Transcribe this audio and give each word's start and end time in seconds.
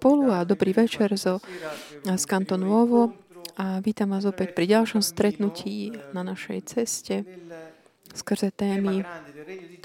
Polu 0.00 0.32
a 0.32 0.40
dobrý 0.48 0.72
večer 0.72 1.12
zo, 1.20 1.44
z 2.00 2.24
Canto 2.24 2.56
Nuovo. 2.56 3.12
A 3.60 3.84
vítam 3.84 4.08
vás 4.08 4.24
opäť 4.24 4.56
pri 4.56 4.72
ďalšom 4.72 5.04
stretnutí 5.04 5.92
na 6.16 6.24
našej 6.24 6.58
ceste. 6.64 7.28
Skrze 8.16 8.48
témy, 8.56 9.04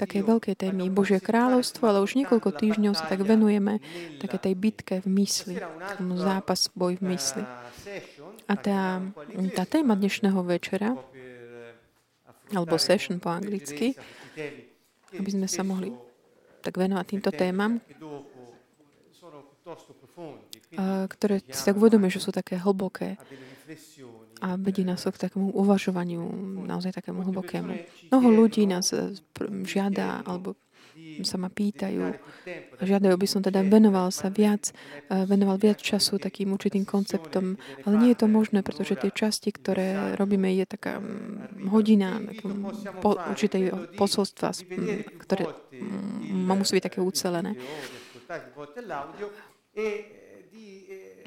také 0.00 0.24
veľké 0.24 0.56
témy 0.56 0.88
Božie 0.88 1.20
kráľovstvo, 1.20 1.92
ale 1.92 2.00
už 2.00 2.16
niekoľko 2.24 2.56
týždňov 2.56 2.96
sa 2.96 3.04
tak 3.04 3.20
venujeme 3.20 3.84
také 4.16 4.40
tej 4.40 4.56
bitke 4.56 5.04
v 5.04 5.08
mysli, 5.20 5.60
tomu 6.00 6.16
zápas, 6.16 6.72
boj 6.72 6.96
v 6.96 7.04
mysli. 7.04 7.44
A 8.48 8.56
tá, 8.56 9.04
tá 9.52 9.64
téma 9.68 9.92
dnešného 9.92 10.40
večera, 10.40 10.96
alebo 12.56 12.80
session 12.80 13.20
po 13.20 13.28
anglicky, 13.28 13.92
aby 15.12 15.30
sme 15.36 15.44
sa 15.44 15.60
mohli 15.60 15.92
tak 16.64 16.80
venovať 16.80 17.04
týmto 17.04 17.28
témam, 17.28 17.76
ktoré 21.08 21.44
si 21.48 21.62
tak 21.64 21.76
uvedomuje, 21.76 22.14
že 22.14 22.24
sú 22.24 22.30
také 22.32 22.56
hlboké 22.56 23.20
a 24.40 24.54
vedí 24.54 24.86
nás 24.86 25.02
k 25.02 25.18
takému 25.18 25.50
uvažovaniu, 25.50 26.22
naozaj 26.66 26.94
takému 26.94 27.26
hlbokému. 27.26 27.72
Mnoho 28.14 28.28
ľudí 28.30 28.70
nás 28.70 28.94
e, 28.94 29.18
žiada, 29.66 30.22
alebo 30.22 30.54
sa 31.22 31.38
ma 31.38 31.50
pýtajú 31.50 32.14
a 32.78 32.82
žiadajú, 32.82 33.14
by 33.18 33.26
som 33.26 33.42
teda 33.42 33.66
venoval 33.66 34.14
sa 34.14 34.30
viac, 34.30 34.70
e, 35.10 35.26
venoval 35.26 35.58
viac 35.58 35.82
času 35.82 36.22
takým 36.22 36.54
určitým 36.54 36.86
konceptom, 36.86 37.58
ale 37.82 37.94
nie 37.98 38.10
je 38.14 38.18
to 38.22 38.26
možné, 38.30 38.62
pretože 38.62 38.94
tie 38.98 39.10
časti, 39.10 39.50
ktoré 39.50 40.14
robíme, 40.14 40.46
je 40.54 40.66
taká 40.66 41.02
hodina 41.66 42.22
po, 43.02 43.18
určitej 43.18 43.94
posolstva, 43.98 44.54
ktoré 45.26 45.50
má 46.30 46.54
musí 46.54 46.78
byť 46.78 46.84
také 46.86 47.00
ucelené. 47.02 47.58
E 49.78 50.46
di 50.50 50.86
eh, 50.88 51.22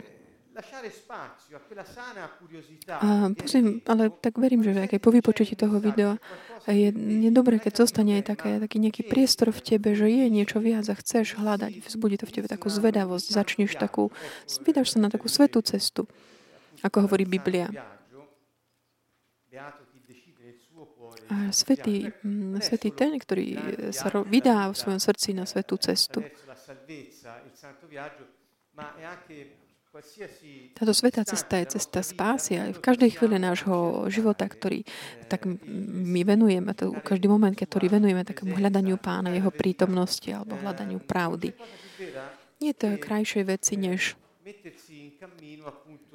lasciare 0.52 0.91
spazio 0.91 1.55
a 1.55 3.32
prosím, 3.32 3.80
ale 3.88 4.12
tak 4.20 4.35
verím, 4.35 4.60
že 4.60 4.76
aj 4.76 4.99
po 4.99 5.08
vypočutí 5.08 5.55
toho 5.55 5.80
videa 5.80 6.20
je, 6.68 6.91
je 6.91 7.32
dobré, 7.32 7.63
keď 7.63 7.88
zostane 7.88 8.20
aj 8.20 8.35
také, 8.35 8.60
taký 8.60 8.84
nejaký 8.84 9.08
priestor 9.08 9.55
v 9.55 9.63
tebe, 9.63 9.96
že 9.96 10.12
je 10.12 10.27
niečo 10.27 10.60
viac 10.60 10.84
a 10.91 10.99
chceš 10.99 11.40
hľadať, 11.40 11.80
vzbudí 11.80 12.20
to 12.20 12.27
v 12.27 12.35
tebe 12.35 12.48
takú 12.52 12.68
zvedavosť, 12.68 13.32
začneš 13.32 13.80
takú, 13.80 14.12
vydáš 14.68 14.99
sa 14.99 14.99
na 14.99 15.08
takú 15.08 15.32
svetú 15.32 15.63
cestu, 15.63 16.12
ako 16.84 17.08
hovorí 17.08 17.24
Biblia. 17.24 17.71
A 21.32 21.55
svetý, 21.55 22.12
mm, 22.12 22.60
svetý 22.60 22.91
ten, 22.91 23.15
ktorý 23.15 23.55
sa 23.96 24.12
vydá 24.27 24.68
v 24.68 24.76
svojom 24.76 24.99
srdci 24.99 25.32
na 25.32 25.48
svetú 25.48 25.80
cestu. 25.80 26.20
Táto 30.72 30.96
svetá 30.96 31.27
cesta 31.27 31.60
je 31.60 31.76
cesta 31.76 32.00
spásy 32.00 32.55
aj 32.55 32.80
v 32.80 32.84
každej 32.84 33.10
chvíli 33.20 33.36
nášho 33.36 34.08
života, 34.08 34.48
ktorý 34.48 34.88
tak 35.27 35.44
my 35.44 36.22
venujeme, 36.24 36.72
to 36.72 36.96
každý 37.04 37.27
moment, 37.27 37.52
ktorý 37.52 37.92
venujeme 37.92 38.24
takému 38.24 38.55
hľadaniu 38.55 38.96
pána, 38.96 39.36
jeho 39.36 39.52
prítomnosti 39.52 40.32
alebo 40.32 40.55
hľadaniu 40.55 41.04
pravdy. 41.04 41.52
Nie 42.64 42.72
je 42.72 42.80
to 42.80 42.88
krajšej 43.04 43.44
veci, 43.44 43.76
než 43.76 44.16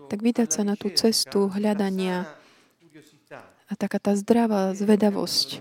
tak 0.08 0.24
vydať 0.24 0.48
sa 0.48 0.64
na 0.64 0.72
tú 0.80 0.88
cestu 0.96 1.52
hľadania 1.52 2.32
a 3.68 3.72
taká 3.76 4.00
tá 4.00 4.16
zdravá 4.16 4.72
zvedavosť 4.72 5.60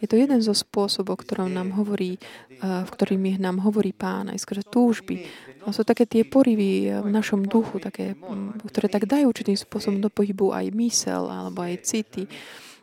je 0.00 0.06
to 0.08 0.16
jeden 0.16 0.40
zo 0.40 0.54
spôsobov, 0.56 1.20
ktorom 1.20 1.52
nám 1.52 1.74
hovorí, 1.76 2.16
v 2.60 2.90
ktorými 2.90 3.36
nám 3.36 3.60
hovorí 3.60 3.92
Pán, 3.92 4.30
aj 4.32 4.40
skrze 4.40 4.64
túžby. 4.68 5.26
Sú 5.70 5.86
také 5.86 6.10
tie 6.10 6.26
porivy 6.26 6.90
v 6.90 7.10
našom 7.12 7.46
duchu, 7.46 7.78
také, 7.78 8.18
ktoré 8.66 8.90
tak 8.90 9.06
dajú 9.06 9.30
určitým 9.30 9.54
spôsobom 9.54 10.02
do 10.02 10.10
pohybu 10.10 10.50
aj 10.50 10.74
mysel, 10.74 11.30
alebo 11.30 11.62
aj 11.62 11.86
city, 11.86 12.26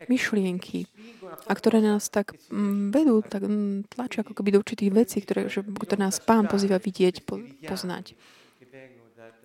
myšlienky 0.08 0.88
a 1.46 1.52
ktoré 1.54 1.84
nás 1.84 2.08
tak 2.10 2.34
vedú, 2.90 3.22
tak 3.22 3.46
tlačia 3.92 4.24
ako 4.24 4.34
keby 4.34 4.56
do 4.56 4.62
určitých 4.64 4.92
vecí, 4.94 5.18
ktoré, 5.22 5.52
ktoré 5.52 6.00
nás 6.00 6.24
Pán 6.24 6.48
pozýva 6.48 6.80
vidieť, 6.80 7.28
po, 7.28 7.42
poznať. 7.68 8.16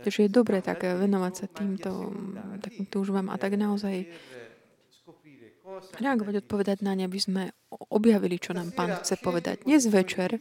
Takže 0.04 0.28
je 0.28 0.30
dobré 0.30 0.60
tak 0.60 0.84
venovať 0.84 1.32
sa 1.32 1.46
týmto 1.48 2.12
takým 2.60 2.84
túžbám 2.86 3.32
a 3.32 3.40
tak 3.40 3.56
naozaj 3.56 4.04
reagovať, 5.96 6.44
odpovedať 6.44 6.84
na 6.84 6.92
ne, 6.92 7.08
aby 7.08 7.16
sme 7.16 7.42
objavili, 7.72 8.36
čo 8.36 8.52
nám 8.52 8.76
Pán 8.76 9.00
chce 9.00 9.16
povedať. 9.16 9.64
Dnes 9.64 9.88
večer 9.88 10.36
eh, 10.36 10.40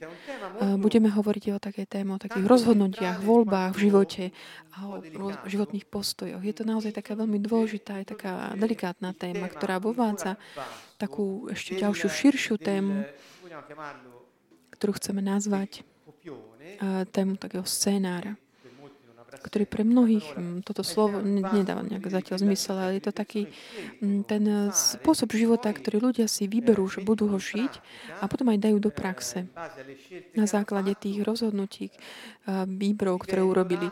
budeme 0.76 1.08
hovoriť 1.08 1.44
o 1.56 1.64
takej 1.64 1.88
téme, 1.88 2.16
o 2.16 2.20
takých 2.20 2.44
rozhodnutiach, 2.44 3.24
voľbách 3.24 3.72
v 3.74 3.80
živote 3.88 4.24
a 4.76 5.00
o 5.00 5.00
životných 5.48 5.88
postojoch. 5.88 6.44
Je 6.44 6.52
to 6.52 6.68
naozaj 6.68 6.92
taká 6.92 7.16
veľmi 7.16 7.40
dôležitá, 7.40 8.04
aj 8.04 8.06
taká 8.20 8.32
delikátna 8.60 9.16
téma, 9.16 9.48
ktorá 9.48 9.80
vovádza 9.80 10.36
takú 11.00 11.48
ešte 11.48 11.80
ďalšiu, 11.80 12.08
širšiu 12.12 12.56
tému, 12.60 13.08
ktorú 14.76 14.92
chceme 15.00 15.24
nazvať 15.24 15.88
eh, 16.28 17.08
tému 17.08 17.40
takého 17.40 17.64
scénára 17.64 18.36
ktorý 19.44 19.68
pre 19.68 19.84
mnohých, 19.84 20.24
mm, 20.34 20.64
toto 20.64 20.82
slovo 20.88 21.20
nedáva 21.20 21.84
nejak 21.84 22.08
zatiaľ 22.08 22.40
zmysel, 22.40 22.80
ale 22.80 22.98
je 22.98 23.04
to 23.04 23.14
taký 23.14 23.52
mm, 24.00 24.24
ten 24.24 24.44
eh, 24.48 24.72
spôsob 24.72 25.36
života, 25.36 25.68
ktorý 25.68 26.00
ľudia 26.00 26.32
si 26.32 26.48
vyberú, 26.48 26.88
že 26.88 27.04
budú 27.04 27.28
ho 27.28 27.38
žiť 27.38 27.74
a 28.24 28.32
potom 28.32 28.48
aj 28.56 28.64
dajú 28.64 28.80
do 28.80 28.88
praxe 28.88 29.52
na 30.34 30.48
základe 30.48 30.96
tých 30.96 31.20
rozhodnutí, 31.22 31.92
eh, 31.92 32.64
výberov, 32.64 33.28
ktoré 33.28 33.44
urobili. 33.44 33.92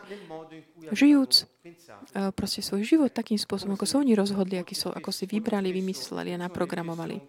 Žijúc 0.88 1.32
eh, 1.44 2.32
proste 2.32 2.64
svoj 2.64 2.82
život 2.88 3.12
takým 3.12 3.36
spôsobom, 3.36 3.76
ako 3.76 3.84
sa 3.84 4.00
oni 4.00 4.16
rozhodli, 4.16 4.56
ako 4.58 5.10
si 5.12 5.24
vybrali, 5.28 5.68
vymysleli 5.70 6.32
a 6.32 6.42
naprogramovali. 6.48 7.20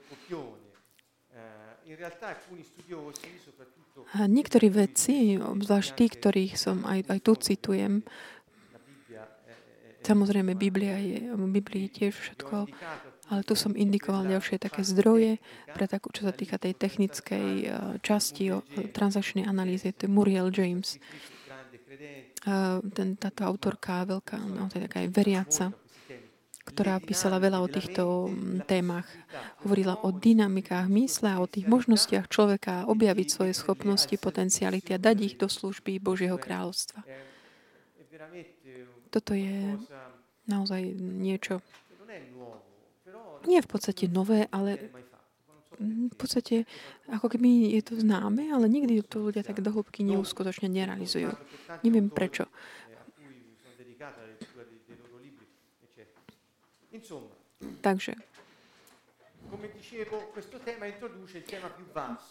Niektorí 4.13 4.69
vedci, 4.69 5.41
obzvlášť 5.41 5.89
tí, 5.97 6.05
ktorých 6.05 6.53
som 6.53 6.85
aj, 6.85 7.09
aj 7.09 7.19
tu 7.25 7.33
citujem, 7.33 8.05
samozrejme 10.05 10.53
Biblia 10.53 11.01
je, 11.01 11.33
Biblii 11.33 11.89
tiež 11.89 12.13
všetko, 12.13 12.69
ale 13.33 13.41
tu 13.41 13.57
som 13.57 13.73
indikoval 13.73 14.29
ďalšie 14.29 14.61
také 14.61 14.85
zdroje 14.85 15.41
pre 15.73 15.89
takú, 15.89 16.13
čo 16.13 16.29
sa 16.29 16.33
týka 16.35 16.61
tej 16.61 16.77
technickej 16.77 17.47
eh, 17.65 17.73
časti 18.05 18.53
o 18.53 18.61
transakčnej 18.93 19.49
analýzy, 19.49 19.89
to 19.97 20.05
je 20.05 20.13
Muriel 20.13 20.53
James. 20.53 21.01
Ten, 22.83 23.15
táto 23.15 23.47
autorka 23.47 24.03
veľká, 24.03 24.35
je 24.75 24.83
taká 24.83 24.97
aj 24.99 25.09
veriaca 25.15 25.65
ktorá 26.63 26.99
písala 27.03 27.43
veľa 27.43 27.59
o 27.59 27.67
týchto 27.67 28.31
mm, 28.31 28.63
témach. 28.65 29.07
Hovorila 29.67 29.99
o 30.01 30.15
dynamikách 30.15 30.87
mysle 30.87 31.35
a 31.35 31.41
o 31.43 31.47
tých 31.47 31.67
možnostiach 31.67 32.31
človeka 32.31 32.87
objaviť 32.87 33.27
svoje 33.27 33.53
schopnosti, 33.53 34.15
potenciality 34.15 34.95
a 34.95 35.01
dať 35.01 35.17
ich 35.21 35.35
do 35.35 35.51
služby 35.51 35.99
Božieho 35.99 36.39
kráľovstva. 36.39 37.03
Toto 39.11 39.31
je 39.35 39.77
naozaj 40.47 40.81
niečo, 40.97 41.61
nie 43.43 43.59
v 43.59 43.69
podstate 43.69 44.07
nové, 44.07 44.47
ale 44.51 44.79
v 45.83 46.15
podstate 46.15 46.69
ako 47.09 47.27
keby 47.33 47.75
je 47.75 47.81
to 47.83 47.93
známe, 47.99 48.45
ale 48.53 48.69
nikdy 48.69 49.01
to 49.03 49.19
ľudia 49.19 49.43
tak 49.43 49.59
do 49.59 49.73
hĺbky 49.73 50.05
neuskutočne 50.05 50.69
nerealizujú. 50.69 51.33
Neviem 51.83 52.07
prečo. 52.13 52.47
Takže 57.81 58.13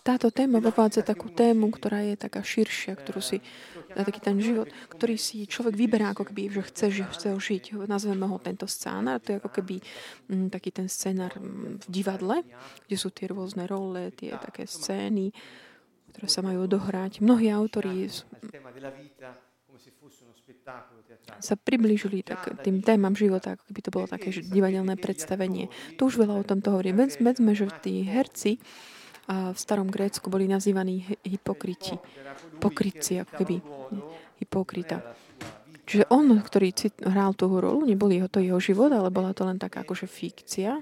táto 0.03 0.29
téma 0.35 0.59
vovádza 0.59 1.07
takú 1.07 1.31
tému, 1.31 1.71
ktorá 1.71 2.03
je 2.03 2.19
taká 2.19 2.43
širšia, 2.43 2.99
ktorú 2.99 3.23
si, 3.23 3.39
na 3.95 4.03
taký 4.03 4.19
ten 4.19 4.43
život, 4.43 4.67
ktorý 4.91 5.15
si 5.15 5.47
človek 5.47 5.79
vyberá 5.79 6.11
ako 6.11 6.27
keby, 6.33 6.51
že 6.51 6.63
chce, 6.67 6.87
že 6.91 7.05
chce 7.07 7.27
ho 7.31 7.39
žiť. 7.39 7.79
Nazveme 7.87 8.27
ho 8.27 8.43
tento 8.43 8.67
scénar, 8.67 9.23
to 9.23 9.37
je 9.37 9.39
ako 9.39 9.51
keby 9.55 9.79
m, 9.79 10.35
mm, 10.35 10.47
taký 10.51 10.75
ten 10.75 10.91
scénar 10.91 11.39
mm, 11.39 11.85
v 11.85 11.87
divadle, 11.87 12.37
kde 12.91 12.97
sú 12.99 13.15
tie 13.15 13.31
rôzne 13.31 13.71
role, 13.71 14.11
tie 14.19 14.35
také 14.35 14.67
scény, 14.67 15.31
ktoré 16.11 16.27
sa 16.27 16.43
majú 16.43 16.67
odohrať. 16.67 17.23
Mnohí 17.23 17.55
autori 17.55 18.11
sa 21.43 21.55
priblížili 21.59 22.23
tak 22.23 22.63
tým 22.63 22.83
témam 22.83 23.15
života, 23.17 23.59
ako 23.59 23.65
keby 23.71 23.81
to 23.83 23.91
bolo 23.91 24.07
také 24.07 24.31
divadelné 24.31 24.95
predstavenie. 24.99 25.73
Tu 25.99 26.03
už 26.07 26.23
veľa 26.23 26.39
o 26.39 26.45
tomto 26.47 26.71
hovorí. 26.75 26.95
Vedzme, 26.95 27.53
že 27.55 27.67
tí 27.83 28.07
herci 28.07 28.63
v 29.31 29.59
starom 29.59 29.87
Grécku 29.87 30.27
boli 30.31 30.51
nazývaní 30.51 31.07
hypokriti. 31.23 31.95
Pokrytci, 32.59 33.23
ako 33.23 33.33
keby 33.43 33.57
hypokrita. 34.43 34.99
Čiže 35.83 36.11
on, 36.15 36.31
ktorý 36.39 36.71
hral 37.07 37.35
tú 37.35 37.51
rolu, 37.51 37.83
neboli 37.87 38.23
to 38.31 38.39
jeho 38.39 38.63
život, 38.63 38.91
ale 38.95 39.11
bola 39.11 39.35
to 39.35 39.43
len 39.47 39.59
taká 39.59 39.83
akože 39.83 40.07
fikcia. 40.07 40.79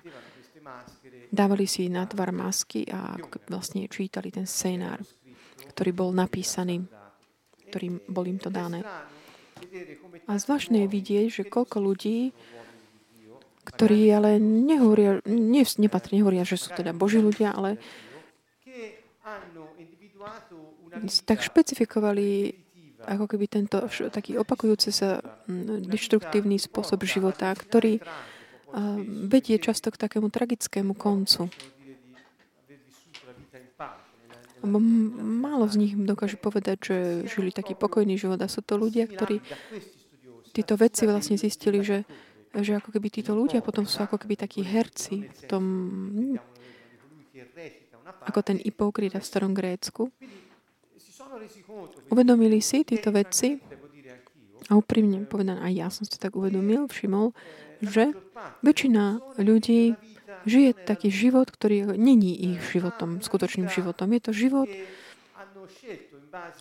Dávali 1.31 1.65
si 1.65 1.89
na 1.89 2.05
tvar 2.05 2.37
masky 2.37 2.85
a 2.91 3.17
vlastne 3.49 3.89
čítali 3.89 4.29
ten 4.29 4.45
scénár, 4.45 5.01
ktorý 5.73 5.91
bol 5.95 6.11
napísaný 6.13 6.85
ktorým 7.71 8.03
bol 8.11 8.27
im 8.27 8.43
to 8.43 8.51
dané. 8.51 8.83
A 10.27 10.33
zvláštne 10.35 10.85
je 10.85 10.89
vidieť, 10.91 11.27
že 11.31 11.43
koľko 11.47 11.79
ľudí, 11.79 12.35
ktorí 13.63 14.11
ale 14.11 14.43
nehovoria, 14.43 15.23
ne, 15.31 15.63
nepatrí, 15.63 16.19
nehovoria, 16.19 16.43
že 16.43 16.59
sú 16.59 16.75
teda 16.75 16.91
Boží 16.91 17.23
ľudia, 17.23 17.55
ale 17.55 17.79
tak 21.23 21.39
špecifikovali 21.47 22.59
ako 23.01 23.25
keby 23.25 23.47
tento 23.49 23.81
taký 24.13 24.37
opakujúci 24.37 24.93
sa 24.93 25.23
deštruktívny 25.89 26.61
spôsob 26.61 27.01
života, 27.09 27.49
ktorý 27.57 28.03
vedie 29.27 29.57
často 29.59 29.89
k 29.91 30.01
takému 30.01 30.29
tragickému 30.29 30.95
koncu. 30.95 31.49
Málo 34.61 35.65
z 35.69 35.77
nich 35.81 35.93
dokáže 35.97 36.37
povedať, 36.37 36.77
že 36.85 36.97
žili 37.29 37.49
taký 37.49 37.73
pokojný 37.73 38.21
život 38.21 38.41
a 38.41 38.49
sú 38.51 38.61
to 38.61 38.77
ľudia, 38.77 39.09
ktorí 39.09 39.41
títo 40.53 40.77
veci 40.77 41.09
vlastne 41.09 41.41
zistili, 41.41 41.81
že, 41.81 42.05
že 42.53 42.77
ako 42.77 42.93
keby 42.93 43.09
títo 43.09 43.33
ľudia 43.33 43.65
potom 43.65 43.89
sú 43.89 44.05
ako 44.05 44.21
keby 44.21 44.37
takí 44.37 44.61
herci 44.61 45.31
v 45.31 45.41
tom, 45.49 45.65
ako 48.27 48.41
ten 48.45 48.59
Ipokrita 48.61 49.23
v 49.23 49.29
starom 49.29 49.57
Grécku. 49.57 50.12
Uvedomili 52.11 52.61
si 52.61 52.85
títo 52.85 53.15
veci 53.15 53.57
a 54.69 54.77
úprimne 54.77 55.25
povedané, 55.25 55.62
aj 55.67 55.73
ja 55.73 55.89
som 55.89 56.05
si 56.05 56.21
tak 56.21 56.37
uvedomil, 56.37 56.87
všimol, 56.91 57.33
že 57.81 58.12
väčšina 58.61 59.39
ľudí 59.41 59.97
žije 60.47 60.77
taký 60.87 61.09
život, 61.13 61.51
ktorý 61.51 61.97
není 61.97 62.55
ich 62.55 62.61
životom, 62.73 63.21
skutočným 63.21 63.69
životom. 63.69 64.13
Je 64.13 64.23
to 64.23 64.33
život, 64.33 64.69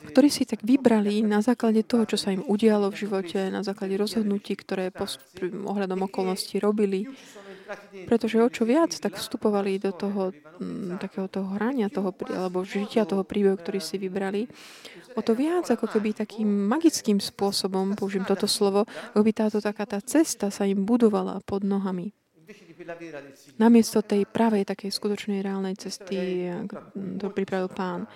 ktorí 0.10 0.30
si 0.34 0.44
tak 0.50 0.66
vybrali 0.66 1.22
na 1.22 1.46
základe 1.46 1.86
toho, 1.86 2.04
čo 2.10 2.18
sa 2.18 2.34
im 2.34 2.42
udialo 2.42 2.90
v 2.90 3.00
živote, 3.06 3.54
na 3.54 3.62
základe 3.62 3.96
rozhodnutí, 3.96 4.58
ktoré 4.58 4.90
post- 4.90 5.22
ohľadom 5.42 6.10
okolností 6.10 6.58
robili. 6.58 7.06
Pretože 8.10 8.42
o 8.42 8.50
čo 8.50 8.66
viac, 8.66 8.98
tak 8.98 9.14
vstupovali 9.14 9.78
do 9.78 9.94
toho 9.94 10.34
m, 10.58 10.98
takého 10.98 11.30
toho 11.30 11.54
hrania, 11.54 11.86
toho, 11.86 12.18
alebo 12.34 12.66
žitia 12.66 13.06
toho 13.06 13.22
príbehu, 13.22 13.62
ktorý 13.62 13.78
si 13.78 14.02
vybrali, 14.02 14.50
o 15.14 15.22
to 15.22 15.38
viac, 15.38 15.70
ako 15.70 15.86
keby 15.86 16.18
takým 16.18 16.50
magickým 16.50 17.22
spôsobom, 17.22 17.94
použijem 17.94 18.26
toto 18.26 18.50
slovo, 18.50 18.90
ako 19.14 19.22
by 19.22 19.32
táto 19.38 19.62
taká 19.62 19.86
tá 19.86 20.02
cesta 20.02 20.50
sa 20.50 20.66
im 20.66 20.82
budovala 20.82 21.46
pod 21.46 21.62
nohami. 21.62 22.10
Namiesto 23.60 24.00
tej 24.00 24.24
pravej, 24.24 24.64
takej 24.64 24.92
skutočnej 24.92 25.44
reálnej 25.44 25.76
cesty, 25.76 26.48
to 27.20 27.28
pripravil 27.32 27.68
pán. 27.68 28.08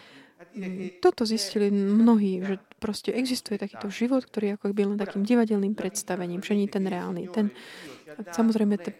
Toto 1.00 1.24
zistili 1.24 1.71
mnohí, 1.71 2.44
že 2.44 2.60
proste 2.77 3.15
existuje 3.15 3.56
takýto 3.56 3.88
život, 3.88 4.27
ktorý 4.27 4.60
ako 4.60 4.75
by 4.75 4.83
len 4.92 4.98
takým 5.00 5.24
divadelným 5.24 5.71
predstavením, 5.71 6.44
že 6.44 6.60
nie 6.60 6.68
ten 6.68 6.83
reálny. 6.83 7.31
Ten, 7.31 7.48
samozrejme, 8.19 8.75
ten, 8.75 8.92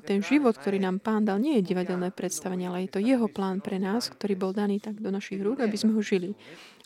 ten 0.00 0.20
život, 0.24 0.56
ktorý 0.56 0.80
nám 0.80 1.04
pán 1.04 1.28
dal, 1.28 1.36
nie 1.36 1.60
je 1.60 1.76
divadelné 1.76 2.08
predstavenie, 2.08 2.72
ale 2.72 2.88
je 2.88 2.96
to 2.96 3.04
jeho 3.04 3.28
plán 3.28 3.60
pre 3.60 3.76
nás, 3.76 4.08
ktorý 4.08 4.34
bol 4.34 4.52
daný 4.56 4.80
tak 4.80 4.96
do 4.96 5.12
našich 5.12 5.44
rúk, 5.44 5.60
aby 5.60 5.76
sme 5.76 5.92
ho 5.92 6.00
žili. 6.00 6.32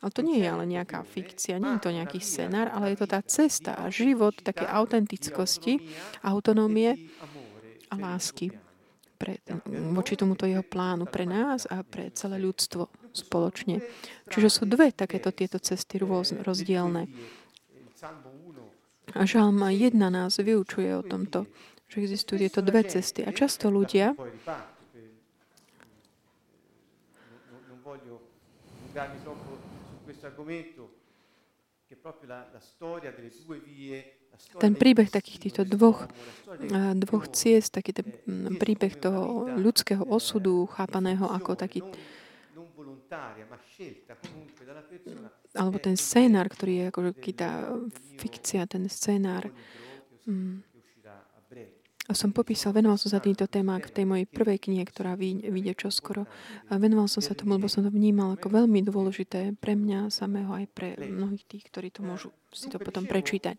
Ale 0.02 0.10
to 0.12 0.20
nie 0.20 0.42
je 0.42 0.48
ale 0.50 0.66
nejaká 0.66 1.06
fikcia, 1.06 1.62
nie 1.62 1.78
je 1.78 1.82
to 1.86 1.94
nejaký 1.94 2.18
scenár, 2.20 2.68
ale 2.74 2.92
je 2.92 3.00
to 3.00 3.06
tá 3.08 3.22
cesta 3.24 3.78
a 3.78 3.88
život 3.88 4.34
také 4.42 4.66
autentickosti, 4.66 5.88
autonómie 6.26 7.08
a 7.90 7.94
lásky 7.94 8.52
pre, 9.16 9.40
voči 9.96 10.14
tomuto 10.14 10.44
jeho 10.44 10.62
plánu 10.62 11.08
pre 11.08 11.24
nás 11.24 11.64
a 11.66 11.80
pre 11.80 12.12
celé 12.12 12.36
ľudstvo 12.36 12.92
spoločne. 13.16 13.80
Čiže 14.28 14.48
sú 14.52 14.62
dve 14.68 14.92
takéto 14.92 15.32
tieto 15.32 15.56
cesty 15.56 15.96
rôzne, 15.96 16.44
rozdielne. 16.44 17.08
A 19.16 19.22
Žalm 19.24 19.64
1 19.64 19.96
nás 19.96 20.36
vyučuje 20.36 20.92
o 20.92 21.02
tomto, 21.02 21.48
že 21.88 22.04
existujú 22.04 22.44
tieto 22.44 22.60
dve 22.60 22.84
cesty. 22.84 23.24
A 23.24 23.32
často 23.32 23.72
ľudia 23.72 24.12
ten 34.56 34.72
príbeh 34.74 35.08
takých 35.12 35.48
týchto 35.48 35.62
dvoch, 35.68 36.08
dvoch 36.96 37.24
ciest, 37.30 37.76
taký 37.76 37.92
ten 37.92 38.08
príbeh 38.56 38.96
toho 38.96 39.50
ľudského 39.56 40.02
osudu, 40.02 40.66
chápaného 40.72 41.28
ako 41.28 41.54
taký 41.54 41.80
alebo 45.56 45.78
ten 45.78 45.96
scénár, 45.96 46.50
ktorý 46.50 46.72
je 46.74 46.84
ako 46.90 47.00
tá 47.32 47.50
fikcia, 48.18 48.66
ten 48.66 48.90
scénár. 48.90 49.48
Mm. 50.26 50.60
A 52.06 52.14
som 52.14 52.30
popísal, 52.30 52.70
venoval 52.70 53.02
som 53.02 53.10
sa 53.10 53.18
týmto 53.18 53.50
témam 53.50 53.82
v 53.82 53.90
tej 53.90 54.06
mojej 54.06 54.26
prvej 54.30 54.62
knihe, 54.62 54.86
ktorá 54.86 55.18
vyjde 55.18 55.74
čoskoro. 55.74 56.30
A 56.70 56.78
venoval 56.78 57.10
som 57.10 57.18
sa 57.18 57.34
tomu, 57.34 57.58
lebo 57.58 57.66
som 57.66 57.82
to 57.82 57.90
vnímal 57.90 58.38
ako 58.38 58.62
veľmi 58.62 58.78
dôležité 58.86 59.58
pre 59.58 59.74
mňa 59.74 60.14
samého 60.14 60.54
aj 60.54 60.70
pre 60.70 60.94
mnohých 60.94 61.42
tých, 61.50 61.66
ktorí 61.66 61.90
to 61.90 62.06
môžu 62.06 62.30
si 62.54 62.70
to 62.70 62.78
potom 62.78 63.10
prečítať. 63.10 63.58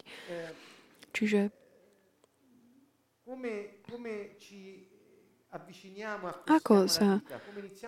Čiže 1.18 1.50
ako 6.46 6.86
sa, 6.86 7.18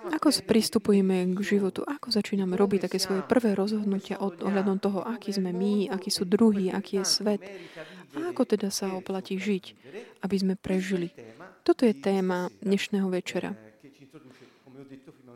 ako 0.09 0.27
sa 0.33 0.41
pristupujeme 0.41 1.29
k 1.37 1.39
životu? 1.45 1.85
Ako 1.85 2.09
začíname 2.09 2.57
robiť 2.57 2.89
také 2.89 2.97
svoje 2.97 3.21
prvé 3.21 3.53
rozhodnutia 3.53 4.17
od, 4.17 4.41
ohľadom 4.41 4.81
toho, 4.81 5.05
aký 5.05 5.29
sme 5.29 5.53
my, 5.53 5.93
aký 5.93 6.09
sú 6.09 6.25
druhí, 6.25 6.73
aký 6.73 7.03
je 7.03 7.05
svet? 7.05 7.41
A 8.17 8.33
ako 8.33 8.49
teda 8.49 8.73
sa 8.73 8.89
oplatí 8.97 9.37
žiť, 9.37 9.77
aby 10.25 10.35
sme 10.39 10.53
prežili? 10.57 11.13
Toto 11.61 11.85
je 11.85 11.93
téma 11.93 12.49
dnešného 12.65 13.05
večera, 13.13 13.53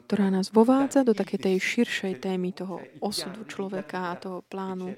ktorá 0.10 0.34
nás 0.34 0.50
vovádza 0.50 1.06
do 1.06 1.14
takej 1.14 1.40
tej 1.52 1.56
širšej 1.62 2.14
témy 2.18 2.50
toho 2.58 2.82
osudu 2.98 3.46
človeka 3.46 4.10
a 4.10 4.18
toho 4.18 4.42
plánu 4.50 4.98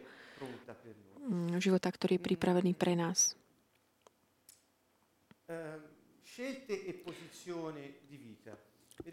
života, 1.58 1.90
ktorý 1.90 2.18
je 2.18 2.26
pripravený 2.26 2.72
pre 2.78 2.94
nás. 2.94 3.38
E 5.46 5.96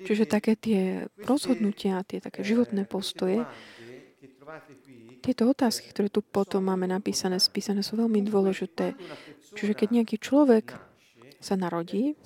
Čiže 0.02 0.24
také 0.26 0.54
tie 0.58 1.06
rozhodnutia, 1.22 2.02
tie 2.06 2.18
také 2.22 2.42
životné 2.42 2.86
postoje, 2.86 3.46
tieto 5.22 5.46
otázky, 5.46 5.90
ktoré 5.90 6.10
tu 6.10 6.22
potom 6.22 6.66
máme 6.66 6.90
napísané, 6.90 7.38
spísané, 7.38 7.86
sú 7.86 7.94
veľmi 7.98 8.26
dôležité. 8.26 8.98
Čiže 9.54 9.74
keď 9.74 9.88
nejaký 10.02 10.16
človek 10.18 10.74
sa 11.38 11.54
narodí, 11.54 12.18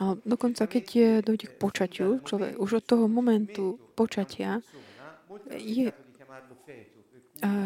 a 0.00 0.04
dokonca 0.28 0.62
keď 0.68 0.84
je, 0.92 1.10
dojde 1.24 1.46
k 1.48 1.54
počatiu, 1.56 2.08
človek, 2.20 2.60
už 2.60 2.70
od 2.80 2.84
toho 2.84 3.04
momentu 3.08 3.80
počatia 3.96 4.60
je 5.56 5.88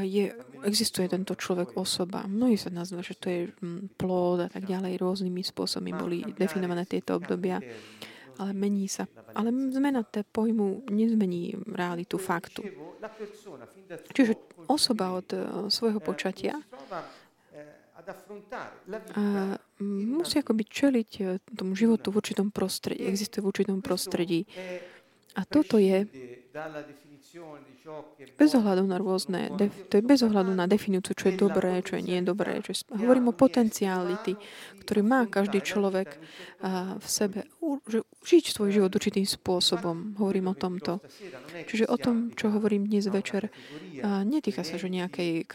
je, 0.02 0.32
existuje 0.64 1.08
tento 1.08 1.36
človek 1.36 1.76
osoba. 1.76 2.24
Mnohí 2.24 2.56
sa 2.56 2.72
nazvú, 2.72 3.04
že 3.04 3.14
to 3.14 3.26
je 3.28 3.40
mm, 3.52 4.00
plod 4.00 4.46
a 4.46 4.48
tak 4.48 4.64
ďalej. 4.64 4.98
Rôznymi 4.98 5.42
spôsobmi 5.44 5.92
boli 5.92 6.24
definované 6.34 6.88
tieto 6.88 7.20
obdobia. 7.20 7.60
Ale 8.38 8.54
mení 8.54 8.86
sa. 8.86 9.10
Ale 9.34 9.50
zmena 9.50 10.06
té 10.06 10.22
pojmu 10.22 10.88
nezmení 10.88 11.58
realitu 11.66 12.18
faktu. 12.18 12.62
Čiže 14.14 14.38
osoba 14.70 15.14
od 15.14 15.28
e, 15.34 15.38
svojho 15.70 15.98
počatia 15.98 16.58
a 19.14 19.22
musí 19.84 20.40
akoby 20.40 20.64
čeliť 20.64 21.10
e, 21.20 21.22
tomu 21.52 21.76
životu 21.76 22.08
v 22.08 22.18
určitom 22.24 22.48
prostredí. 22.48 23.04
Existuje 23.04 23.44
v 23.44 23.48
určitom 23.52 23.78
prostredí. 23.84 24.48
A 25.36 25.44
toto 25.44 25.76
je 25.76 26.08
bez 28.36 28.52
ohľadu 28.52 28.84
na 28.84 29.00
rôzne, 29.00 29.48
to 29.88 29.96
je 29.96 30.04
bez 30.04 30.20
ohľadu 30.20 30.52
na 30.52 30.68
definíciu, 30.68 31.16
čo 31.16 31.32
je 31.32 31.40
dobré, 31.40 31.80
čo 31.80 31.96
je 31.96 32.04
nie 32.04 32.20
dobré. 32.20 32.60
Čo 32.60 32.76
je, 32.76 32.84
hovorím 33.00 33.32
o 33.32 33.34
potenciality, 33.34 34.36
ktorý 34.84 35.00
má 35.00 35.24
každý 35.24 35.64
človek 35.64 36.20
v 37.00 37.06
sebe, 37.08 37.48
že 37.88 38.04
žiť 38.04 38.44
svoj 38.52 38.70
život 38.76 38.92
určitým 38.92 39.24
spôsobom. 39.24 40.20
Hovorím 40.20 40.52
o 40.52 40.58
tomto. 40.58 41.00
Čiže 41.64 41.88
o 41.88 41.96
tom, 41.96 42.36
čo 42.36 42.52
hovorím 42.52 42.84
dnes 42.84 43.08
večer, 43.08 43.48
netýka 44.04 44.68
sa, 44.68 44.76
že 44.76 44.92
nejakej 44.92 45.48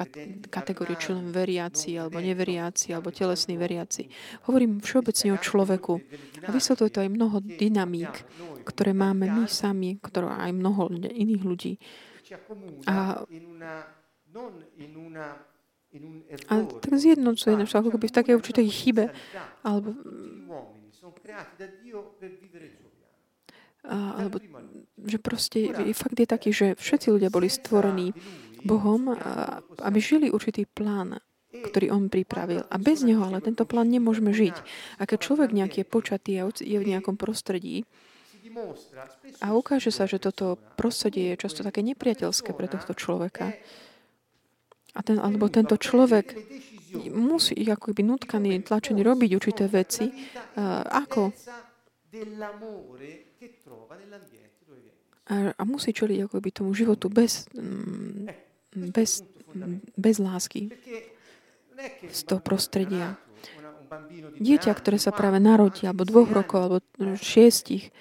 kategórie, 0.50 0.98
čo 0.98 1.14
len 1.14 1.30
veriaci, 1.30 2.02
alebo 2.02 2.18
neveriaci, 2.18 2.98
alebo 2.98 3.14
telesní 3.14 3.62
veriaci. 3.62 4.10
Hovorím 4.50 4.82
všeobecne 4.82 5.38
o 5.38 5.38
človeku. 5.38 5.94
A 6.44 6.50
vysvetľuje 6.50 6.92
to 6.92 7.04
aj 7.06 7.10
mnoho 7.14 7.38
dynamík, 7.40 8.26
ktoré 8.64 8.96
máme 8.96 9.30
my 9.30 9.46
sami, 9.46 10.00
ktoré 10.00 10.32
aj 10.32 10.52
mnoho 10.56 10.90
iných 10.98 11.44
ľudí. 11.44 11.74
A, 12.90 13.22
a 16.50 16.54
tak 16.82 16.94
zjednocuje 16.98 17.54
nás 17.54 17.70
ako 17.70 17.94
keby 17.94 18.06
v 18.10 18.18
takej 18.18 18.36
určitej 18.40 18.68
chybe. 18.72 19.06
Alebo, 19.62 19.94
alebo 23.86 24.38
že 25.04 25.18
proste 25.20 25.70
fakt 25.94 26.18
je 26.18 26.28
taký, 26.28 26.50
že 26.50 26.68
všetci 26.80 27.08
ľudia 27.14 27.30
boli 27.30 27.52
stvorení 27.52 28.16
Bohom, 28.64 29.12
aby 29.84 30.00
žili 30.00 30.32
určitý 30.32 30.64
plán, 30.66 31.20
ktorý 31.54 31.94
on 31.94 32.10
pripravil. 32.10 32.66
A 32.72 32.82
bez 32.82 33.06
neho 33.06 33.22
ale 33.22 33.44
tento 33.44 33.68
plán 33.68 33.92
nemôžeme 33.92 34.34
žiť. 34.34 34.56
A 34.98 35.06
keď 35.06 35.18
človek 35.22 35.50
nejaký 35.54 35.84
je 35.84 35.88
počatý 35.88 36.32
a 36.42 36.50
je 36.50 36.78
v 36.80 36.90
nejakom 36.90 37.20
prostredí, 37.20 37.86
a 39.42 39.48
ukáže 39.56 39.92
sa, 39.92 40.06
že 40.06 40.22
toto 40.22 40.58
prostredie 40.80 41.34
je 41.34 41.42
často 41.48 41.66
také 41.66 41.82
nepriateľské 41.82 42.54
pre 42.54 42.68
tohto 42.70 42.94
človeka. 42.94 43.54
A 44.94 45.00
ten, 45.02 45.18
alebo 45.18 45.50
tento 45.50 45.74
človek 45.74 46.38
musí 47.10 47.58
ako 47.66 47.98
by 47.98 48.02
nutkaný, 48.06 48.62
tlačený 48.62 49.02
robiť 49.02 49.30
určité 49.34 49.66
veci. 49.66 50.14
Uh, 50.54 50.86
ako? 50.86 51.34
A, 55.24 55.36
a 55.56 55.64
musí 55.66 55.90
čeliť 55.96 56.20
ako 56.30 56.38
by 56.38 56.50
tomu 56.54 56.72
životu 56.78 57.10
bez, 57.10 57.50
mm, 57.58 58.30
bez, 58.94 59.26
bez 59.98 60.16
lásky 60.22 60.70
z 62.12 62.20
toho 62.30 62.42
prostredia. 62.44 63.18
Dieťa, 64.38 64.74
ktoré 64.74 64.98
sa 64.98 65.14
práve 65.14 65.38
narodí, 65.38 65.86
alebo 65.86 66.06
dvoch 66.06 66.30
rokov, 66.30 66.60
alebo 66.60 66.78
šiestich, 67.18 67.94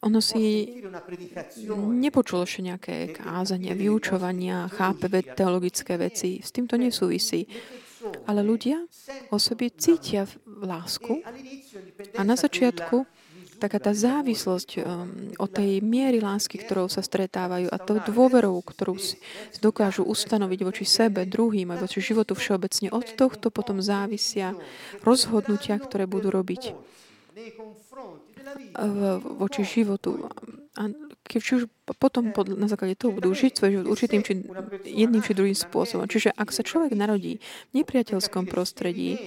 ono 0.00 0.24
si 0.24 0.72
nepočulo 1.76 2.48
ešte 2.48 2.64
nejaké 2.64 2.96
kázania, 3.12 3.76
vyučovania, 3.76 4.72
chápe 4.72 5.12
teologické 5.36 6.00
veci. 6.00 6.40
S 6.40 6.48
týmto 6.48 6.80
nesúvisí. 6.80 7.44
Ale 8.26 8.42
ľudia 8.42 8.82
osoby 9.30 9.70
cítia 9.76 10.26
lásku 10.46 11.22
a 12.18 12.20
na 12.26 12.34
začiatku 12.34 13.06
taká 13.62 13.78
tá 13.78 13.94
závislosť 13.94 14.70
um, 14.74 14.82
od 15.38 15.46
tej 15.54 15.78
miery 15.86 16.18
lásky, 16.18 16.58
ktorou 16.58 16.90
sa 16.90 16.98
stretávajú 16.98 17.70
a 17.70 17.78
tou 17.78 18.02
dôverou, 18.02 18.58
ktorú 18.58 18.98
si 18.98 19.22
dokážu 19.62 20.02
ustanoviť 20.02 20.60
voči 20.66 20.82
sebe, 20.82 21.22
druhým 21.22 21.70
a 21.70 21.78
voči 21.78 22.02
životu 22.02 22.34
všeobecne. 22.34 22.90
Od 22.90 23.06
tohto 23.14 23.54
potom 23.54 23.78
závisia 23.78 24.58
rozhodnutia, 25.06 25.78
ktoré 25.78 26.10
budú 26.10 26.34
robiť 26.34 26.74
voči 29.38 29.62
životu. 29.66 30.28
A 30.78 30.88
keď 31.22 31.40
už 31.60 31.62
potom 32.00 32.32
na 32.56 32.66
základe 32.66 32.96
toho 32.96 33.12
budú 33.12 33.36
žiť 33.36 33.52
svoj 33.54 33.70
život 33.76 33.86
určitým 33.92 34.22
či 34.24 34.32
jedným 34.88 35.22
či 35.22 35.36
druhým 35.36 35.56
spôsobom. 35.56 36.08
Čiže 36.08 36.32
ak 36.32 36.48
sa 36.50 36.64
človek 36.64 36.96
narodí 36.96 37.38
v 37.70 37.82
nepriateľskom 37.82 38.48
prostredí, 38.48 39.20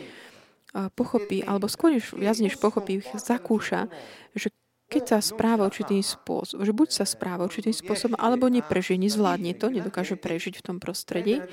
pochopí, 0.96 1.40
alebo 1.40 1.72
skôr 1.72 1.96
než, 1.96 2.12
viac 2.12 2.36
než 2.44 2.60
pochopí, 2.60 3.00
zakúša, 3.16 3.88
že 4.36 4.52
keď 4.96 5.04
sa 5.12 5.20
správa 5.20 5.68
určitým 5.68 6.00
spôsobom, 6.00 6.64
že 6.64 6.72
buď 6.72 6.90
sa 6.96 7.04
správa 7.04 7.44
určitým 7.44 7.76
spôsobom, 7.76 8.16
alebo 8.16 8.48
neprežije, 8.48 8.96
nezvládne 8.96 9.52
to, 9.60 9.68
nedokáže 9.68 10.16
prežiť 10.16 10.56
v 10.56 10.64
tom 10.64 10.78
prostredí, 10.80 11.44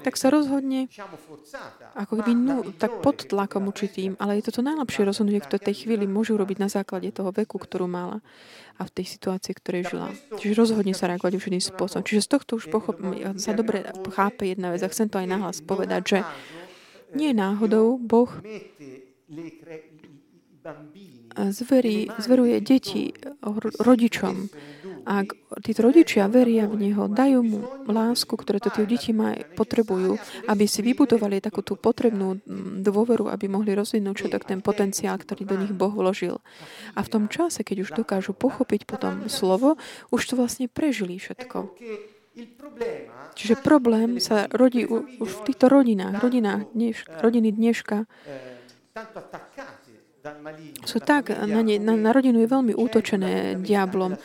tak 0.00 0.16
sa 0.16 0.32
rozhodne 0.32 0.88
ako 1.92 2.24
keby 2.24 2.32
no, 2.32 2.64
tak 2.72 3.04
pod 3.04 3.28
tlakom 3.28 3.68
určitým, 3.68 4.16
ale 4.16 4.40
je 4.40 4.48
to 4.48 4.56
to 4.56 4.62
najlepšie 4.64 5.04
rozhodnutie, 5.04 5.44
ktoré 5.44 5.60
v 5.60 5.68
tej 5.68 5.76
chvíli 5.84 6.08
môžu 6.08 6.40
robiť 6.40 6.56
na 6.56 6.72
základe 6.72 7.12
toho 7.12 7.36
veku, 7.36 7.60
ktorú 7.60 7.84
mala 7.84 8.24
a 8.80 8.82
v 8.88 8.90
tej 8.96 9.20
situácii, 9.20 9.52
ktorej 9.60 9.92
žila. 9.92 10.08
Čiže 10.40 10.56
rozhodne 10.56 10.96
sa 10.96 11.12
reagovať 11.12 11.36
určitým 11.36 11.60
spôsobom. 11.60 12.00
Čiže 12.00 12.24
z 12.24 12.28
tohto 12.32 12.56
už 12.56 12.72
pochop, 12.72 12.96
sa 13.36 13.52
dobre 13.52 13.84
chápe 14.16 14.48
jedna 14.48 14.72
vec 14.72 14.80
a 14.80 14.88
chcem 14.88 15.12
to 15.12 15.20
aj 15.20 15.28
nahlas 15.28 15.60
povedať, 15.60 16.02
že 16.16 16.18
nie 17.12 17.36
náhodou 17.36 18.00
Boh 18.00 18.32
zverí, 21.36 22.08
zveruje 22.18 22.60
deti 22.64 23.12
rodičom. 23.80 24.48
Ak 25.06 25.38
títo 25.62 25.86
rodičia 25.86 26.26
veria 26.26 26.66
v 26.66 26.82
Neho, 26.82 27.06
dajú 27.06 27.38
mu 27.46 27.62
lásku, 27.86 28.34
ktoré 28.34 28.58
to 28.58 28.74
tie 28.74 28.90
deti 28.90 29.14
maj, 29.14 29.38
potrebujú, 29.54 30.18
aby 30.50 30.66
si 30.66 30.82
vybudovali 30.82 31.38
takú 31.38 31.62
tú 31.62 31.78
potrebnú 31.78 32.42
mm, 32.42 32.82
dôveru, 32.82 33.30
aby 33.30 33.46
mohli 33.46 33.70
rozvinúť 33.78 34.26
všetok 34.26 34.42
ten 34.42 34.58
potenciál, 34.58 35.14
ktorý 35.14 35.46
do 35.46 35.56
nich 35.62 35.70
Boh 35.70 35.94
vložil. 35.94 36.42
A 36.98 37.06
v 37.06 37.12
tom 37.12 37.24
čase, 37.30 37.62
keď 37.62 37.86
už 37.86 37.94
dokážu 37.94 38.34
pochopiť 38.34 38.82
potom 38.82 39.30
slovo, 39.30 39.78
už 40.10 40.26
to 40.26 40.34
vlastne 40.34 40.66
prežili 40.66 41.22
všetko. 41.22 41.70
Čiže 43.38 43.62
problém 43.62 44.18
sa 44.18 44.50
rodí 44.50 44.84
už 44.90 45.30
v 45.30 45.44
týchto 45.46 45.70
rodinách, 45.70 46.18
rodinách 46.18 46.66
dneš, 46.74 47.06
rodiny 47.22 47.54
dneška 47.54 48.10
sú 50.84 50.98
tak, 51.02 51.30
na, 51.34 51.60
ne, 51.62 51.76
na, 51.78 51.94
na 51.94 52.10
rodinu 52.10 52.42
je 52.42 52.48
veľmi 52.48 52.72
útočené 52.74 53.60
diablom, 53.60 54.18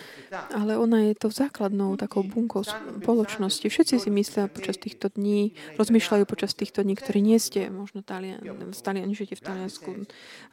ale 0.52 0.80
ona 0.80 1.12
je 1.12 1.14
to 1.18 1.28
základnou 1.28 2.00
takou 2.00 2.24
bunkou 2.24 2.64
spoločnosti. 2.64 3.68
Všetci 3.68 3.96
si 4.00 4.10
myslia 4.10 4.48
počas 4.48 4.80
týchto 4.80 5.12
dní, 5.12 5.54
rozmýšľajú 5.76 6.24
počas 6.26 6.56
týchto 6.56 6.82
dní, 6.82 6.96
ktorí 6.96 7.20
nie 7.20 7.38
ste 7.38 7.68
možno 7.68 8.02
Talian, 8.02 8.42
Talian, 8.72 9.12
žijete 9.12 9.40
v 9.40 9.44
Taliansku, 9.44 9.90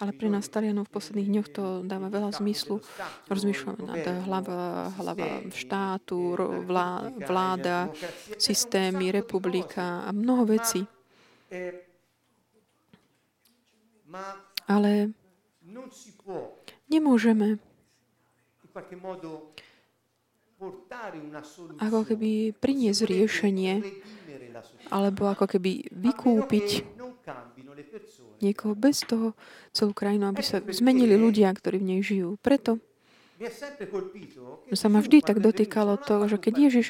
ale 0.02 0.10
pre 0.14 0.28
nás 0.28 0.48
Talianov 0.50 0.90
v 0.90 0.94
posledných 0.94 1.28
dňoch 1.30 1.48
to 1.48 1.64
dáva 1.86 2.08
veľa 2.10 2.34
zmyslu. 2.38 2.82
Rozmýšľame 3.30 3.82
nad 3.86 4.04
hlava, 4.26 4.92
hlava 4.98 5.28
štátu, 5.52 6.36
vlá, 6.66 7.12
vláda, 7.24 7.90
systémy, 8.36 9.10
republika 9.14 10.04
a 10.04 10.10
mnoho 10.12 10.44
vecí. 10.44 10.84
Ale 14.68 15.12
Nemôžeme. 16.88 17.60
ako 21.78 22.00
keby 22.02 22.50
priniesť 22.58 23.02
riešenie 23.06 23.74
alebo 24.90 25.30
ako 25.30 25.46
keby 25.46 25.86
vykúpiť 25.94 26.82
niekoho 28.42 28.74
bez 28.74 29.06
toho 29.06 29.38
celú 29.70 29.94
krajinu, 29.94 30.30
aby 30.30 30.42
sa 30.42 30.58
zmenili 30.62 31.14
ľudia, 31.14 31.50
ktorí 31.54 31.78
v 31.78 31.88
nej 31.94 32.00
žijú. 32.02 32.38
Preto 32.42 32.82
sa 34.74 34.88
ma 34.90 34.98
vždy 34.98 35.22
tak 35.22 35.38
dotýkalo 35.38 35.94
to, 36.02 36.26
že 36.26 36.42
keď 36.42 36.54
Ježiš 36.58 36.86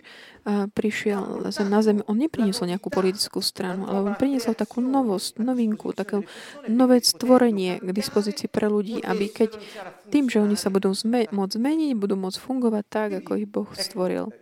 prišiel 0.73 1.45
na 1.69 1.81
zem, 1.85 2.01
on 2.09 2.17
nepriniesol 2.17 2.73
nejakú 2.73 2.89
politickú 2.89 3.45
stranu, 3.45 3.85
ale 3.85 4.01
on 4.01 4.15
priniesol 4.17 4.57
takú 4.57 4.81
novosť, 4.81 5.45
novinku, 5.45 5.93
také 5.93 6.25
nové 6.65 7.05
stvorenie 7.05 7.85
k 7.85 7.89
dispozícii 7.93 8.49
pre 8.49 8.73
ľudí, 8.73 9.05
aby 9.05 9.29
keď 9.29 9.61
tým, 10.09 10.27
že 10.33 10.41
oni 10.41 10.57
sa 10.57 10.73
budú 10.73 10.91
zme- 10.97 11.29
môcť 11.29 11.55
zmeniť, 11.61 11.93
budú 11.95 12.17
môcť 12.17 12.39
fungovať 12.41 12.85
tak, 12.89 13.11
ako 13.23 13.31
ich 13.37 13.49
Boh 13.49 13.69
stvoril. 13.77 14.33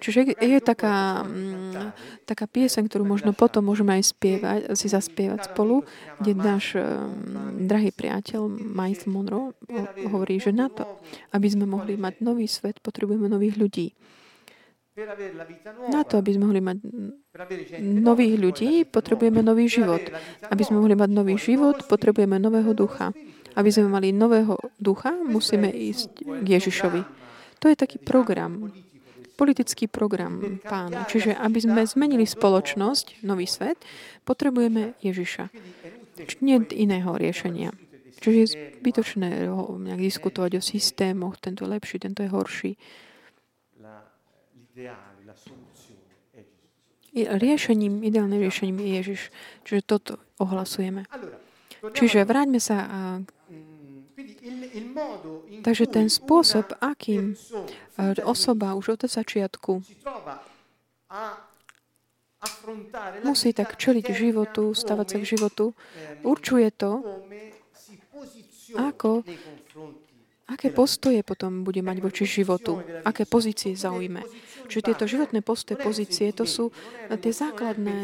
Čiže 0.00 0.34
je 0.40 0.58
taká, 0.64 1.22
mm, 1.22 1.92
taká 2.24 2.48
pieseň, 2.48 2.88
ktorú 2.88 3.04
možno 3.04 3.36
potom 3.36 3.68
môžeme 3.68 4.00
aj 4.00 4.10
spievať, 4.10 4.60
si 4.74 4.88
zaspievať 4.88 5.52
spolu, 5.52 5.84
kde 6.18 6.32
náš 6.34 6.74
um, 6.76 7.62
drahý 7.68 7.92
priateľ 7.92 8.48
Michael 8.50 9.12
Monroe 9.12 9.52
hovorí, 10.08 10.40
že 10.40 10.50
na 10.50 10.72
to, 10.72 10.88
aby 11.36 11.46
sme 11.46 11.68
mohli 11.68 12.00
mať 12.00 12.24
nový 12.24 12.48
svet, 12.48 12.80
potrebujeme 12.80 13.28
nových 13.28 13.60
ľudí. 13.60 13.88
Na 15.88 16.02
to, 16.04 16.20
aby 16.20 16.30
sme 16.34 16.50
mohli 16.50 16.60
mať 16.60 16.82
nových 17.80 18.36
ľudí, 18.36 18.84
potrebujeme 18.84 19.40
nový 19.40 19.70
život. 19.70 20.02
Aby 20.50 20.62
sme 20.66 20.82
mohli 20.82 20.98
mať 20.98 21.10
nový 21.14 21.38
život, 21.40 21.86
potrebujeme 21.88 22.36
nového 22.36 22.74
ducha. 22.74 23.14
Aby 23.58 23.70
sme 23.74 23.90
mali 23.90 24.14
nového 24.14 24.58
ducha, 24.78 25.14
musíme 25.14 25.70
ísť 25.70 26.22
k 26.22 26.46
Ježišovi. 26.46 27.02
To 27.60 27.66
je 27.68 27.76
taký 27.76 28.00
program, 28.00 28.72
politický 29.36 29.88
program 29.88 30.60
pána. 30.64 31.04
Čiže 31.08 31.36
aby 31.36 31.58
sme 31.60 31.80
zmenili 31.84 32.24
spoločnosť, 32.28 33.24
nový 33.24 33.48
svet, 33.48 33.80
potrebujeme 34.28 34.96
Ježiša. 35.00 35.48
Nie 36.44 36.60
iného 36.76 37.16
riešenia. 37.16 37.72
Čiže 38.20 38.36
je 38.36 38.48
zbytočné 38.52 39.48
nejak 39.80 40.00
diskutovať 40.00 40.60
o 40.60 40.62
systémoch, 40.62 41.40
tento 41.40 41.64
je 41.64 41.72
lepší, 41.72 41.96
tento 41.96 42.20
je 42.20 42.28
horší. 42.28 42.72
Riešením, 47.16 48.04
ideálnym 48.04 48.38
riešením 48.38 48.78
je 48.84 48.88
Ježiš. 49.00 49.20
Čiže 49.64 49.80
toto 49.88 50.12
ohlasujeme. 50.36 51.08
Čiže 51.80 52.28
vráťme 52.28 52.60
sa 52.60 52.78
a 52.84 52.98
Takže 55.60 55.84
ten 55.86 56.06
spôsob, 56.08 56.74
akým 56.80 57.34
osoba 58.24 58.74
už 58.74 58.96
od 58.96 59.02
začiatku 59.06 59.82
musí 63.26 63.50
tak 63.52 63.76
čeliť 63.76 64.06
životu, 64.16 64.72
stavať 64.72 65.06
sa 65.06 65.16
k 65.20 65.30
životu, 65.36 65.76
určuje 66.24 66.72
to, 66.72 67.04
ako, 68.78 69.26
Aké 70.50 70.74
postoje 70.74 71.22
potom 71.22 71.62
bude 71.62 71.78
mať 71.78 72.02
voči 72.02 72.26
životu? 72.26 72.82
Aké 73.06 73.22
pozície 73.22 73.78
zaujme? 73.78 74.26
Čiže 74.66 74.82
tieto 74.90 75.06
životné 75.06 75.46
postoje, 75.46 75.78
pozície, 75.78 76.34
to 76.34 76.42
sú 76.42 76.74
tie 77.06 77.30
základné 77.30 77.98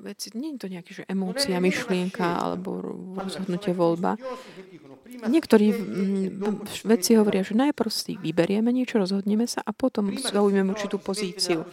veci. 0.00 0.32
Nie 0.32 0.56
je 0.56 0.60
to 0.60 0.68
nejaké, 0.72 0.90
že 0.96 1.04
emócia, 1.04 1.60
myšlienka 1.60 2.24
alebo 2.24 2.80
rozhodnutie 3.16 3.76
voľba. 3.76 4.16
Niektorí 5.12 5.66
vedci 6.86 7.10
hovoria, 7.20 7.44
že 7.44 7.52
najprv 7.52 7.90
si 7.92 8.16
vyberieme 8.16 8.72
niečo, 8.72 8.96
rozhodneme 9.02 9.44
sa 9.44 9.60
a 9.60 9.76
potom 9.76 10.14
zaujmeme 10.16 10.72
určitú 10.72 10.96
pozíciu. 10.96 11.68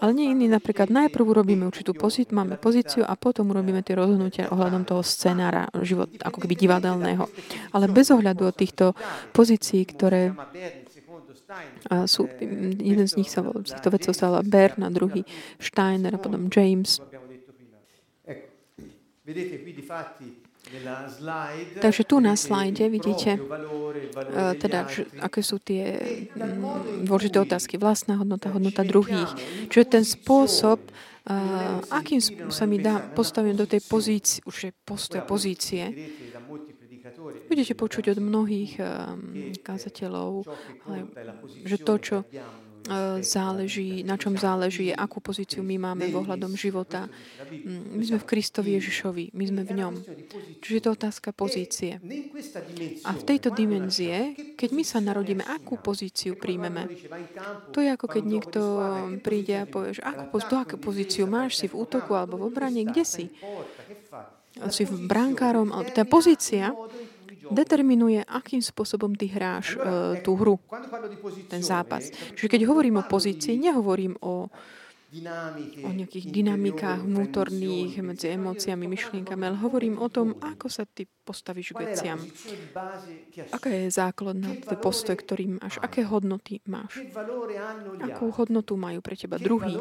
Ale 0.00 0.16
nie 0.16 0.32
iný, 0.32 0.48
napríklad 0.48 0.88
najprv 0.88 1.24
urobíme 1.36 1.68
určitú 1.68 1.92
pozíciu, 1.92 2.32
máme 2.32 2.56
pozíciu 2.56 3.04
a 3.04 3.12
potom 3.14 3.52
urobíme 3.52 3.84
tie 3.84 3.94
rozhodnutia 3.94 4.48
ohľadom 4.48 4.88
toho 4.88 5.04
scenára, 5.04 5.68
život 5.84 6.08
ako 6.24 6.38
keby 6.42 6.54
divadelného. 6.56 7.28
Ale 7.76 7.86
bez 7.92 8.08
ohľadu 8.08 8.48
od 8.48 8.56
týchto 8.56 8.96
pozícií, 9.36 9.84
ktoré 9.84 10.32
a 11.90 12.06
sú, 12.06 12.30
jeden 12.78 13.06
z 13.10 13.18
nich 13.18 13.26
sa 13.26 13.42
volá, 13.42 13.66
z 13.66 13.74
týchto 13.74 13.90
vedcov 13.90 14.12
sa 14.14 14.30
volá 14.30 14.42
Bern 14.46 14.86
a 14.86 14.90
druhý 14.90 15.26
Steiner 15.58 16.14
a 16.14 16.22
potom 16.22 16.46
James. 16.46 17.02
Takže 21.80 22.02
tu 22.04 22.20
na 22.20 22.36
slajde 22.36 22.88
vidíte, 22.88 23.30
eh, 23.36 24.54
teda, 24.54 24.86
aké 25.18 25.42
sú 25.42 25.58
tie 25.58 25.98
mm, 26.34 27.04
dôležité 27.04 27.42
otázky. 27.42 27.74
Vlastná 27.76 28.16
hodnota, 28.16 28.54
hodnota 28.54 28.86
druhých. 28.86 29.30
Čiže 29.66 29.84
ten 29.86 30.04
spôsob, 30.06 30.78
uh, 30.80 31.82
akým 31.90 32.22
sa 32.50 32.64
mi 32.70 32.78
dá 32.78 33.02
postavím 33.02 33.58
do 33.58 33.66
tej 33.66 33.82
pozície, 33.82 34.42
už 34.46 34.56
je 34.70 34.72
postoje 34.86 35.22
pozície, 35.26 35.82
budete 37.50 37.74
počuť 37.74 38.14
od 38.14 38.18
mnohých 38.22 38.72
um, 38.78 38.86
kázateľov, 39.60 40.46
že 41.66 41.76
to, 41.82 41.94
čo 41.98 42.16
E, 42.22 42.69
záleží, 43.20 44.02
na 44.02 44.16
čom 44.16 44.34
záleží, 44.34 44.90
akú 44.90 45.20
pozíciu 45.20 45.60
my 45.60 45.76
máme 45.76 46.08
ohľadom 46.10 46.56
života. 46.56 47.06
Mm, 47.50 48.00
my 48.00 48.04
sme 48.04 48.18
v 48.18 48.28
Kristovi 48.28 48.70
Ježišovi, 48.80 49.24
my 49.36 49.44
sme 49.44 49.62
v 49.66 49.72
ňom. 49.84 49.94
Čiže 50.64 50.74
je 50.74 50.84
to 50.84 50.92
otázka 50.96 51.30
pozície. 51.36 52.00
A 53.04 53.10
v 53.14 53.22
tejto 53.22 53.52
dimenzie, 53.52 54.34
keď 54.56 54.70
my 54.72 54.82
sa 54.86 54.98
narodíme, 54.98 55.44
akú 55.44 55.76
pozíciu 55.76 56.34
príjmeme? 56.40 56.88
To 57.76 57.78
je 57.84 57.88
ako 57.92 58.06
keď 58.08 58.22
niekto 58.24 58.60
príde 59.20 59.64
a 59.64 59.68
povie, 59.68 60.00
že 60.00 60.02
akú, 60.02 60.40
do 60.40 60.56
akú 60.56 60.76
pozíciu 60.80 61.28
máš, 61.28 61.60
si 61.60 61.66
v 61.68 61.78
útoku 61.78 62.16
alebo 62.16 62.40
v 62.40 62.48
obrane, 62.48 62.82
kde 62.88 63.04
si? 63.04 63.24
Si 64.66 64.82
v 64.82 65.06
brankárom, 65.06 65.70
alebo 65.70 65.90
tá 65.94 66.02
pozícia 66.02 66.74
determinuje, 67.50 68.22
akým 68.24 68.62
spôsobom 68.62 69.12
ty 69.14 69.26
hráš 69.26 69.76
uh, 69.76 70.16
tú 70.22 70.38
hru, 70.38 70.56
ten 71.50 71.60
zápas. 71.60 72.10
Čiže 72.38 72.48
keď 72.48 72.60
hovorím 72.70 73.02
o 73.02 73.04
pozícii, 73.04 73.58
nehovorím 73.58 74.16
o 74.22 74.48
o 75.82 75.90
nejakých 75.90 76.26
dynamikách 76.30 77.02
vnútorných 77.02 77.98
medzi 77.98 78.30
emóciami, 78.30 78.86
myšlienkami, 78.86 79.42
ale 79.42 79.58
hovorím 79.58 79.98
o 79.98 80.06
tom, 80.06 80.38
ako 80.38 80.70
sa 80.70 80.86
ty 80.86 81.10
postavíš 81.26 81.74
k 81.74 81.82
veciam. 81.82 82.18
Aká 83.50 83.70
je 83.74 83.90
základná 83.90 84.54
postoj, 84.78 85.18
ktorý 85.18 85.58
máš? 85.58 85.82
Aké 85.82 86.06
hodnoty 86.06 86.62
máš? 86.70 87.02
Akú 88.06 88.30
hodnotu 88.30 88.78
majú 88.78 89.02
pre 89.02 89.18
teba 89.18 89.38
druhý? 89.38 89.74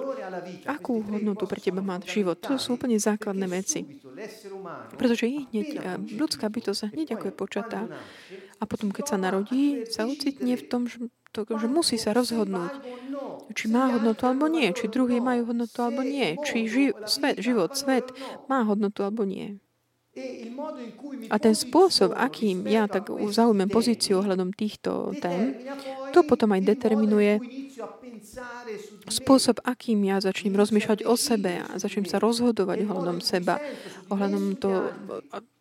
Akú 0.65 1.05
hodnotu 1.05 1.45
pre 1.45 1.62
teba 1.62 1.86
má 1.86 2.01
život? 2.01 2.41
To 2.45 2.57
sú 2.57 2.81
úplne 2.81 2.98
základné 2.98 3.45
veci. 3.50 3.86
Pretože 4.98 5.29
hneď, 5.29 5.77
ľudská 6.17 6.50
bytosť 6.50 6.79
sa 6.79 6.88
hneď 6.89 7.17
ako 7.17 7.25
je 7.29 7.33
počatá 7.33 7.81
a 8.57 8.63
potom, 8.65 8.89
keď 8.89 9.05
sa 9.13 9.17
narodí, 9.21 9.86
sa 9.86 10.09
ocitne 10.09 10.57
v 10.57 10.63
tom, 10.65 10.89
že 10.89 11.05
to, 11.33 11.45
že 11.62 11.67
musí 11.69 11.95
sa 12.01 12.12
rozhodnúť, 12.17 12.74
či 13.57 13.65
má 13.74 13.83
hodnotu 13.93 14.24
alebo 14.29 14.45
nie, 14.55 14.67
či 14.77 14.86
druhý 14.91 15.17
majú 15.21 15.41
hodnotu 15.50 15.77
alebo 15.86 16.01
nie, 16.05 16.38
či 16.45 16.57
ži- 16.74 16.98
svet, 17.05 17.38
život, 17.45 17.71
svet 17.75 18.05
má 18.50 18.63
hodnotu 18.69 19.01
alebo 19.05 19.24
nie. 19.25 19.48
A 21.29 21.38
ten 21.38 21.53
spôsob, 21.53 22.09
akým 22.17 22.65
ja 22.65 22.89
tak 22.89 23.13
zaujmem 23.13 23.69
pozíciu 23.69 24.21
ohľadom 24.21 24.50
týchto 24.53 25.13
tém, 25.21 25.53
to 26.13 26.25
potom 26.25 26.50
aj 26.57 26.62
determinuje 26.65 27.41
spôsob, 29.10 29.62
akým 29.66 30.00
ja 30.06 30.22
začnem 30.22 30.54
rozmýšľať 30.54 31.06
o 31.06 31.13
sebe 31.18 31.66
a 31.66 31.72
začnem 31.75 32.05
sa 32.05 32.22
rozhodovať 32.22 32.86
ohľadom 32.86 33.20
seba, 33.20 33.57
ohľadom 34.10 34.55
to, 34.57 34.90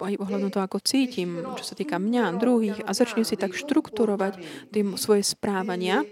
aj 0.04 0.14
ohľadom 0.20 0.48
toho, 0.52 0.64
ako 0.64 0.78
cítim, 0.84 1.42
čo 1.56 1.64
sa 1.64 1.74
týka 1.74 1.96
mňa, 1.96 2.38
druhých 2.38 2.84
a 2.84 2.92
začnem 2.92 3.24
si 3.24 3.34
tak 3.34 3.56
štrukturovať 3.56 4.38
tým 4.70 4.94
svoje 5.00 5.24
správania, 5.24 6.04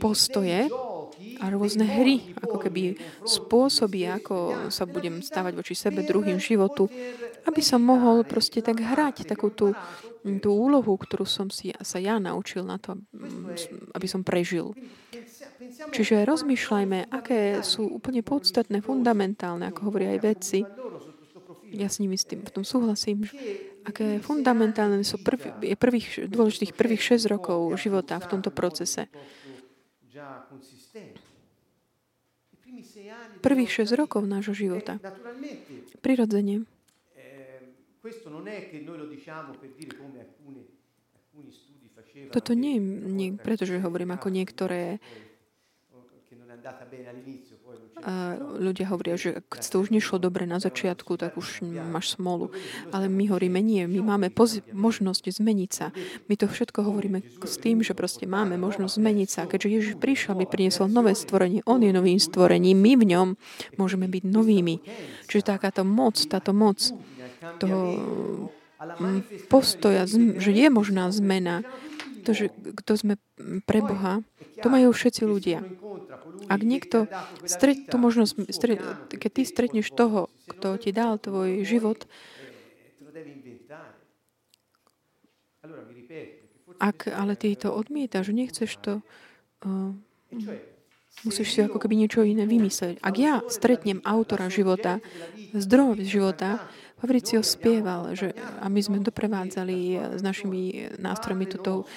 postoje 0.00 0.68
a 1.40 1.48
rôzne 1.48 1.88
hry, 1.88 2.36
ako 2.44 2.56
keby 2.60 3.00
spôsoby, 3.24 4.06
ako 4.12 4.68
sa 4.68 4.84
budem 4.84 5.24
stávať 5.24 5.52
voči 5.56 5.74
sebe, 5.74 6.04
druhým 6.04 6.36
životu, 6.36 6.86
aby 7.48 7.64
som 7.64 7.80
mohol 7.80 8.22
proste 8.28 8.60
tak 8.60 8.80
hrať 8.80 9.24
takú 9.24 9.48
tú, 9.48 9.72
tú 10.22 10.50
úlohu, 10.52 10.92
ktorú 11.00 11.24
som 11.24 11.48
si 11.48 11.72
sa 11.80 11.96
ja 11.96 12.20
naučil 12.20 12.62
na 12.68 12.76
to, 12.76 13.00
aby 13.96 14.06
som 14.06 14.20
prežil. 14.20 14.76
Čiže 15.92 16.28
rozmýšľajme, 16.28 17.12
aké 17.12 17.60
sú 17.64 17.88
úplne 17.88 18.20
podstatné, 18.20 18.84
fundamentálne, 18.84 19.68
ako 19.68 19.92
hovoria 19.92 20.16
aj 20.16 20.20
vedci. 20.20 20.58
Ja 21.70 21.86
s 21.86 22.02
nimi 22.02 22.18
s 22.18 22.26
tým 22.26 22.42
v 22.42 22.50
tom 22.50 22.64
súhlasím, 22.66 23.24
aké 23.86 24.18
fundamentálne 24.20 25.00
sú 25.06 25.22
prv, 25.22 25.62
prvých, 25.78 26.26
dôležitých 26.26 26.74
prvých 26.74 27.16
6 27.16 27.32
rokov 27.32 27.72
života 27.78 28.18
v 28.18 28.26
tomto 28.26 28.50
procese. 28.50 29.06
Prvých 33.40 33.70
6 33.84 33.96
rokov 33.96 34.22
nášho 34.28 34.52
života. 34.52 35.00
Prirodzene. 36.04 36.64
Toto 42.30 42.52
nie 42.52 42.72
je 42.76 42.82
pretože 43.40 43.80
hovorím 43.80 44.16
ako 44.16 44.28
niektoré 44.32 44.98
a 48.00 48.36
ľudia 48.38 48.88
hovoria, 48.88 49.16
že 49.20 49.44
keď 49.46 49.60
to 49.60 49.76
už 49.80 49.88
nešlo 49.92 50.16
dobre 50.16 50.48
na 50.48 50.56
začiatku, 50.56 51.20
tak 51.20 51.36
už 51.36 51.64
máš 51.88 52.16
smolu. 52.16 52.52
Ale 52.90 53.12
my 53.12 53.28
hovoríme, 53.28 53.60
nie, 53.60 53.84
my 53.84 54.00
máme 54.00 54.28
poz- 54.32 54.64
možnosť 54.72 55.40
zmeniť 55.40 55.70
sa. 55.70 55.92
My 56.26 56.34
to 56.40 56.48
všetko 56.48 56.84
hovoríme 56.84 57.20
s 57.44 57.54
tým, 57.60 57.84
že 57.84 57.92
proste 57.92 58.24
máme 58.24 58.56
možnosť 58.56 58.96
zmeniť 58.96 59.28
sa. 59.28 59.44
Keďže 59.44 59.68
Ježiš 59.68 59.94
prišiel, 60.00 60.36
aby 60.36 60.44
priniesol 60.48 60.88
nové 60.88 61.12
stvorenie, 61.12 61.60
On 61.68 61.80
je 61.80 61.92
novým 61.92 62.18
stvorením, 62.18 62.80
my 62.80 62.92
v 62.96 63.04
ňom 63.16 63.28
môžeme 63.76 64.08
byť 64.08 64.24
novými. 64.24 64.76
Čiže 65.28 65.56
takáto 65.56 65.84
moc, 65.84 66.16
táto 66.16 66.56
moc 66.56 66.80
toho 67.60 67.80
postoja, 69.52 70.08
že 70.40 70.50
je 70.50 70.66
možná 70.72 71.12
zmena, 71.12 71.60
to, 72.22 72.30
že 72.36 72.52
kto 72.52 72.92
sme 72.96 73.14
pre 73.64 73.80
Boha, 73.80 74.20
to 74.60 74.68
majú 74.68 74.92
všetci 74.92 75.22
ľudia. 75.24 75.64
Ak 76.46 76.60
niekto, 76.60 77.08
stret, 77.48 77.88
tú 77.88 77.96
možnosť, 77.96 78.52
stret, 78.52 78.80
keď 79.08 79.30
ty 79.30 79.42
stretneš 79.48 79.88
toho, 79.92 80.28
kto 80.48 80.76
ti 80.76 80.90
dal 80.92 81.16
tvoj 81.16 81.64
život, 81.64 82.04
ak 86.80 87.12
ale 87.12 87.36
ty 87.36 87.52
to 87.56 87.68
odmietaš, 87.68 88.32
nechceš 88.32 88.72
to, 88.80 88.92
uh, 89.68 89.92
musíš 91.22 91.48
si 91.52 91.60
ako 91.60 91.76
keby 91.76 91.94
niečo 92.00 92.24
iné 92.24 92.48
vymyslieť. 92.48 93.04
Ak 93.04 93.14
ja 93.20 93.44
stretnem 93.52 94.00
autora 94.06 94.48
života, 94.48 95.04
zdroj 95.52 96.00
života, 96.08 96.64
Fabricio 97.00 97.40
spieval, 97.40 98.12
že, 98.12 98.36
a 98.36 98.68
my 98.68 98.80
sme 98.84 99.00
doprevádzali 99.00 99.78
s 100.14 100.20
našimi 100.20 100.92
nástrojmi 101.00 101.48
túto, 101.48 101.88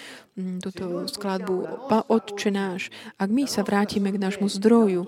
túto 0.64 1.12
skladbu 1.12 1.88
Otče 2.08 2.50
náš. 2.56 2.88
Ak 3.20 3.28
my 3.28 3.44
sa 3.44 3.68
vrátime 3.68 4.16
k 4.16 4.22
nášmu 4.24 4.48
zdroju, 4.48 5.04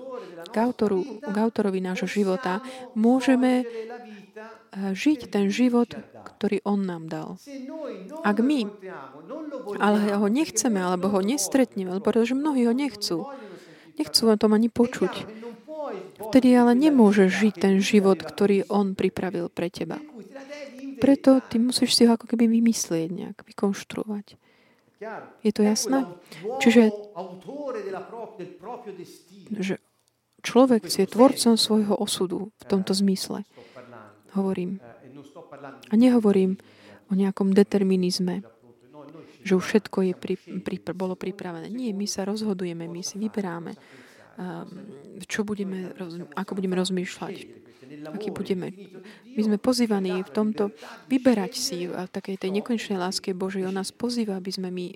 k, 0.52 0.56
autoru, 0.60 1.00
k 1.24 1.36
autorovi 1.40 1.80
nášho 1.80 2.04
života, 2.04 2.60
môžeme 2.92 3.64
eh, 3.64 3.68
žiť 4.92 5.32
ten 5.32 5.48
život, 5.48 5.96
ktorý 6.36 6.60
On 6.68 6.84
nám 6.84 7.08
dal. 7.08 7.40
Ak 8.20 8.36
my 8.44 8.68
ale 9.80 10.12
ho 10.12 10.28
nechceme, 10.28 10.76
alebo 10.76 11.08
ho 11.08 11.20
nestretneme, 11.24 11.98
pretože 12.04 12.36
mnohí 12.36 12.68
ho 12.68 12.74
nechcú, 12.76 13.26
nechcú 13.96 14.22
o 14.28 14.36
tom 14.36 14.52
ani 14.52 14.68
počuť, 14.68 15.45
Vtedy 16.16 16.56
ale 16.56 16.72
nemôžeš 16.72 17.28
žiť 17.28 17.54
ten 17.60 17.74
život, 17.84 18.20
ktorý 18.20 18.64
On 18.72 18.96
pripravil 18.96 19.52
pre 19.52 19.68
teba. 19.68 20.00
Preto 20.96 21.44
ty 21.44 21.60
musíš 21.60 21.92
si 21.92 22.08
ho 22.08 22.16
ako 22.16 22.24
keby 22.24 22.48
vymyslieť 22.48 23.08
nejak, 23.12 23.36
vykonštruovať. 23.44 24.40
Je 25.44 25.52
to 25.52 25.60
jasné? 25.60 26.08
Čiže 26.64 26.88
že 29.60 29.76
človek 30.40 30.88
je 30.88 31.04
tvorcom 31.04 31.54
svojho 31.60 31.94
osudu 32.00 32.48
v 32.56 32.64
tomto 32.64 32.96
zmysle. 32.96 33.44
Hovorím. 34.32 34.80
A 35.92 35.94
nehovorím 35.94 36.56
o 37.08 37.14
nejakom 37.14 37.52
determinizme. 37.52 38.42
že 39.46 39.54
už 39.54 39.62
všetko 39.62 40.10
je 40.10 40.12
pri, 40.18 40.34
pri, 40.58 40.76
bolo 40.90 41.14
pripravené. 41.14 41.70
Nie, 41.70 41.94
my 41.94 42.02
sa 42.10 42.26
rozhodujeme, 42.26 42.90
my 42.90 42.98
si 43.06 43.14
vyberáme, 43.14 43.78
čo 45.26 45.40
budeme, 45.48 45.92
ako 46.36 46.52
budeme 46.60 46.76
rozmýšľať 46.76 47.66
aký 48.06 48.30
budeme. 48.34 48.72
My 49.36 49.40
sme 49.42 49.56
pozývaní 49.58 50.22
v 50.22 50.30
tomto 50.30 50.74
vyberať 51.06 51.52
si 51.54 51.86
v 51.86 51.94
takej 51.94 52.36
tej 52.40 52.50
nekonečnej 52.60 52.98
láske 52.98 53.36
Božej. 53.36 53.66
On 53.68 53.74
nás 53.74 53.94
pozýva, 53.94 54.38
aby 54.38 54.50
sme 54.50 54.68
my 54.72 54.86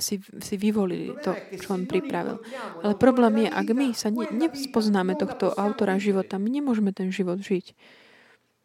si, 0.00 0.20
si 0.20 0.54
vyvolili 0.56 1.12
to, 1.20 1.36
čo 1.60 1.76
on 1.76 1.84
pripravil. 1.84 2.40
Ale 2.80 2.94
problém 2.96 3.46
je, 3.46 3.48
ak 3.52 3.68
my 3.72 3.86
sa 3.92 4.08
ne, 4.08 4.28
nepoznáme 4.30 5.18
tohto 5.18 5.52
autora 5.52 6.00
života, 6.00 6.40
my 6.40 6.48
nemôžeme 6.48 6.94
ten 6.94 7.12
život 7.12 7.40
žiť. 7.40 7.74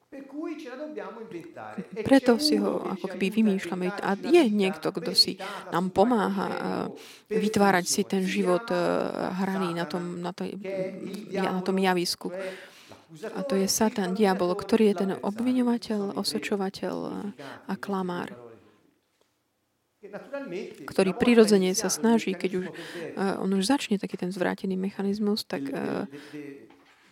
E 0.07 0.23
Preto 1.99 2.39
si 2.39 2.55
ho 2.55 2.79
ako 2.79 3.11
keby 3.11 3.27
vymýšľame. 3.27 3.91
A 3.99 4.15
je 4.15 4.43
niekto, 4.47 4.95
kto 4.95 5.11
si 5.11 5.35
nám 5.75 5.91
pomáha 5.91 6.87
vytvárať 7.27 7.85
si 7.85 8.01
ten 8.07 8.23
život 8.23 8.63
hraný 9.35 9.75
na 9.75 9.83
tom, 9.83 10.23
na, 10.23 10.31
to, 10.31 10.47
na 11.35 11.59
tom 11.59 11.75
javisku. 11.75 12.31
A 13.35 13.43
to 13.43 13.59
je 13.59 13.67
Satan, 13.67 14.15
diabol, 14.15 14.55
ktorý 14.55 14.95
je 14.95 14.95
ten 14.95 15.11
obviňovateľ, 15.19 16.15
osočovateľ 16.15 16.95
a 17.67 17.73
klamár 17.75 18.47
ktorý 20.87 21.17
prirodzene 21.17 21.73
sa 21.73 21.89
snaží, 21.89 22.37
keď 22.37 22.51
už 22.53 22.65
uh, 22.69 23.43
on 23.43 23.49
už 23.57 23.65
začne 23.65 23.97
taký 23.97 24.15
ten 24.15 24.31
zvrátený 24.31 24.77
mechanizmus, 24.77 25.43
tak 25.43 25.65
uh, 25.67 26.05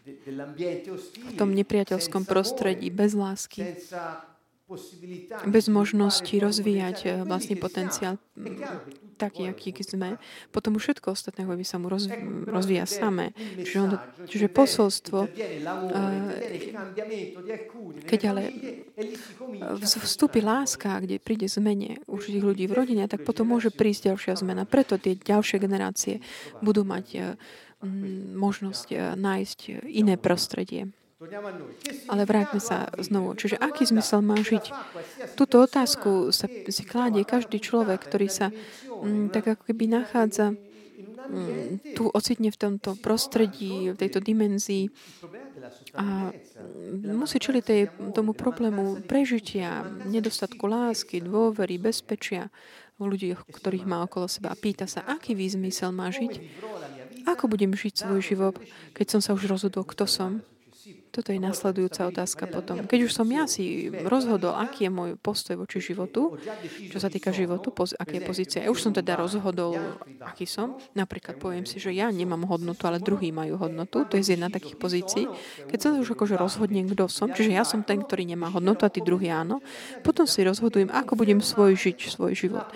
v 0.06 1.34
tom 1.34 1.50
nepriateľskom 1.58 2.30
prostredí, 2.30 2.94
bez 2.94 3.18
lásky, 3.18 3.74
bez 5.46 5.66
možnosti 5.70 6.34
rozvíjať 6.34 6.98
eh, 7.06 7.12
vlastný 7.22 7.58
potenciál 7.58 8.18
taký, 9.16 9.48
aký 9.48 9.72
sme, 9.80 10.20
potom 10.52 10.76
už 10.76 10.92
všetko 10.92 11.16
ostatného 11.16 11.56
by 11.56 11.66
sa 11.66 11.80
mu 11.80 11.88
roz, 11.88 12.12
rozvíja 12.50 12.84
samé. 12.84 13.32
Čiže, 13.38 13.80
on, 13.80 13.92
čiže 14.28 14.48
posolstvo, 14.52 15.30
eh, 15.30 15.40
keď 18.04 18.20
ale 18.28 18.52
vstúpi 19.86 20.44
láska, 20.44 21.00
kde 21.00 21.22
príde 21.24 21.48
zmene 21.48 22.04
určitých 22.10 22.44
ľudí 22.44 22.66
v 22.68 22.76
rodine, 22.76 23.08
tak 23.08 23.24
potom 23.24 23.48
môže 23.56 23.72
prísť 23.72 24.12
ďalšia 24.12 24.34
zmena. 24.42 24.68
Preto 24.68 25.00
tie 25.00 25.16
ďalšie 25.16 25.58
generácie 25.62 26.20
budú 26.60 26.84
mať 26.84 27.06
eh, 27.16 27.38
možnosť 28.36 29.16
nájsť 29.16 29.60
iné 29.88 30.18
prostredie. 30.18 30.92
Ale 32.12 32.28
vráťme 32.28 32.60
sa 32.60 32.92
znovu. 33.00 33.34
Čiže 33.40 33.56
aký 33.56 33.88
zmysel 33.88 34.20
má 34.20 34.36
žiť? 34.36 34.76
Túto 35.40 35.64
otázku 35.64 36.30
sa 36.36 36.46
si 36.50 36.84
kládie 36.84 37.24
každý 37.24 37.64
človek, 37.64 38.04
ktorý 38.04 38.28
sa 38.28 38.52
m, 38.52 39.26
mm, 39.26 39.26
tak 39.32 39.56
ako 39.56 39.64
keby 39.72 39.96
nachádza 39.96 40.52
m, 40.52 40.60
mm, 41.32 41.96
tu 41.96 42.12
ocitne 42.12 42.52
v 42.52 42.60
tomto 42.60 43.00
prostredí, 43.00 43.96
v 43.96 43.98
tejto 43.98 44.20
dimenzii 44.20 44.92
a 45.96 46.30
musí 47.16 47.40
čeliť 47.40 47.64
tej, 47.64 47.82
tomu 48.12 48.36
problému 48.36 49.08
prežitia, 49.08 49.88
nedostatku 50.06 50.68
lásky, 50.68 51.24
dôvery, 51.24 51.80
bezpečia 51.80 52.52
u 52.96 53.04
ľudí, 53.12 53.36
ktorých 53.36 53.84
má 53.84 54.04
okolo 54.08 54.32
seba 54.32 54.56
a 54.56 54.60
pýta 54.60 54.88
sa, 54.88 55.04
aký 55.04 55.36
výzmysel 55.36 55.92
má 55.92 56.08
žiť? 56.12 56.40
Ako 57.28 57.52
budem 57.52 57.76
žiť 57.76 58.08
svoj 58.08 58.22
život, 58.24 58.56
keď 58.96 59.18
som 59.18 59.22
sa 59.22 59.36
už 59.36 59.52
rozhodol, 59.52 59.84
kto 59.84 60.08
som? 60.08 60.40
Toto 61.16 61.32
je 61.32 61.40
nasledujúca 61.40 62.12
otázka 62.12 62.44
potom. 62.52 62.84
Keď 62.84 63.00
už 63.08 63.12
som 63.16 63.24
ja 63.32 63.48
si 63.48 63.88
rozhodol, 64.04 64.52
aký 64.52 64.88
je 64.88 64.92
môj 64.92 65.10
postoj 65.16 65.64
voči 65.64 65.80
životu, 65.80 66.36
čo 66.92 67.00
sa 67.00 67.08
týka 67.08 67.32
životu, 67.32 67.72
poz, 67.72 67.96
aké 67.96 68.20
je 68.20 68.24
pozícia. 68.28 68.60
Ja 68.60 68.68
už 68.68 68.84
som 68.84 68.92
teda 68.92 69.16
rozhodol, 69.16 69.80
aký 70.20 70.44
som. 70.44 70.76
Napríklad 70.92 71.40
poviem 71.40 71.64
si, 71.64 71.80
že 71.80 71.96
ja 71.96 72.12
nemám 72.12 72.44
hodnotu, 72.44 72.84
ale 72.84 73.00
druhý 73.00 73.32
majú 73.32 73.56
hodnotu. 73.56 74.04
To 74.04 74.20
je 74.20 74.28
z 74.28 74.30
jedna 74.36 74.52
takých 74.52 74.76
pozícií. 74.76 75.32
Keď 75.72 75.80
sa 75.80 75.88
už 75.96 76.20
akože 76.20 76.36
rozhodnem, 76.36 76.92
kto 76.92 77.08
som, 77.08 77.32
čiže 77.32 77.56
ja 77.56 77.64
som 77.64 77.80
ten, 77.80 78.04
ktorý 78.04 78.28
nemá 78.28 78.52
hodnotu 78.52 78.84
a 78.84 78.92
tí 78.92 79.00
druhý 79.00 79.32
áno, 79.32 79.64
potom 80.04 80.28
si 80.28 80.44
rozhodujem, 80.44 80.92
ako 80.92 81.16
budem 81.16 81.40
svoj 81.40 81.80
žiť, 81.80 82.12
svoj 82.12 82.36
život 82.36 82.68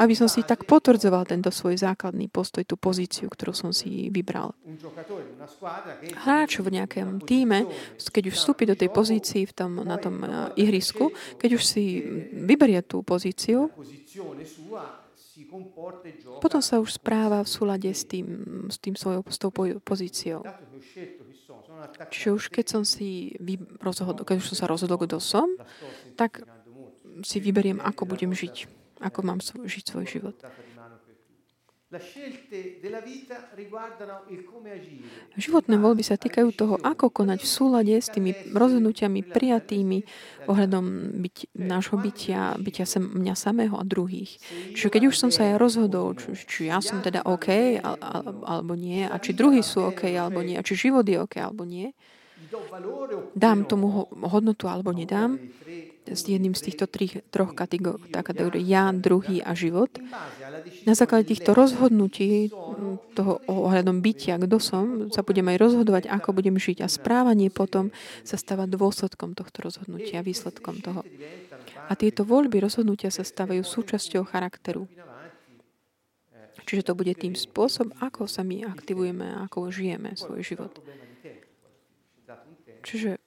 aby 0.00 0.16
som 0.16 0.32
si 0.32 0.40
tak 0.40 0.64
potvrdzoval 0.64 1.28
tento 1.28 1.52
svoj 1.52 1.76
základný 1.76 2.32
postoj, 2.32 2.64
tú 2.64 2.80
pozíciu, 2.80 3.28
ktorú 3.28 3.52
som 3.52 3.68
si 3.68 4.08
vybral. 4.08 4.56
Hráč 6.24 6.64
v 6.64 6.68
nejakém 6.80 7.20
týme, 7.20 7.68
keď 8.00 8.32
už 8.32 8.34
vstúpi 8.40 8.64
do 8.64 8.72
tej 8.72 8.88
pozícii 8.88 9.44
v 9.44 9.52
tom, 9.52 9.84
na 9.84 10.00
tom 10.00 10.24
eh, 10.24 10.64
ihrisku, 10.64 11.12
keď 11.36 11.60
už 11.60 11.62
si 11.62 12.00
vyberie 12.32 12.80
tú 12.80 13.04
pozíciu, 13.04 13.68
potom 16.40 16.60
sa 16.60 16.80
už 16.80 17.00
správa 17.00 17.44
v 17.44 17.48
súlade 17.48 17.88
s 17.92 18.04
tým, 18.04 18.26
s 18.68 18.76
tým 18.76 18.96
svojou 18.96 19.24
s 19.24 19.38
tou 19.40 19.52
pozíciou. 19.80 20.44
Čiže 22.12 22.28
už 22.36 22.44
keď 22.52 22.66
som 22.68 22.82
si 22.84 23.36
rozhodol, 23.80 24.24
keď 24.24 24.36
už 24.36 24.52
som 24.52 24.58
sa 24.64 24.66
rozhodol, 24.68 25.00
kto 25.00 25.16
som, 25.16 25.48
tak 26.16 26.44
si 27.24 27.40
vyberiem, 27.40 27.80
ako 27.80 28.04
budem 28.04 28.32
žiť 28.36 28.79
ako 29.00 29.18
mám 29.24 29.40
žiť 29.42 29.84
svoj 29.84 30.06
život. 30.06 30.36
Životné 35.34 35.74
voľby 35.74 36.06
sa 36.06 36.14
týkajú 36.14 36.48
toho, 36.54 36.78
ako 36.78 37.10
konať 37.10 37.42
v 37.42 37.50
súlade 37.50 37.94
s 37.98 38.06
tými 38.14 38.30
rozhodnutiami 38.54 39.26
prijatými 39.26 40.06
ohľadom 40.46 41.18
byť, 41.18 41.36
nášho 41.58 41.98
bytia, 41.98 42.54
bytia 42.62 42.86
sem, 42.86 43.02
mňa 43.02 43.34
samého 43.34 43.74
a 43.74 43.82
druhých. 43.82 44.38
Čiže 44.78 44.86
keď 44.86 45.02
už 45.10 45.18
som 45.18 45.34
sa 45.34 45.50
ja 45.50 45.58
rozhodol, 45.58 46.14
či, 46.14 46.38
či 46.38 46.60
ja 46.70 46.78
som 46.78 47.02
teda 47.02 47.26
OK 47.26 47.82
alebo 47.82 48.78
nie, 48.78 49.10
a 49.10 49.18
či 49.18 49.34
druhí 49.34 49.58
sú 49.58 49.90
OK 49.90 50.14
alebo 50.14 50.46
nie, 50.46 50.54
a 50.54 50.62
či 50.62 50.78
život 50.78 51.02
je 51.02 51.18
OK 51.18 51.42
alebo 51.42 51.66
nie, 51.66 51.90
dám 53.34 53.66
tomu 53.66 54.06
hodnotu 54.30 54.70
alebo 54.70 54.94
nedám, 54.94 55.42
s 56.08 56.26
jedným 56.26 56.56
z 56.56 56.70
týchto 56.70 56.88
tri, 56.88 57.20
troch 57.30 57.52
kategórií, 57.52 58.64
ja, 58.64 58.90
druhý 58.90 59.44
a 59.44 59.52
život. 59.52 59.92
Na 60.88 60.96
základe 60.96 61.28
týchto 61.28 61.52
rozhodnutí, 61.52 62.50
toho 63.12 63.42
ohľadom 63.46 64.00
bytia, 64.00 64.40
kto 64.40 64.56
som, 64.62 64.84
sa 65.12 65.20
budem 65.20 65.46
aj 65.52 65.60
rozhodovať, 65.60 66.04
ako 66.08 66.32
budem 66.32 66.56
žiť. 66.56 66.82
A 66.82 66.88
správanie 66.88 67.52
potom 67.52 67.92
sa 68.24 68.40
stáva 68.40 68.64
dôsledkom 68.64 69.36
tohto 69.36 69.60
rozhodnutia, 69.60 70.24
výsledkom 70.24 70.80
toho. 70.80 71.04
A 71.90 71.92
tieto 71.98 72.24
voľby, 72.24 72.62
rozhodnutia 72.62 73.12
sa 73.12 73.26
stávajú 73.26 73.60
súčasťou 73.60 74.24
charakteru. 74.24 74.88
Čiže 76.66 76.92
to 76.92 76.98
bude 76.98 77.12
tým 77.18 77.34
spôsobom, 77.34 77.94
ako 77.98 78.30
sa 78.30 78.46
my 78.46 78.62
aktivujeme, 78.68 79.26
ako 79.42 79.74
žijeme 79.74 80.14
svoj 80.14 80.44
život. 80.44 80.72
Čiže 82.80 83.20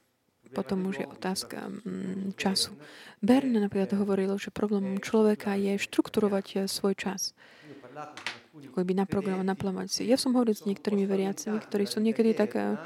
potom 0.54 0.86
už 0.88 1.04
je 1.04 1.08
otázka 1.10 1.68
mm, 1.68 2.38
času. 2.38 2.78
Berne 3.20 3.58
napríklad 3.58 3.98
hovoril, 3.98 4.38
že 4.38 4.54
problémom 4.54 5.02
človeka 5.02 5.58
je 5.58 5.82
štrukturovať 5.82 6.46
eh, 6.56 6.60
svoj 6.70 6.94
čas. 6.94 7.34
Ako 8.54 8.86
by 8.86 8.94
naprogramovať, 9.06 9.50
naplánovať 9.50 9.90
si. 9.90 10.02
Ja 10.06 10.18
som 10.18 10.38
hovoril 10.38 10.54
s 10.54 10.70
niektorými 10.70 11.10
veriacimi, 11.10 11.58
ktorí 11.58 11.90
sú 11.90 12.00
niekedy 12.00 12.38
tak 12.38 12.54
eh, 12.54 12.78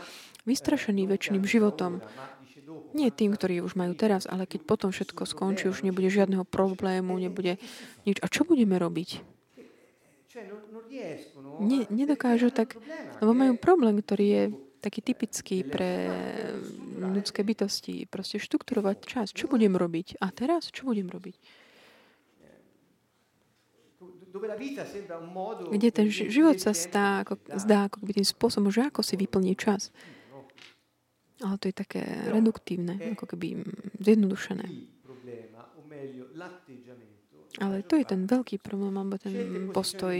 vystrašení 0.47 1.03
väčšiným 1.05 1.43
životom. 1.43 1.99
Nie 2.95 3.11
tým, 3.11 3.35
ktorí 3.35 3.59
už 3.63 3.75
majú 3.75 3.95
teraz, 3.95 4.27
ale 4.27 4.47
keď 4.47 4.63
potom 4.63 4.89
všetko 4.91 5.27
skončí, 5.27 5.67
už 5.67 5.83
nebude 5.83 6.07
žiadneho 6.07 6.47
problému, 6.47 7.19
nebude 7.19 7.59
nič. 8.07 8.19
A 8.23 8.31
čo 8.31 8.47
budeme 8.47 8.79
robiť? 8.79 9.23
Ne, 11.57 11.89
nedokážu 11.89 12.53
tak, 12.53 12.77
lebo 13.19 13.31
majú 13.33 13.57
problém, 13.57 13.99
ktorý 13.99 14.25
je 14.27 14.43
taký 14.87 15.03
typický 15.03 15.67
pre 15.67 16.07
ľudské 16.95 17.43
bytosti. 17.43 18.07
Proste 18.07 18.39
štrukturovať 18.39 18.95
čas. 19.03 19.27
Čo 19.35 19.51
budem 19.51 19.75
robiť? 19.75 20.23
A 20.23 20.31
teraz? 20.31 20.71
Čo 20.71 20.87
budem 20.87 21.11
robiť? 21.11 21.35
Kde 25.67 25.89
ten 25.91 26.07
život 26.07 26.55
sa 26.61 26.71
stá, 26.71 27.25
ako, 27.25 27.35
zdá 27.57 27.91
ako 27.91 28.05
by 28.05 28.11
tým 28.15 28.27
spôsobom, 28.27 28.69
že 28.71 28.87
ako 28.87 29.03
si 29.03 29.19
vyplní 29.19 29.59
čas. 29.59 29.91
Ale 31.43 31.59
to 31.59 31.69
je 31.69 31.75
také 31.75 32.01
reduktívne, 32.31 32.97
ako 33.17 33.35
keby 33.35 33.61
zjednodušené. 34.01 34.65
Ale 37.57 37.81
to 37.81 37.97
je 37.97 38.05
ten 38.05 38.29
veľký 38.29 38.61
problém, 38.61 38.93
alebo 38.93 39.17
ten 39.17 39.69
postoj 39.73 40.13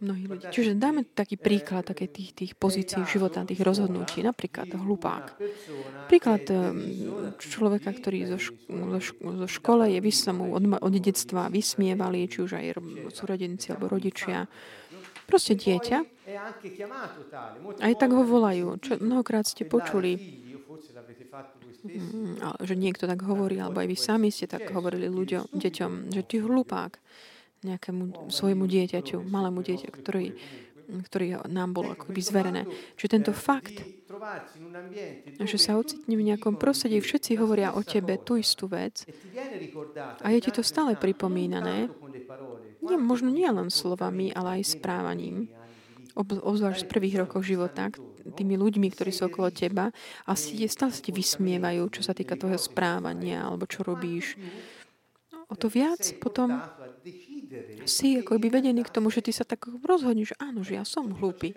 mnohých 0.00 0.26
ľudí. 0.28 0.44
Čiže 0.50 0.72
dáme 0.78 1.04
taký 1.04 1.36
príklad 1.38 1.86
také 1.86 2.06
tých, 2.06 2.34
tých 2.34 2.52
pozícií 2.54 3.04
života, 3.04 3.44
tých 3.44 3.62
rozhodnutí. 3.62 4.22
Napríklad 4.22 4.70
hlupák. 4.70 5.38
Príklad 6.06 6.44
človeka, 7.38 7.90
ktorý 7.92 8.18
zo, 8.34 8.38
šk- 8.38 8.66
zo, 8.68 9.00
šk- 9.00 9.20
zo 9.44 9.48
škole 9.48 9.84
je 9.92 10.00
sa 10.14 10.32
mu 10.32 10.54
od, 10.56 10.64
od 10.80 10.94
detstva 10.98 11.52
vysmievali, 11.52 12.26
či 12.26 12.42
už 12.42 12.56
aj 12.58 12.66
súrodenci 13.12 13.74
alebo 13.74 13.92
rodičia. 13.92 14.48
Proste 15.28 15.52
dieťa. 15.52 15.98
A 17.78 17.84
aj 17.84 17.94
tak 18.00 18.10
ho 18.16 18.24
volajú. 18.24 18.80
Čo 18.80 18.96
mnohokrát 19.00 19.44
ste 19.44 19.68
počuli 19.68 20.16
Mm, 21.78 22.42
že 22.66 22.74
niekto 22.74 23.06
tak 23.06 23.22
hovorí, 23.22 23.62
alebo 23.62 23.78
aj 23.78 23.86
vy 23.86 23.96
sami 23.96 24.28
ste 24.34 24.50
tak 24.50 24.66
hovorili 24.74 25.06
ľuďom, 25.06 25.54
deťom, 25.54 26.10
že 26.10 26.22
ty 26.26 26.42
hlupák 26.42 26.98
nejakému 27.64 28.30
svojmu 28.30 28.64
dieťaťu, 28.66 29.22
malému 29.24 29.60
dieťa, 29.62 29.88
ktorý, 29.90 30.34
ktorý 31.10 31.42
nám 31.50 31.74
bolo 31.74 31.94
akoby 31.94 32.20
zverené. 32.22 32.62
Čiže 32.94 33.14
tento 33.18 33.32
fakt, 33.34 33.82
že 35.38 35.58
sa 35.58 35.76
ocitne 35.76 36.14
v 36.14 36.26
nejakom 36.32 36.56
prostredí, 36.56 36.98
všetci 37.02 37.38
hovoria 37.38 37.74
o 37.74 37.82
tebe 37.82 38.18
tú 38.18 38.38
istú 38.38 38.70
vec 38.70 39.04
a 40.22 40.26
je 40.32 40.38
ti 40.42 40.50
to 40.54 40.62
stále 40.62 40.94
pripomínané, 40.94 41.90
nie, 42.78 42.96
možno 42.96 43.28
nie 43.28 43.48
len 43.48 43.68
slovami, 43.68 44.30
ale 44.32 44.62
aj 44.62 44.78
správaním 44.78 45.50
obzvlášť 46.18 46.82
z 46.82 46.90
prvých 46.90 47.16
rokov 47.22 47.46
života, 47.46 47.94
tými 48.34 48.58
ľuďmi, 48.58 48.90
ktorí 48.92 49.14
sú 49.14 49.30
okolo 49.30 49.54
teba 49.54 49.94
a 50.26 50.30
si 50.34 50.58
stále 50.66 50.92
si 50.92 51.00
ti 51.00 51.12
vysmievajú, 51.14 51.88
čo 51.94 52.02
sa 52.02 52.12
týka 52.12 52.34
toho 52.34 52.58
správania 52.58 53.46
alebo 53.46 53.64
čo 53.70 53.86
robíš. 53.86 54.34
O 55.48 55.56
to 55.56 55.70
viac 55.72 56.02
potom 56.20 56.60
si 57.88 58.20
ako 58.20 58.36
by 58.36 58.48
vedený 58.60 58.84
k 58.84 58.92
tomu, 58.92 59.08
že 59.08 59.24
ty 59.24 59.32
sa 59.32 59.42
tak 59.42 59.66
rozhodneš, 59.82 60.34
že 60.34 60.36
áno, 60.38 60.60
že 60.60 60.76
ja 60.76 60.84
som 60.84 61.08
hlúpy. 61.08 61.56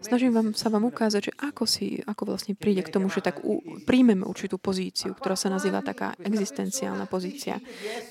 Snažím 0.00 0.32
vám, 0.32 0.48
sa 0.54 0.70
vám 0.70 0.86
ukázať, 0.86 1.20
že 1.30 1.32
ako, 1.36 1.64
si, 1.66 2.00
ako 2.06 2.34
vlastne 2.34 2.54
príde 2.54 2.86
k 2.86 2.92
tomu, 2.94 3.10
že 3.10 3.20
tak 3.20 3.42
u, 3.42 3.58
príjmeme 3.84 4.22
určitú 4.22 4.56
pozíciu, 4.56 5.12
ktorá 5.18 5.34
sa 5.34 5.50
nazýva 5.50 5.82
taká 5.82 6.14
existenciálna 6.22 7.10
pozícia. 7.10 7.58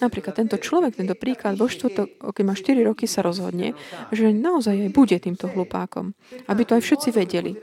Napríklad 0.04 0.36
tento 0.36 0.60
človek, 0.60 1.00
tento 1.00 1.16
príklad 1.16 1.56
vo 1.56 1.72
štvrtok, 1.72 2.20
keď 2.36 2.44
má 2.44 2.54
4 2.54 2.90
roky, 2.90 3.08
sa 3.08 3.24
rozhodne, 3.24 3.76
že 4.12 4.36
naozaj 4.36 4.90
aj 4.90 4.92
bude 4.92 5.18
týmto 5.22 5.48
hlupákom. 5.48 6.18
Aby 6.50 6.68
to 6.68 6.76
aj 6.76 6.84
všetci 6.84 7.10
vedeli. 7.16 7.56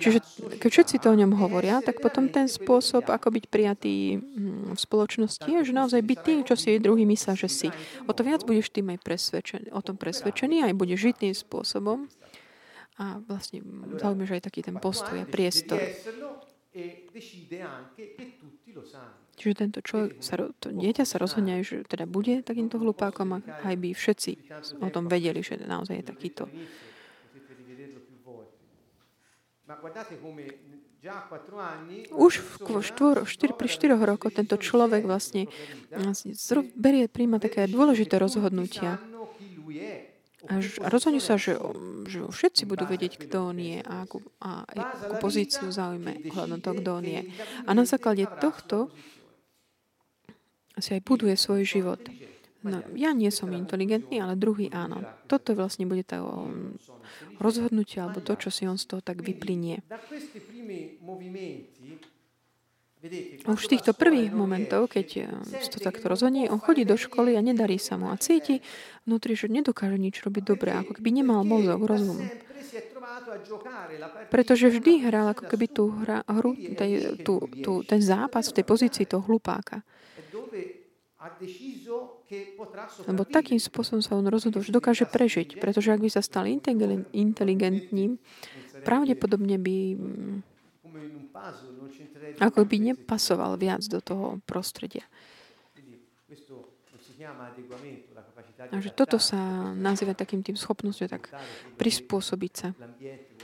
Čiže 0.00 0.18
keď 0.58 0.70
všetci 0.70 0.96
to 0.98 1.12
o 1.12 1.18
ňom 1.18 1.38
hovoria, 1.38 1.84
tak 1.84 2.02
potom 2.02 2.26
ten 2.32 2.50
spôsob, 2.50 3.06
ako 3.06 3.30
byť 3.30 3.44
prijatý 3.46 4.18
hm, 4.18 4.74
v 4.74 4.78
spoločnosti, 4.80 5.46
je, 5.46 5.60
že 5.62 5.72
naozaj 5.76 6.00
byť 6.00 6.18
tým, 6.24 6.38
čo 6.42 6.54
si 6.56 6.80
druhý 6.80 7.04
myslá, 7.04 7.36
že 7.36 7.48
si. 7.48 7.68
O 8.10 8.12
to 8.12 8.26
viac 8.26 8.42
budeš 8.42 8.74
tým 8.74 8.90
aj 8.90 8.98
presvedčený, 9.06 9.70
o 9.70 9.80
tom 9.86 9.94
presvedčený, 9.94 10.66
aj 10.66 10.74
budeš 10.74 10.98
žiť 11.06 11.14
tým 11.22 11.34
spôsobom 11.34 12.10
a 12.98 13.22
vlastne 13.22 13.62
zaujímaš 14.02 14.30
aj 14.34 14.42
taký 14.50 14.66
ten 14.66 14.76
postoj 14.82 15.14
a 15.22 15.26
priestor. 15.30 15.78
Čiže 19.38 19.54
tento 19.56 19.78
človek, 19.80 20.18
sa, 20.18 20.34
to 20.36 20.68
dieťa 20.74 21.06
sa 21.06 21.16
rozhodne, 21.22 21.62
že 21.62 21.86
teda 21.86 22.04
bude 22.04 22.42
takýmto 22.42 22.82
hlupákom 22.82 23.40
aj 23.46 23.74
by 23.78 23.94
všetci 23.94 24.32
o 24.82 24.88
tom 24.90 25.06
vedeli, 25.06 25.40
že 25.40 25.62
naozaj 25.62 26.02
je 26.02 26.04
takýto. 26.04 26.44
Už 32.12 32.32
v 32.44 32.80
štvor, 32.84 33.24
štyr, 33.24 33.56
pri 33.56 33.68
štyroch 33.72 34.04
rokoch 34.04 34.36
tento 34.36 34.60
človek 34.60 35.08
vlastne, 35.08 35.48
vlastne 35.88 36.36
berie, 36.76 37.08
príjma 37.08 37.40
také 37.40 37.64
dôležité 37.64 38.20
rozhodnutia. 38.20 39.00
A 40.48 40.56
rozhodne 40.88 41.20
sa, 41.20 41.36
že, 41.36 41.56
že 42.08 42.24
všetci 42.24 42.64
budú 42.64 42.88
vedieť, 42.88 43.20
kto 43.20 43.52
on 43.52 43.56
je 43.60 43.80
a 43.84 44.08
akú, 44.08 44.24
a 44.40 44.64
akú 44.64 45.20
pozíciu 45.20 45.68
zaujme 45.68 46.20
ohľadom 46.32 46.60
toho, 46.64 46.74
kto 46.80 46.90
on 46.96 47.04
je. 47.04 47.20
A 47.64 47.70
na 47.76 47.84
základe 47.84 48.24
tohto 48.40 48.88
si 50.80 50.96
aj 50.96 51.04
buduje 51.04 51.36
svoj 51.36 51.64
život. 51.68 52.00
No, 52.60 52.84
ja 52.92 53.16
nie 53.16 53.32
som 53.32 53.48
inteligentný, 53.52 54.20
ale 54.20 54.36
druhý 54.36 54.68
áno. 54.68 55.00
Toto 55.24 55.56
vlastne 55.56 55.88
bude 55.88 56.04
to 56.04 56.48
rozhodnutie, 57.40 58.02
alebo 58.02 58.20
to, 58.20 58.36
čo 58.36 58.50
si 58.52 58.68
on 58.68 58.76
z 58.76 58.86
toho 58.86 59.00
tak 59.02 59.24
vyplynie. 59.24 59.82
Už 63.48 63.60
v 63.64 63.70
týchto 63.72 63.96
prvých 63.96 64.28
momentov, 64.28 64.92
keď 64.92 65.24
um, 65.24 65.40
to 65.72 65.80
takto 65.80 66.04
rozhodne, 66.04 66.52
on 66.52 66.60
chodí 66.60 66.84
do 66.84 67.00
školy 67.00 67.32
a 67.32 67.40
nedarí 67.40 67.80
sa 67.80 67.96
mu 67.96 68.12
a 68.12 68.20
cíti 68.20 68.60
vnútri, 69.08 69.32
že 69.32 69.48
nedokáže 69.48 69.96
nič 69.96 70.20
robiť 70.20 70.44
dobre, 70.44 70.76
ako 70.76 71.00
keby 71.00 71.08
nemal 71.08 71.40
mozog, 71.40 71.80
rozum. 71.88 72.20
Pretože 74.28 74.68
vždy 74.68 75.08
hral 75.08 75.32
ako 75.32 75.48
keby 75.48 75.66
tú 75.72 75.88
hra, 76.04 76.20
hru, 76.28 76.52
tej, 76.76 77.16
tú, 77.24 77.40
tú, 77.64 77.80
ten 77.88 78.04
zápas 78.04 78.52
v 78.52 78.60
tej 78.60 78.64
pozícii 78.68 79.08
toho 79.08 79.24
hlupáka. 79.24 79.80
Lebo 83.10 83.26
takým 83.26 83.58
spôsobom 83.58 83.98
sa 83.98 84.14
on 84.14 84.26
rozhodol, 84.30 84.62
že 84.62 84.70
dokáže 84.70 85.06
prežiť. 85.06 85.58
Pretože 85.58 85.90
ak 85.90 86.00
by 86.02 86.10
sa 86.10 86.22
stal 86.22 86.46
inteligentným, 86.46 88.22
pravdepodobne 88.86 89.56
by 89.58 89.76
ako 92.40 92.64
by 92.64 92.76
nepasoval 92.92 93.56
viac 93.60 93.84
do 93.86 94.00
toho 94.00 94.38
prostredia. 94.44 95.04
Takže 98.60 98.90
toto 98.96 99.20
sa 99.20 99.72
nazýva 99.76 100.16
takým 100.16 100.40
tým 100.40 100.56
schopnosťou 100.56 101.08
tak 101.08 101.32
prispôsobiť 101.76 102.52
sa 102.52 102.68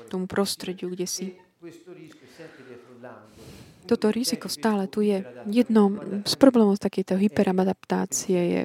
tomu 0.09 0.25
prostrediu, 0.25 0.89
kde 0.93 1.07
si 1.09 1.27
toto 3.87 4.11
riziko 4.11 4.51
stále 4.51 4.91
tu 4.91 5.01
je. 5.01 5.23
Jedno 5.47 5.95
z 6.27 6.35
problémov 6.37 6.83
takéto 6.83 7.15
hyperadaptácie 7.15 8.39
je 8.39 8.61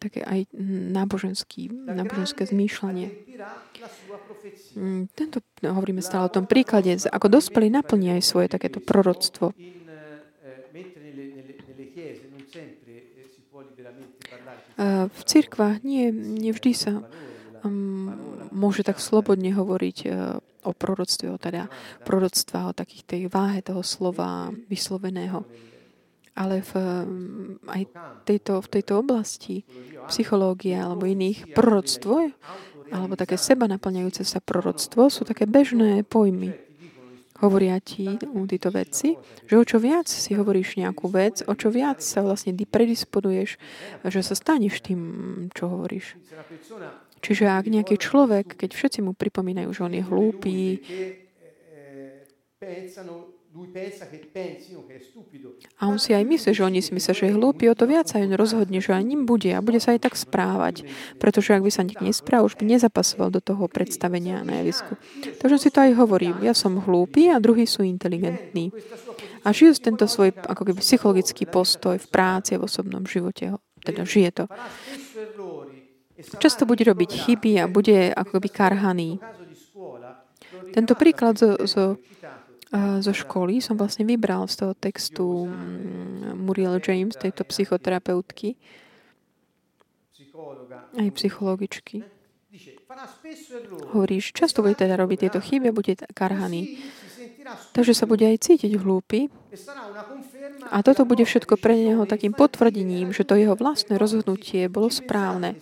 také 0.00 0.20
aj 0.20 0.48
náboženský, 0.92 1.72
náboženské 1.72 2.44
zmýšľanie. 2.44 3.08
Mm, 4.76 5.08
tento, 5.16 5.40
no, 5.64 5.76
hovoríme 5.76 6.04
stále 6.04 6.28
o 6.28 6.34
tom 6.34 6.44
príklade, 6.44 6.92
ako 7.08 7.32
dospelí 7.32 7.72
naplní 7.72 8.20
aj 8.20 8.22
svoje 8.24 8.48
takéto 8.52 8.84
proroctvo. 8.84 9.56
V 15.06 15.20
cirkvách 15.22 15.86
nie, 15.86 16.10
nevždy 16.12 16.72
sa 16.74 17.06
um, 17.62 18.33
môže 18.54 18.86
tak 18.86 19.02
slobodne 19.02 19.50
hovoriť 19.50 19.98
uh, 20.06 20.38
o 20.64 20.72
proroctve, 20.72 21.28
o 21.28 21.36
teda 21.36 21.68
proroctva, 22.02 22.72
o 22.72 22.76
takých 22.76 23.04
tej 23.04 23.22
váhe 23.28 23.60
toho 23.60 23.84
slova 23.84 24.48
vysloveného. 24.72 25.44
Ale 26.34 26.66
v, 26.66 26.72
aj 27.70 27.82
tejto, 28.26 28.58
v 28.58 28.68
tejto 28.68 28.98
oblasti 28.98 29.62
psychológie 30.10 30.74
alebo 30.74 31.06
iných 31.06 31.54
proroctvo, 31.54 32.34
alebo 32.90 33.14
také 33.14 33.38
seba 33.38 33.70
naplňajúce 33.70 34.26
sa 34.26 34.42
proroctvo, 34.42 35.06
sú 35.14 35.22
také 35.22 35.46
bežné 35.46 36.02
pojmy. 36.02 36.50
Hovoria 37.42 37.82
ti 37.82 38.18
títo 38.46 38.70
veci, 38.70 39.18
že 39.46 39.58
o 39.58 39.66
čo 39.66 39.82
viac 39.82 40.06
si 40.06 40.38
hovoríš 40.38 40.78
nejakú 40.78 41.10
vec, 41.10 41.42
o 41.46 41.54
čo 41.58 41.70
viac 41.70 41.98
sa 41.98 42.22
vlastne 42.22 42.54
predisponuješ, 42.54 43.58
že 44.06 44.20
sa 44.22 44.34
staneš 44.38 44.82
tým, 44.82 45.00
čo 45.50 45.66
hovoríš. 45.66 46.14
Čiže 47.24 47.48
ak 47.48 47.72
nejaký 47.72 47.96
človek, 47.96 48.60
keď 48.60 48.70
všetci 48.76 49.00
mu 49.00 49.16
pripomínajú, 49.16 49.72
že 49.72 49.80
on 49.80 49.92
je 49.96 50.04
hlúpy, 50.04 50.58
a 55.78 55.82
on 55.86 56.02
si 56.02 56.10
aj 56.10 56.26
myslí, 56.26 56.50
že 56.58 56.66
oni 56.66 56.82
si 56.82 56.90
myslia, 56.90 57.14
že 57.14 57.30
je 57.30 57.38
hlúpy, 57.38 57.70
o 57.70 57.78
to 57.78 57.86
viac 57.86 58.10
sa 58.10 58.18
on 58.18 58.34
rozhodne, 58.34 58.82
že 58.82 58.90
aj 58.90 59.06
ním 59.06 59.30
bude 59.30 59.46
a 59.54 59.62
bude 59.62 59.78
sa 59.78 59.94
aj 59.94 60.10
tak 60.10 60.18
správať. 60.18 60.82
Pretože 61.22 61.54
ak 61.54 61.62
by 61.62 61.70
sa 61.70 61.86
nik 61.86 62.02
nesprával, 62.02 62.50
už 62.50 62.58
by 62.58 62.66
nezapasoval 62.66 63.30
do 63.30 63.38
toho 63.38 63.70
predstavenia 63.70 64.42
na 64.42 64.58
javisku. 64.58 64.98
Takže 65.38 65.56
si 65.62 65.70
to 65.70 65.86
aj 65.86 65.94
hovorí. 65.94 66.34
Ja 66.42 66.50
som 66.50 66.82
hlúpy 66.82 67.30
a 67.30 67.38
druhí 67.38 67.62
sú 67.62 67.86
inteligentní. 67.86 68.74
A 69.46 69.54
žijú 69.54 69.78
tento 69.78 70.10
svoj 70.10 70.34
ako 70.34 70.74
keby 70.74 70.82
psychologický 70.82 71.46
postoj 71.46 71.94
v 71.94 72.08
práci 72.10 72.56
a 72.56 72.60
v 72.60 72.66
osobnom 72.66 73.06
živote. 73.06 73.54
Teda 73.86 74.02
žije 74.02 74.30
to. 74.34 74.44
Často 76.14 76.62
bude 76.62 76.86
robiť 76.86 77.10
chyby 77.10 77.52
a 77.58 77.66
bude 77.66 78.14
akoby 78.14 78.48
karhaný. 78.48 79.18
Tento 80.70 80.94
príklad 80.94 81.38
zo, 81.38 81.58
zo, 81.66 81.98
zo 83.02 83.12
školy 83.14 83.58
som 83.58 83.74
vlastne 83.74 84.06
vybral 84.06 84.46
z 84.46 84.54
toho 84.62 84.72
textu 84.74 85.46
mm, 85.46 86.38
Muriel 86.38 86.78
James, 86.78 87.14
tejto 87.18 87.42
psychoterapeutky, 87.46 88.54
aj 90.98 91.08
psychologičky. 91.18 92.06
Hovoríš, 93.90 94.30
často 94.30 94.62
bude 94.62 94.78
teda 94.78 94.94
robiť 94.94 95.26
tieto 95.26 95.38
chyby 95.42 95.70
a 95.70 95.76
bude 95.76 95.98
karhaný. 96.14 96.78
Takže 97.74 97.92
sa 97.92 98.06
bude 98.06 98.24
aj 98.24 98.40
cítiť 98.40 98.78
hlúpy. 98.78 99.28
A 100.72 100.80
toto 100.80 101.04
bude 101.04 101.22
všetko 101.26 101.60
pre 101.60 101.76
neho 101.76 102.06
takým 102.08 102.32
potvrdením, 102.32 103.12
že 103.12 103.26
to 103.26 103.36
jeho 103.36 103.54
vlastné 103.54 104.00
rozhodnutie 104.00 104.66
bolo 104.70 104.88
správne 104.88 105.58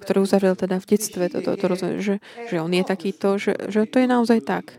ktoré 0.00 0.18
uzavrel 0.20 0.54
teda 0.56 0.80
v 0.80 0.88
detstve, 0.88 1.28
to, 1.32 1.40
to, 1.42 1.56
to, 1.56 1.66
že, 2.00 2.14
že 2.22 2.56
on 2.60 2.72
je 2.72 2.84
takýto, 2.84 3.36
že, 3.40 3.56
že 3.68 3.88
to 3.88 4.02
je 4.02 4.08
naozaj 4.08 4.40
tak. 4.44 4.78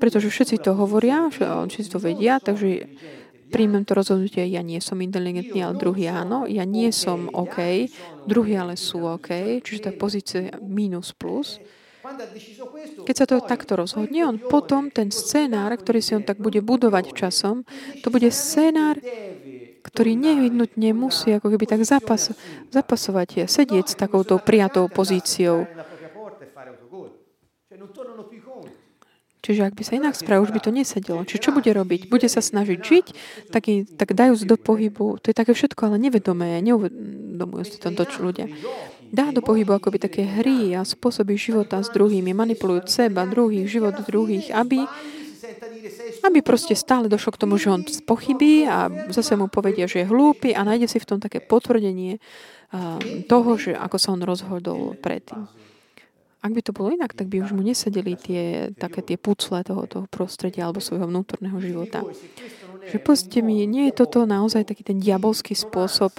Pretože 0.00 0.28
všetci 0.28 0.60
to 0.60 0.74
hovoria, 0.74 1.30
všetci 1.30 1.90
to 1.90 1.98
vedia, 2.02 2.42
takže 2.42 2.90
príjmem 3.54 3.86
to 3.86 3.94
rozhodnutie, 3.94 4.42
ja 4.50 4.66
nie 4.66 4.82
som 4.82 4.98
inteligentný, 4.98 5.62
ale 5.62 5.78
druhý 5.78 6.10
áno, 6.10 6.50
ja 6.50 6.66
nie 6.66 6.90
som 6.90 7.30
OK, 7.30 7.86
druhý 8.26 8.58
ale 8.58 8.74
sú 8.74 9.06
OK, 9.06 9.62
čiže 9.62 9.90
tá 9.90 9.90
pozícia 9.94 10.50
minus 10.58 11.14
plus. 11.14 11.62
Keď 13.08 13.16
sa 13.16 13.24
to 13.24 13.40
takto 13.40 13.80
rozhodne, 13.80 14.28
on 14.28 14.36
potom 14.36 14.92
ten 14.92 15.08
scénár, 15.08 15.72
ktorý 15.72 16.04
si 16.04 16.12
on 16.12 16.20
tak 16.20 16.36
bude 16.36 16.60
budovať 16.60 17.16
časom, 17.16 17.64
to 18.04 18.12
bude 18.12 18.28
scénár, 18.28 19.00
ktorý 19.84 20.16
nevyhnutne 20.16 20.96
musí 20.96 21.36
ako 21.36 21.52
keby 21.52 21.64
tak 21.68 21.84
zapas, 21.84 22.32
zapasovať, 22.72 23.44
sedieť 23.44 23.92
s 23.92 23.94
takouto 24.00 24.40
prijatou 24.40 24.88
pozíciou. 24.88 25.68
Čiže 29.44 29.68
ak 29.68 29.76
by 29.76 29.82
sa 29.84 30.00
inak 30.00 30.16
spravil, 30.16 30.48
už 30.48 30.56
by 30.56 30.60
to 30.64 30.72
nesedelo. 30.72 31.20
Čiže 31.20 31.42
čo 31.44 31.50
bude 31.52 31.68
robiť? 31.68 32.08
Bude 32.08 32.32
sa 32.32 32.40
snažiť 32.40 32.80
žiť, 32.80 33.06
tak, 33.52 33.68
tak 34.00 34.16
dajú 34.16 34.40
do 34.48 34.56
pohybu. 34.56 35.20
To 35.20 35.26
je 35.28 35.36
také 35.36 35.52
všetko, 35.52 35.92
ale 35.92 36.00
nevedomé. 36.00 36.56
Neuvedomujú 36.64 37.62
si 37.68 37.76
to 37.76 37.92
ľudia. 38.24 38.48
Dá 39.12 39.36
do 39.36 39.44
pohybu 39.44 39.76
akoby 39.76 40.00
také 40.00 40.24
hry 40.24 40.72
a 40.72 40.80
spôsoby 40.80 41.36
života 41.36 41.84
s 41.84 41.92
druhými. 41.92 42.32
Manipulujú 42.32 42.88
seba, 42.88 43.28
druhých, 43.28 43.68
život 43.68 44.00
druhých, 44.08 44.48
aby 44.48 44.88
aby 46.24 46.38
proste 46.40 46.74
stále 46.74 47.08
došlo 47.08 47.36
k 47.36 47.40
tomu, 47.44 47.60
že 47.60 47.70
on 47.70 47.84
pochybí 48.06 48.64
a 48.64 48.88
zase 49.12 49.36
mu 49.36 49.46
povedia, 49.48 49.84
že 49.84 50.02
je 50.02 50.10
hlúpy 50.10 50.56
a 50.56 50.64
nájde 50.64 50.88
si 50.88 50.98
v 50.98 51.08
tom 51.08 51.18
také 51.20 51.44
potvrdenie 51.44 52.18
toho, 53.30 53.50
že 53.54 53.76
ako 53.76 53.96
sa 54.00 54.12
on 54.16 54.22
rozhodol 54.24 54.98
predtým. 54.98 55.46
Ak 56.44 56.52
by 56.52 56.60
to 56.60 56.76
bolo 56.76 56.92
inak, 56.92 57.16
tak 57.16 57.32
by 57.32 57.40
už 57.40 57.56
mu 57.56 57.64
nesedeli 57.64 58.20
tie, 58.20 58.68
také 58.76 59.00
tie 59.00 59.16
pucle 59.16 59.64
toho, 59.64 59.88
toho 59.88 60.04
prostredia 60.12 60.68
alebo 60.68 60.84
svojho 60.84 61.08
vnútorného 61.08 61.56
života. 61.56 62.04
Že 62.84 62.98
pozrite 63.00 63.40
mi, 63.40 63.64
nie 63.64 63.88
je 63.88 64.04
toto 64.04 64.28
naozaj 64.28 64.68
taký 64.68 64.84
ten 64.84 65.00
diabolský 65.00 65.56
spôsob 65.56 66.12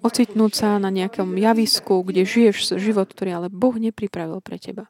ocitnúť 0.00 0.52
sa 0.56 0.68
na 0.80 0.88
nejakom 0.88 1.36
javisku, 1.36 2.00
kde 2.00 2.24
žiješ 2.24 2.80
život, 2.80 3.12
ktorý 3.12 3.36
ale 3.36 3.48
Boh 3.52 3.76
nepripravil 3.76 4.40
pre 4.40 4.56
teba. 4.56 4.88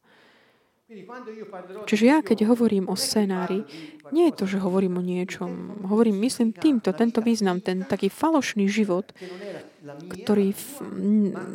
Čiže 1.86 2.04
ja, 2.04 2.18
keď 2.18 2.50
hovorím 2.50 2.90
o 2.90 2.98
scenári, 2.98 3.62
nie 4.10 4.26
je 4.26 4.34
to, 4.34 4.44
že 4.50 4.58
hovorím 4.58 4.98
o 4.98 5.06
niečom. 5.06 5.86
Hovorím, 5.86 6.18
myslím 6.26 6.50
týmto, 6.50 6.90
tento 6.90 7.22
význam, 7.22 7.62
ten 7.62 7.86
taký 7.86 8.10
falošný 8.10 8.66
život, 8.66 9.14
ktorý 9.86 10.50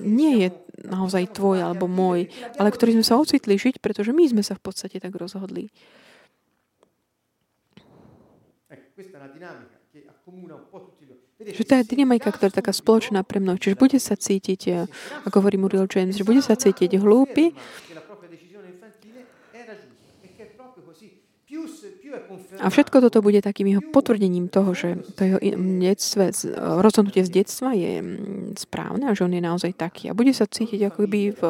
nie 0.08 0.34
je 0.40 0.48
naozaj 0.88 1.36
tvoj 1.36 1.68
alebo 1.68 1.92
môj, 1.92 2.32
ale 2.56 2.72
ktorý 2.72 2.96
sme 2.96 3.06
sa 3.06 3.20
ocitli 3.20 3.60
žiť, 3.60 3.84
pretože 3.84 4.16
my 4.16 4.24
sme 4.24 4.40
sa 4.40 4.56
v 4.56 4.64
podstate 4.64 5.04
tak 5.04 5.12
rozhodli. 5.12 5.68
Že 11.36 11.64
je 11.68 11.84
dynamika, 11.84 12.32
ktorá 12.32 12.48
je 12.48 12.60
taká 12.64 12.72
spoločná 12.72 13.20
pre 13.28 13.44
mnou. 13.44 13.60
Čiže 13.60 13.76
bude 13.76 14.00
sa 14.00 14.16
cítiť, 14.16 14.88
ako 15.28 15.44
hovorí 15.44 15.60
Muriel 15.60 15.92
James, 15.92 16.16
že 16.16 16.24
bude 16.24 16.40
sa 16.40 16.56
cítiť 16.56 16.96
hlúpy, 16.96 17.52
A 22.62 22.68
všetko 22.72 23.04
toto 23.04 23.20
bude 23.20 23.44
takým 23.44 23.68
jeho 23.76 23.84
potvrdením 23.84 24.48
toho, 24.48 24.72
že 24.72 25.02
to 25.20 25.22
jeho 25.28 25.40
detstve, 25.82 26.32
rozhodnutie 26.80 27.26
z 27.28 27.44
detstva 27.44 27.76
je 27.76 28.00
mm, 28.00 28.60
správne 28.60 29.12
a 29.12 29.16
že 29.18 29.28
on 29.28 29.34
je 29.36 29.44
naozaj 29.44 29.72
taký. 29.76 30.08
A 30.12 30.18
bude 30.18 30.32
sa 30.32 30.48
cítiť 30.48 30.88
ako 30.88 31.00
by 31.08 31.22
v 31.36 31.42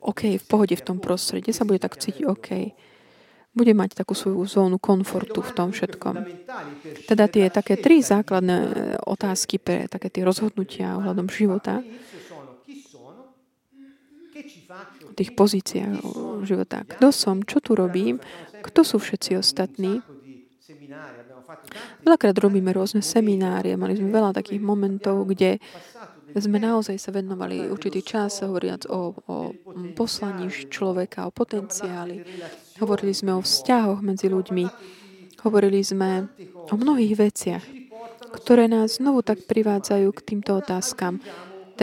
OK, 0.00 0.40
v 0.40 0.44
pohode 0.48 0.72
v 0.72 0.84
tom 0.84 0.96
prostredí, 0.96 1.52
sa 1.52 1.68
bude 1.68 1.76
tak 1.76 2.00
cítiť 2.00 2.24
OK. 2.24 2.72
Bude 3.52 3.76
mať 3.76 4.00
takú 4.00 4.16
svoju 4.16 4.48
zónu 4.48 4.80
komfortu 4.80 5.44
v 5.44 5.52
tom 5.52 5.76
všetkom. 5.76 6.24
Teda 7.04 7.28
tie 7.28 7.52
také 7.52 7.76
tri 7.76 8.00
základné 8.00 8.56
e, 8.56 8.68
otázky 9.04 9.60
pre 9.60 9.92
také 9.92 10.08
tie 10.08 10.24
rozhodnutia 10.24 10.96
ohľadom 10.96 11.28
života 11.28 11.84
o 15.06 15.12
tých 15.12 15.36
pozíciách 15.36 16.02
života. 16.48 16.82
Kto 16.88 17.12
som? 17.12 17.44
Čo 17.44 17.60
tu 17.60 17.76
robím? 17.76 18.18
Kto 18.62 18.86
sú 18.86 18.96
všetci 19.02 19.36
ostatní? 19.36 20.00
Veľakrát 22.02 22.36
robíme 22.40 22.72
rôzne 22.72 23.04
seminárie, 23.04 23.76
mali 23.76 23.98
sme 23.98 24.08
veľa 24.08 24.32
takých 24.32 24.64
momentov, 24.64 25.28
kde 25.28 25.60
sme 26.32 26.56
naozaj 26.56 26.96
sa 26.96 27.12
venovali 27.12 27.68
určitý 27.68 28.00
čas, 28.00 28.40
hovoriac 28.40 28.88
o, 28.88 29.12
o 29.12 29.36
poslaní 29.92 30.48
človeka, 30.48 31.28
o 31.28 31.34
potenciáli. 31.34 32.24
Hovorili 32.80 33.12
sme 33.12 33.36
o 33.36 33.44
vzťahoch 33.44 34.00
medzi 34.00 34.32
ľuďmi. 34.32 34.64
Hovorili 35.44 35.84
sme 35.84 36.32
o 36.72 36.74
mnohých 36.78 37.14
veciach, 37.18 37.64
ktoré 38.32 38.64
nás 38.70 38.96
znovu 38.96 39.20
tak 39.20 39.44
privádzajú 39.44 40.08
k 40.14 40.24
týmto 40.24 40.56
otázkam. 40.56 41.20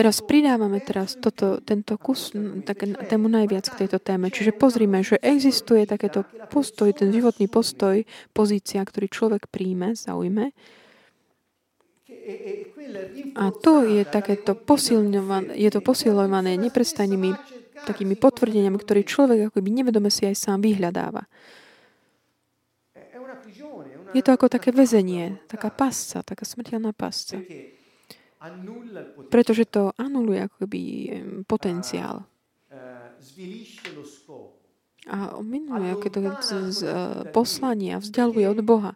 Teraz 0.00 0.24
pridávame 0.24 0.80
teraz 0.80 1.12
toto, 1.20 1.60
tento 1.60 2.00
kus 2.00 2.32
tak, 2.64 2.88
tému 3.04 3.28
najviac 3.28 3.68
k 3.68 3.84
tejto 3.84 4.00
téme. 4.00 4.32
Čiže 4.32 4.56
pozrime, 4.56 5.04
že 5.04 5.20
existuje 5.20 5.84
takéto 5.84 6.24
postoj, 6.48 6.88
ten 6.96 7.12
životný 7.12 7.52
postoj, 7.52 8.00
pozícia, 8.32 8.80
ktorý 8.80 9.12
človek 9.12 9.52
príjme, 9.52 9.92
zaujme. 9.92 10.56
A 13.36 13.52
to 13.52 13.84
je 13.84 14.08
takéto 14.08 14.56
posilňované, 14.56 15.52
je 15.60 15.68
to 15.68 15.84
posilňované 15.84 16.56
neprestajnými 16.56 17.36
takými 17.84 18.16
potvrdeniami, 18.16 18.80
ktorý 18.80 19.04
človek 19.04 19.52
akoby 19.52 19.68
nevedome 19.68 20.08
si 20.08 20.24
aj 20.24 20.32
sám 20.32 20.64
vyhľadáva. 20.64 21.28
Je 24.16 24.24
to 24.24 24.32
ako 24.32 24.48
také 24.48 24.72
väzenie, 24.72 25.44
taká 25.44 25.68
pasca, 25.68 26.24
taká 26.24 26.48
smrteľná 26.48 26.96
pasca. 26.96 27.36
Pretože 29.28 29.64
to 29.68 29.92
anuluje 30.00 30.40
akoby 30.48 30.80
potenciál. 31.44 32.24
A 35.08 35.16
minuluje 35.40 35.90
aké 35.92 36.08
to 36.12 36.20
z, 36.40 36.48
z 36.72 36.80
poslania, 37.32 38.00
vzdialuje 38.00 38.46
od 38.48 38.60
Boha. 38.64 38.92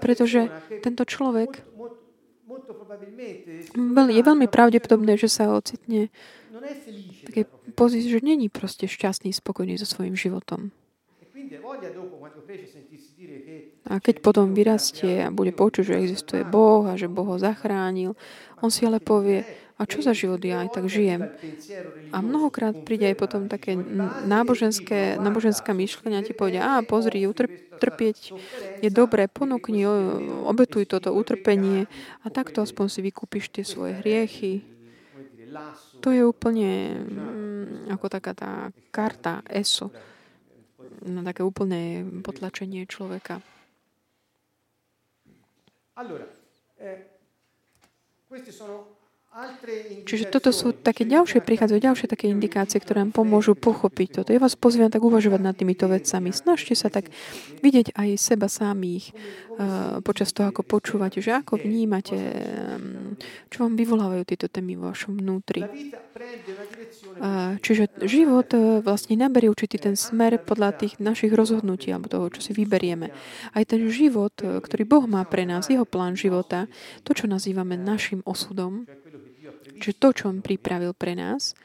Pretože 0.00 0.48
tento 0.80 1.04
človek 1.04 1.64
je 4.10 4.22
veľmi 4.22 4.46
pravdepodobné, 4.50 5.16
že 5.16 5.28
sa 5.30 5.54
ocitne 5.54 6.10
také 7.24 7.46
pozícii, 7.72 8.10
že 8.10 8.20
není 8.26 8.50
proste 8.50 8.90
šťastný, 8.90 9.30
spokojný 9.32 9.78
so 9.78 9.86
svojím 9.86 10.18
životom. 10.18 10.74
A 13.90 13.98
keď 13.98 14.16
potom 14.22 14.54
vyrastie 14.54 15.24
a 15.24 15.32
bude 15.34 15.54
počuť, 15.54 15.94
že 15.94 16.00
existuje 16.02 16.42
Boh 16.46 16.86
a 16.86 16.94
že 16.98 17.10
Boh 17.10 17.26
ho 17.26 17.38
zachránil, 17.38 18.14
on 18.60 18.70
si 18.70 18.84
ale 18.84 19.00
povie, 19.00 19.44
a 19.80 19.88
čo 19.88 20.04
za 20.04 20.12
život 20.12 20.44
ja 20.44 20.60
aj 20.60 20.76
tak 20.76 20.92
žijem? 20.92 21.24
A 22.12 22.20
mnohokrát 22.20 22.76
príde 22.84 23.08
aj 23.08 23.16
potom 23.16 23.48
také 23.48 23.72
náboženské, 24.28 25.16
náboženská 25.16 25.72
myšlenia, 25.72 26.20
ti 26.20 26.36
povedia, 26.36 26.76
a 26.76 26.84
pozri, 26.84 27.24
utrpieť 27.24 28.36
je 28.84 28.88
dobré, 28.92 29.24
ponúkni, 29.24 29.88
obetuj 30.44 30.84
toto 30.84 31.16
utrpenie 31.16 31.88
a 32.20 32.26
takto 32.28 32.60
aspoň 32.60 32.86
si 32.92 33.00
vykúpiš 33.00 33.48
tie 33.48 33.64
svoje 33.64 33.96
hriechy. 34.04 34.60
To 36.04 36.12
je 36.12 36.22
úplne 36.28 37.00
mm, 37.00 37.92
ako 37.96 38.06
taká 38.12 38.32
tá 38.36 38.52
karta 38.92 39.40
ESO 39.48 39.90
na 41.08 41.24
také 41.24 41.40
úplné 41.40 42.04
potlačenie 42.20 42.84
človeka. 42.84 43.40
Allora, 45.96 46.24
eh, 46.80 47.09
Čiže 50.10 50.26
toto 50.26 50.50
sú 50.50 50.74
také 50.74 51.06
ďalšie, 51.06 51.38
prichádzajú 51.46 51.78
ďalšie 51.78 52.06
také 52.10 52.26
indikácie, 52.26 52.82
ktoré 52.82 53.06
nám 53.06 53.14
pomôžu 53.14 53.54
pochopiť 53.54 54.22
toto. 54.22 54.34
Ja 54.34 54.42
vás 54.42 54.58
pozývam 54.58 54.90
tak 54.90 55.06
uvažovať 55.06 55.38
nad 55.38 55.54
týmito 55.54 55.86
vecami. 55.86 56.34
Snažte 56.34 56.74
sa 56.74 56.90
tak 56.90 57.14
vidieť 57.62 57.94
aj 57.94 58.08
seba 58.18 58.50
samých 58.50 59.14
uh, 59.14 60.02
počas 60.02 60.34
toho, 60.34 60.50
ako 60.50 60.66
počúvate, 60.66 61.22
že 61.22 61.30
ako 61.30 61.62
vnímate, 61.62 62.18
um, 62.18 62.99
čo 63.48 63.66
vám 63.66 63.74
vyvolávajú 63.76 64.22
tieto 64.26 64.46
témy 64.50 64.76
vo 64.80 64.90
vašom 64.92 65.18
vnútri. 65.20 65.64
Čiže 67.60 68.00
život 68.04 68.48
uh, 68.56 68.80
vlastne 68.84 69.16
naberie 69.16 69.48
určitý 69.48 69.80
ten 69.80 69.96
smer 69.96 70.40
podľa 70.40 70.76
tých 70.76 71.00
našich 71.00 71.32
rozhodnutí 71.32 71.92
alebo 71.92 72.08
toho, 72.10 72.26
čo 72.32 72.40
si 72.40 72.52
vyberieme. 72.52 73.12
Aj 73.52 73.64
ten 73.64 73.84
život, 73.88 74.32
ktorý 74.36 74.82
Boh 74.84 75.04
má 75.08 75.24
pre 75.28 75.48
nás, 75.48 75.72
jeho 75.72 75.88
plán 75.88 76.16
života, 76.16 76.68
to, 77.04 77.16
čo 77.16 77.30
nazývame 77.30 77.76
našim 77.78 78.20
osudom, 78.28 78.84
Čiže 79.80 79.96
to, 79.96 80.08
čo 80.12 80.24
on 80.28 80.44
pripravil 80.44 80.92
pre 80.92 81.16
nás, 81.16 81.56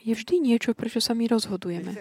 je 0.00 0.14
vždy 0.14 0.40
niečo, 0.40 0.72
prečo 0.72 1.02
sa 1.02 1.12
my 1.12 1.26
rozhodujeme. 1.26 1.92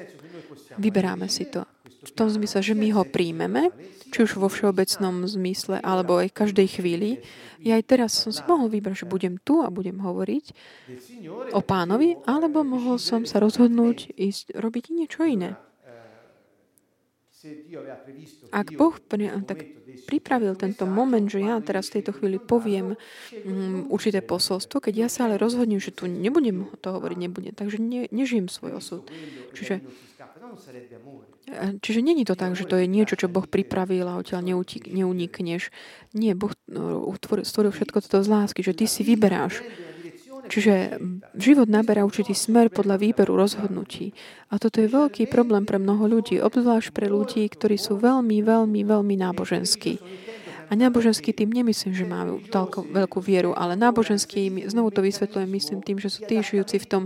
Vyberáme 0.77 1.27
si 1.27 1.49
to. 1.49 1.65
V 1.99 2.11
tom 2.15 2.31
zmysle, 2.31 2.63
že 2.63 2.73
my 2.79 2.95
ho 2.95 3.03
príjmeme, 3.03 3.75
či 4.09 4.23
už 4.23 4.39
vo 4.39 4.47
všeobecnom 4.47 5.27
zmysle, 5.27 5.83
alebo 5.83 6.17
aj 6.17 6.31
v 6.31 6.37
každej 6.45 6.67
chvíli. 6.79 7.11
Ja 7.59 7.75
aj 7.75 7.91
teraz 7.91 8.15
som 8.15 8.31
si 8.31 8.39
mohol 8.47 8.71
vybrať, 8.71 9.03
že 9.03 9.11
budem 9.11 9.35
tu 9.43 9.59
a 9.59 9.67
budem 9.67 9.99
hovoriť 9.99 10.45
o 11.51 11.59
pánovi, 11.59 12.15
alebo 12.23 12.63
mohol 12.63 12.95
som 12.97 13.27
sa 13.27 13.43
rozhodnúť 13.43 14.15
ísť 14.15 14.55
robiť 14.55 14.95
niečo 14.95 15.27
iné. 15.27 15.59
Ak 18.51 18.75
Boh 18.75 18.99
tak 19.47 19.63
pripravil 20.11 20.59
tento 20.59 20.83
moment, 20.83 21.23
že 21.23 21.39
ja 21.39 21.55
teraz 21.63 21.87
v 21.87 21.99
tejto 21.99 22.11
chvíli 22.19 22.35
poviem 22.35 22.99
um, 22.99 23.87
určité 23.87 24.19
posolstvo, 24.19 24.83
keď 24.83 24.93
ja 24.95 25.07
sa 25.07 25.31
ale 25.31 25.39
rozhodnem, 25.39 25.79
že 25.79 25.95
tu 25.95 26.11
nebudem 26.11 26.67
to 26.83 26.87
hovoriť, 26.91 27.15
nebudem, 27.15 27.55
takže 27.55 27.79
ne, 27.79 28.11
nežijem 28.11 28.51
svoj 28.51 28.83
osud. 28.83 29.07
Čiže 29.55 29.79
Čiže 31.81 32.05
není 32.05 32.23
to 32.25 32.37
tak, 32.37 32.53
že 32.53 32.69
to 32.69 32.77
je 32.77 32.85
niečo, 32.85 33.17
čo 33.17 33.31
Boh 33.31 33.45
pripravil 33.49 34.05
a 34.05 34.21
odtiaľ 34.21 34.45
neunikneš. 34.85 35.73
Nie, 36.13 36.37
Boh 36.37 36.53
no, 36.69 37.09
stvoril 37.41 37.73
všetko 37.73 38.05
toto 38.05 38.21
z 38.21 38.29
lásky, 38.29 38.61
že 38.61 38.77
ty 38.77 38.85
si 38.85 39.01
vyberáš. 39.01 39.65
Čiže 40.49 40.97
život 41.37 41.69
naberá 41.69 42.01
určitý 42.01 42.33
smer 42.33 42.73
podľa 42.73 42.97
výberu 42.97 43.37
rozhodnutí. 43.37 44.17
A 44.49 44.57
toto 44.57 44.81
je 44.81 44.89
veľký 44.89 45.29
problém 45.29 45.61
pre 45.61 45.77
mnoho 45.77 46.09
ľudí, 46.09 46.41
obzvlášť 46.41 46.89
pre 46.89 47.05
ľudí, 47.05 47.45
ktorí 47.45 47.77
sú 47.77 48.01
veľmi, 48.01 48.41
veľmi, 48.41 48.81
veľmi 48.81 49.15
náboženskí. 49.19 50.01
A 50.69 50.77
náboženský 50.77 51.33
tým 51.33 51.49
nemyslím, 51.49 51.97
že 51.97 52.05
majú 52.05 52.45
toľko 52.45 52.93
veľkú 52.93 53.17
vieru, 53.25 53.57
ale 53.57 53.73
náboženský, 53.73 54.69
znovu 54.69 54.93
to 54.93 55.01
vysvetľujem, 55.01 55.49
myslím 55.49 55.79
tým, 55.81 55.97
že 55.97 56.13
sú 56.13 56.29
tí 56.29 56.37
žijúci 56.37 56.77
v 56.77 56.87
tom 56.87 57.03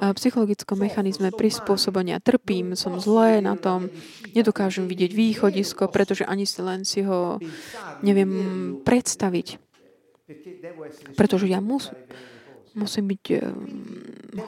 psychologickom 0.00 0.80
mechanizme 0.80 1.28
prispôsobenia. 1.28 2.24
Trpím, 2.24 2.72
som 2.72 2.96
zlé 2.96 3.44
na 3.44 3.60
tom, 3.60 3.92
nedokážem 4.32 4.88
vidieť 4.88 5.12
východisko, 5.12 5.92
pretože 5.92 6.24
ani 6.24 6.48
si 6.48 6.64
len 6.64 6.88
si 6.88 7.04
ho 7.04 7.36
neviem 8.00 8.32
predstaviť. 8.80 9.60
Pretože 11.12 11.44
ja 11.44 11.60
musím, 11.60 11.92
musím 12.72 13.12
byť 13.12 13.24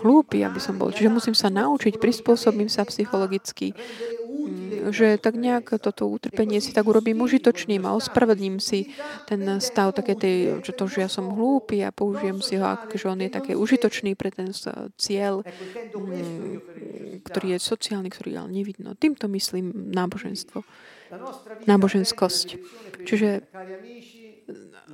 hlúpy, 0.00 0.40
aby 0.40 0.56
som 0.56 0.80
bol. 0.80 0.88
Čiže 0.88 1.12
musím 1.12 1.36
sa 1.36 1.52
naučiť, 1.52 2.00
prispôsobím 2.00 2.72
sa 2.72 2.88
psychologicky 2.88 3.76
že 4.90 5.16
tak 5.16 5.34
nejak 5.38 5.80
toto 5.80 6.08
utrpenie 6.08 6.60
si 6.60 6.76
tak 6.76 6.84
urobím 6.84 7.20
užitočným 7.24 7.84
a 7.88 7.96
ospravedlním 7.96 8.60
si 8.60 8.92
ten 9.24 9.40
stav 9.60 9.96
také 9.96 10.14
tej, 10.14 10.60
že 10.64 10.72
to, 10.76 10.84
že 10.90 11.04
ja 11.06 11.10
som 11.10 11.32
hlúpy 11.32 11.80
a 11.80 11.94
použijem 11.94 12.40
si 12.44 12.60
ho, 12.60 12.66
ako 12.66 12.94
že 12.96 13.06
on 13.08 13.20
je 13.20 13.30
také 13.32 13.52
užitočný 13.56 14.14
pre 14.18 14.30
ten 14.30 14.52
cieľ, 15.00 15.42
mm, 15.96 17.22
ktorý 17.24 17.56
je 17.56 17.58
sociálny, 17.58 18.08
ktorý 18.12 18.44
ale 18.44 18.50
nevidno. 18.52 18.92
Týmto 18.98 19.30
myslím 19.32 19.92
náboženstvo. 19.92 20.60
Náboženskosť. 21.64 22.48
Čiže 23.06 23.46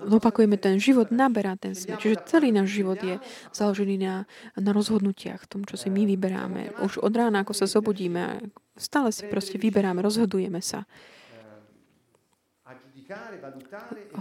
opakujeme, 0.09 0.57
ten 0.57 0.79
život 0.79 1.11
naberá 1.11 1.59
ten 1.59 1.75
smer. 1.75 1.99
Čiže 1.99 2.27
celý 2.29 2.55
náš 2.55 2.73
život 2.73 2.99
je 3.03 3.19
založený 3.51 3.97
na, 4.01 4.15
na 4.57 4.71
rozhodnutiach, 4.71 5.51
tom, 5.51 5.67
čo 5.67 5.75
si 5.75 5.91
my 5.91 6.07
vyberáme. 6.07 6.81
Už 6.85 7.03
od 7.03 7.13
rána, 7.13 7.43
ako 7.43 7.53
sa 7.57 7.67
zobudíme, 7.67 8.53
stále 8.81 9.13
si 9.13 9.29
proste 9.29 9.61
vyberáme, 9.61 10.01
rozhodujeme 10.01 10.65
sa. 10.65 10.89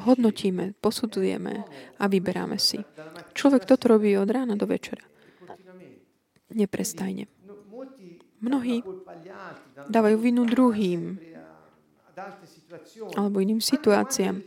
Hodnotíme, 0.04 0.74
posudzujeme 0.82 1.64
a 2.02 2.04
vyberáme 2.10 2.58
si. 2.58 2.82
Človek 3.38 3.64
toto 3.70 3.96
robí 3.96 4.18
od 4.18 4.28
rána 4.28 4.58
do 4.58 4.66
večera. 4.66 5.06
Neprestajne. 6.50 7.30
Mnohí 8.42 8.82
dávajú 9.88 10.18
vinu 10.18 10.44
druhým, 10.50 11.22
alebo 13.16 13.40
iným 13.40 13.62
situáciám. 13.64 14.42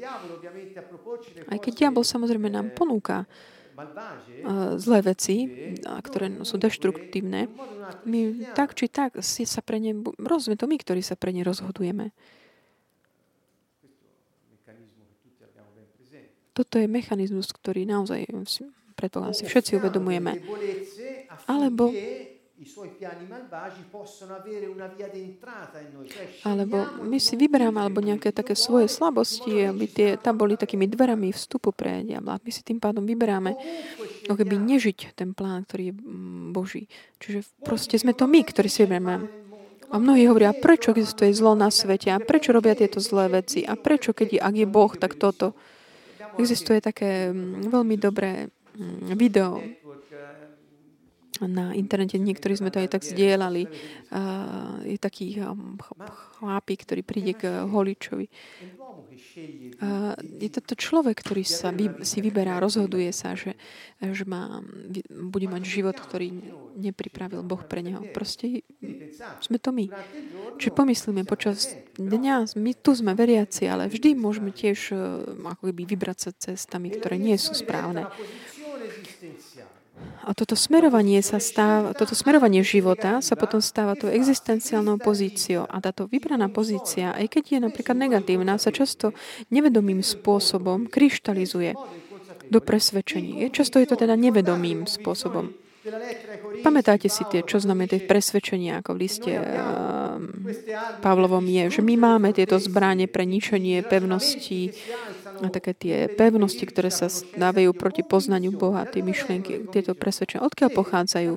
Aj 1.49 1.59
keď 1.63 1.73
diabol 1.87 2.05
samozrejme 2.05 2.51
nám 2.53 2.75
ponúka 2.75 3.25
zlé 4.77 5.01
veci, 5.01 5.37
ktoré 5.83 6.29
sú 6.45 6.57
deštruktívne, 6.61 7.49
my 8.07 8.21
tak 8.53 8.77
či 8.77 8.89
tak 8.89 9.21
si 9.25 9.45
sa 9.45 9.61
pre 9.65 9.81
ne, 9.81 9.97
rozumie 10.21 10.57
to 10.57 10.69
my, 10.69 10.77
ktorí 10.77 11.01
sa 11.05 11.17
pre 11.17 11.33
ne 11.33 11.45
rozhodujeme. 11.45 12.13
Toto 16.53 16.77
je 16.77 16.85
mechanizmus, 16.85 17.49
ktorý 17.49 17.89
naozaj, 17.89 18.29
predpokladám 18.93 19.33
si, 19.33 19.49
všetci 19.49 19.81
uvedomujeme. 19.81 20.45
Alebo 21.49 21.89
alebo 26.47 26.77
my 27.03 27.19
si 27.19 27.35
vyberáme 27.35 27.83
alebo 27.83 27.99
nejaké 27.99 28.31
také 28.31 28.55
svoje 28.55 28.87
slabosti, 28.87 29.67
aby 29.67 29.85
tie 29.91 30.09
tam 30.15 30.39
boli 30.39 30.55
takými 30.55 30.87
dverami 30.87 31.35
vstupu 31.35 31.75
pre 31.75 32.07
diabla. 32.07 32.39
My 32.39 32.51
si 32.55 32.63
tým 32.63 32.79
pádom 32.79 33.03
vyberáme 33.03 33.59
ako 34.31 34.37
keby 34.39 34.55
nežiť 34.57 35.19
ten 35.19 35.35
plán, 35.35 35.67
ktorý 35.67 35.91
je 35.91 35.95
mm, 35.99 36.55
Boží. 36.55 36.87
Čiže 37.19 37.43
proste 37.67 37.99
sme 37.99 38.15
to 38.15 38.31
my, 38.31 38.41
ktorí 38.47 38.71
si 38.71 38.87
vyberieme. 38.87 39.15
A 39.93 40.01
mnohí 40.01 40.25
hovoria, 40.25 40.57
prečo 40.57 40.97
existuje 40.97 41.37
zlo 41.37 41.53
na 41.53 41.69
svete 41.69 42.09
a 42.09 42.17
prečo 42.17 42.49
robia 42.57 42.73
tieto 42.73 42.97
zlé 42.97 43.29
veci 43.29 43.61
a 43.69 43.77
prečo, 43.77 44.17
keď 44.17 44.29
je, 44.33 44.41
ak 44.41 44.55
je 44.57 44.67
Boh, 44.69 44.93
tak 44.97 45.21
toto. 45.21 45.53
Existuje 46.41 46.81
také 46.81 47.29
mm, 47.29 47.69
veľmi 47.69 47.97
dobré 48.01 48.49
mm, 48.49 49.13
video 49.21 49.61
na 51.47 51.75
internete, 51.75 52.19
niektorí 52.19 52.55
sme 52.57 52.71
to 52.71 52.81
aj 52.83 52.99
tak 52.99 53.03
zdieľali. 53.03 53.67
Je 54.87 54.99
taký 54.99 55.39
um, 55.43 55.79
chlapík, 56.39 56.87
ktorý 56.87 57.03
príde 57.07 57.33
k 57.39 57.65
holičovi. 57.67 58.27
Je 60.43 60.51
to 60.51 60.75
človek, 60.75 61.17
ktorý 61.21 61.43
sa 61.47 61.73
vy, 61.73 62.05
si 62.05 62.19
vyberá, 62.21 62.61
rozhoduje 62.61 63.11
sa, 63.15 63.35
že, 63.35 63.57
že 64.01 64.25
má, 64.29 64.63
bude 65.11 65.47
mať 65.49 65.63
život, 65.65 65.97
ktorý 65.97 66.33
nepripravil 66.77 67.45
Boh 67.45 67.63
pre 67.65 67.81
neho. 67.85 68.03
Proste 68.13 68.65
sme 69.41 69.57
to 69.59 69.71
my. 69.73 69.89
Čiže 70.59 70.73
pomyslíme 70.73 71.23
počas 71.25 71.75
dňa, 71.97 72.57
my 72.57 72.73
tu 72.77 72.93
sme 72.93 73.17
veriaci, 73.17 73.69
ale 73.69 73.89
vždy 73.89 74.15
môžeme 74.17 74.53
tiež 74.53 74.95
ako 75.43 75.73
keby 75.73 75.83
vybrať 75.85 76.19
sa 76.19 76.31
cestami, 76.33 76.93
ktoré 76.93 77.17
nie 77.17 77.37
sú 77.41 77.57
správne. 77.57 78.09
A 80.23 80.31
toto 80.39 80.55
smerovanie 80.55 81.19
sa 81.19 81.43
stáva, 81.43 81.91
toto 81.99 82.15
smerovanie 82.15 82.63
života 82.63 83.19
sa 83.19 83.35
potom 83.35 83.59
stáva 83.59 83.99
tou 83.99 84.07
existenciálnou 84.07 85.03
pozíciou. 85.03 85.67
A 85.67 85.83
táto 85.83 86.07
vybraná 86.07 86.47
pozícia, 86.47 87.11
aj 87.11 87.27
keď 87.27 87.45
je 87.47 87.59
napríklad 87.59 87.99
negatívna, 87.99 88.55
sa 88.55 88.71
často 88.71 89.11
nevedomým 89.51 89.99
spôsobom 89.99 90.87
kryštalizuje 90.87 91.75
do 92.47 92.59
presvedčení. 92.63 93.51
Často 93.51 93.83
je 93.83 93.87
to 93.91 93.99
teda 93.99 94.15
nevedomým 94.15 94.87
spôsobom. 94.87 95.51
Pamätáte 96.63 97.11
si 97.11 97.27
tie, 97.27 97.43
čo 97.43 97.59
znamená 97.59 97.91
tie 97.91 98.07
presvedčenia, 98.07 98.79
ako 98.79 98.95
v 98.95 99.01
liste 99.03 99.35
uh, 99.35 100.15
Pavlovom 101.03 101.43
je, 101.43 101.75
že 101.75 101.83
my 101.83 101.99
máme 101.99 102.31
tieto 102.31 102.55
zbranie 102.63 103.11
pre 103.11 103.27
ničenie 103.27 103.83
pevností, 103.83 104.71
a 105.41 105.49
také 105.49 105.73
tie 105.73 105.97
pevnosti, 106.13 106.63
ktoré 106.69 106.93
sa 106.93 107.09
dávajú 107.39 107.73
proti 107.73 108.05
poznaniu 108.05 108.53
Boha, 108.53 108.85
tie 108.85 109.01
myšlienky, 109.01 109.73
tieto 109.73 109.97
presvedčenia. 109.97 110.45
Odkiaľ 110.45 110.71
pochádzajú? 110.77 111.33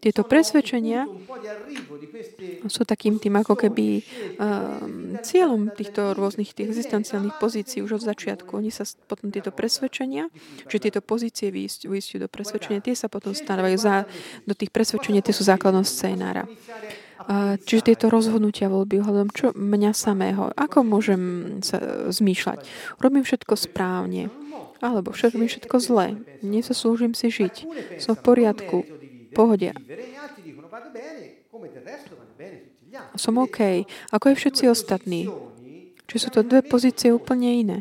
Tieto 0.00 0.24
presvedčenia 0.24 1.04
sú 2.64 2.88
takým 2.88 3.20
tým 3.20 3.36
ako 3.36 3.52
keby 3.52 4.00
um, 4.00 5.20
cieľom 5.20 5.76
týchto 5.76 6.16
rôznych 6.16 6.56
tých 6.56 6.72
existenciálnych 6.72 7.36
pozícií 7.36 7.84
už 7.84 8.00
od 8.00 8.08
začiatku. 8.08 8.48
Oni 8.56 8.72
sa 8.72 8.88
potom 9.04 9.28
tieto 9.28 9.52
presvedčenia, 9.52 10.32
že 10.72 10.80
tieto 10.80 11.04
pozície 11.04 11.52
vyjstiu 11.52 12.16
do 12.16 12.32
presvedčenia, 12.32 12.80
tie 12.80 12.96
sa 12.96 13.12
potom 13.12 13.36
stávajú 13.36 13.76
za, 13.76 14.08
do 14.48 14.56
tých 14.56 14.72
presvedčení, 14.72 15.20
tie 15.20 15.36
sú 15.36 15.44
základom 15.44 15.84
scénára. 15.84 16.48
Čiže 17.68 17.92
tieto 17.92 18.08
rozhodnutia 18.08 18.72
voľby 18.72 19.04
ohľadom 19.04 19.28
čo 19.36 19.52
mňa 19.52 19.92
samého, 19.92 20.48
ako 20.56 20.80
môžem 20.80 21.22
sa 21.60 22.08
zmýšľať? 22.08 22.64
Robím 22.96 23.24
všetko 23.28 23.52
správne, 23.60 24.32
alebo 24.80 25.12
všetko, 25.12 25.44
všetko 25.44 25.76
zle. 25.84 26.16
Nezaslúžim 26.40 27.12
si 27.12 27.28
žiť. 27.28 27.54
Som 28.00 28.16
v 28.16 28.24
poriadku, 28.24 28.76
v 28.84 29.32
pohode. 29.36 29.76
Som 33.20 33.36
OK. 33.36 33.84
Ako 34.10 34.24
aj 34.32 34.36
všetci 34.40 34.64
ostatní. 34.72 35.28
Čiže 36.08 36.20
sú 36.26 36.28
to 36.32 36.40
dve 36.42 36.64
pozície 36.64 37.12
úplne 37.12 37.48
iné. 37.52 37.78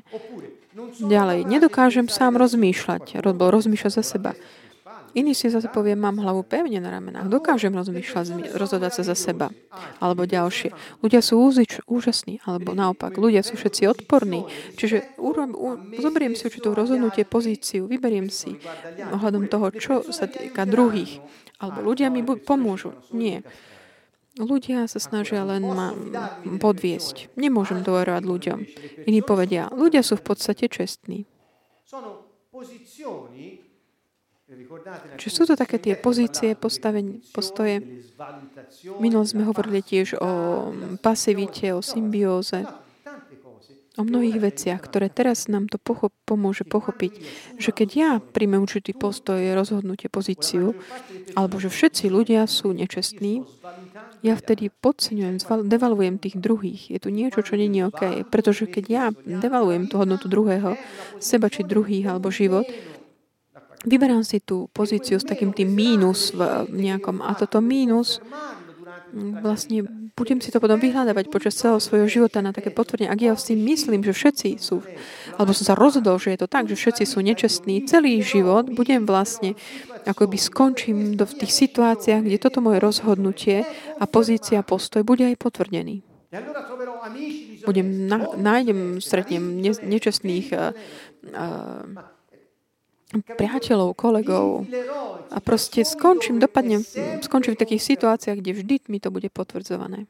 Ďalej, 0.99 1.47
nedokážem 1.47 2.07
sám 2.11 2.35
rozmýšľať, 2.39 3.19
alebo 3.19 3.51
rozmýšľať 3.51 3.93
za 3.99 4.03
seba. 4.03 4.31
Iný 5.17 5.33
si 5.33 5.49
zase 5.49 5.69
povie, 5.73 5.97
mám 5.97 6.21
hlavu 6.21 6.45
pevne 6.45 6.77
na 6.77 6.93
ramenách, 6.93 7.29
dokážem 7.29 7.73
rozmýšľať, 7.73 8.53
rozhodať 8.53 9.01
sa 9.01 9.03
za 9.07 9.15
seba. 9.17 9.49
Alebo 9.97 10.29
ďalšie. 10.29 10.73
Ľudia 11.01 11.21
sú 11.25 11.41
úzič, 11.41 11.81
úžasní, 11.89 12.43
alebo 12.45 12.77
naopak, 12.77 13.17
ľudia 13.17 13.41
sú 13.41 13.57
všetci 13.57 13.89
odporní. 13.89 14.45
Čiže 14.77 15.17
urob, 15.17 15.53
u, 15.57 15.67
zoberiem 15.97 16.37
si 16.37 16.45
určitú 16.45 16.77
rozhodnutie, 16.77 17.25
pozíciu, 17.25 17.89
vyberiem 17.89 18.29
si 18.29 18.61
ohľadom 18.99 19.49
toho, 19.49 19.73
čo 19.73 19.93
sa 20.13 20.29
týka 20.29 20.69
druhých. 20.69 21.21
Alebo 21.57 21.83
ľudia 21.83 22.13
mi 22.13 22.21
pomôžu. 22.23 22.93
Nie. 23.09 23.41
Ľudia 24.39 24.87
sa 24.87 25.03
snažia 25.03 25.43
len 25.43 25.67
ma 25.67 25.91
podviesť. 26.63 27.33
Nemôžem 27.35 27.83
dôverovať 27.83 28.23
ľuďom. 28.23 28.59
Iní 29.03 29.19
povedia, 29.25 29.67
ľudia 29.73 29.99
sú 29.99 30.15
v 30.15 30.23
podstate 30.31 30.71
čestní. 30.71 31.27
Čiže 35.21 35.31
sú 35.33 35.43
to 35.45 35.53
také 35.53 35.77
tie 35.77 35.93
pozície, 35.93 36.57
postavenie, 36.57 37.21
postoje. 37.29 37.85
Minul 38.97 39.21
sme 39.29 39.45
hovorili 39.45 39.85
tiež 39.85 40.17
o 40.17 40.31
pasivite, 41.05 41.69
o 41.77 41.85
symbióze, 41.85 42.65
o 43.99 44.03
mnohých 44.07 44.39
veciach, 44.39 44.79
ktoré 44.79 45.11
teraz 45.11 45.51
nám 45.51 45.67
to 45.67 45.75
pochop, 45.77 46.15
pomôže 46.23 46.63
pochopiť, 46.63 47.13
že 47.59 47.69
keď 47.75 47.89
ja 47.93 48.11
príjmem 48.23 48.63
určitý 48.63 48.95
postoj, 48.95 49.37
rozhodnutie, 49.53 50.07
pozíciu, 50.07 50.73
alebo 51.35 51.59
že 51.59 51.67
všetci 51.67 52.07
ľudia 52.07 52.47
sú 52.47 52.71
nečestní, 52.71 53.43
ja 54.19 54.35
vtedy 54.35 54.67
podceňujem, 54.67 55.39
devalujem 55.67 56.19
tých 56.19 56.35
druhých. 56.35 56.91
Je 56.91 56.99
tu 56.99 57.07
niečo, 57.07 57.39
čo 57.39 57.55
není 57.55 57.79
OK. 57.87 58.27
Pretože 58.27 58.67
keď 58.67 58.85
ja 58.91 59.05
devalujem 59.15 59.87
tú 59.87 59.95
hodnotu 59.95 60.27
druhého, 60.27 60.75
seba 61.23 61.47
či 61.47 61.63
druhých 61.63 62.11
alebo 62.11 62.27
život, 62.27 62.67
vyberám 63.85 64.23
si 64.23 64.43
tú 64.43 64.67
pozíciu 64.71 65.19
s 65.19 65.27
takým 65.27 65.55
tým 65.55 65.71
mínus 65.71 66.35
v 66.35 66.67
nejakom. 66.67 67.23
A 67.23 67.35
toto 67.35 67.63
mínus 67.63 68.19
vlastne 69.41 69.85
budem 70.13 70.43
si 70.43 70.51
to 70.51 70.59
potom 70.59 70.77
vyhľadávať 70.77 71.31
počas 71.31 71.55
celého 71.55 71.79
svojho 71.79 72.07
života 72.11 72.43
na 72.43 72.51
také 72.51 72.69
potvrdenie. 72.75 73.07
Ak 73.07 73.21
ja 73.23 73.33
si 73.39 73.55
myslím, 73.55 74.03
že 74.03 74.11
všetci 74.11 74.59
sú, 74.59 74.83
alebo 75.39 75.55
som 75.55 75.65
sa 75.65 75.79
rozhodol, 75.79 76.19
že 76.19 76.35
je 76.35 76.39
to 76.43 76.51
tak, 76.51 76.67
že 76.67 76.75
všetci 76.75 77.03
sú 77.07 77.23
nečestní, 77.23 77.87
celý 77.87 78.19
život 78.19 78.67
budem 78.67 79.07
vlastne, 79.07 79.55
ako 80.03 80.27
by 80.27 80.37
skončím 80.37 81.15
do, 81.15 81.23
v 81.23 81.37
tých 81.39 81.53
situáciách, 81.55 82.21
kde 82.27 82.37
toto 82.41 82.59
moje 82.59 82.83
rozhodnutie 82.83 83.63
a 83.95 84.05
pozícia, 84.05 84.59
postoj 84.65 85.07
bude 85.07 85.23
aj 85.23 85.39
potvrdený. 85.39 86.03
Budem, 87.65 88.05
nájdem, 88.37 89.01
stretnem 89.01 89.65
nečestných 89.65 90.53
uh, 90.53 90.77
uh, 91.33 92.18
priateľov, 93.09 93.97
kolegov 93.97 94.69
a 95.33 95.37
proste 95.41 95.81
skončím, 95.81 96.37
dopadnem, 96.37 96.85
skončím 97.25 97.57
v 97.57 97.61
takých 97.65 97.83
situáciách, 97.97 98.37
kde 98.37 98.51
vždy 98.53 98.75
mi 98.89 99.01
to 99.01 99.09
bude 99.09 99.29
potvrdzované. 99.33 100.05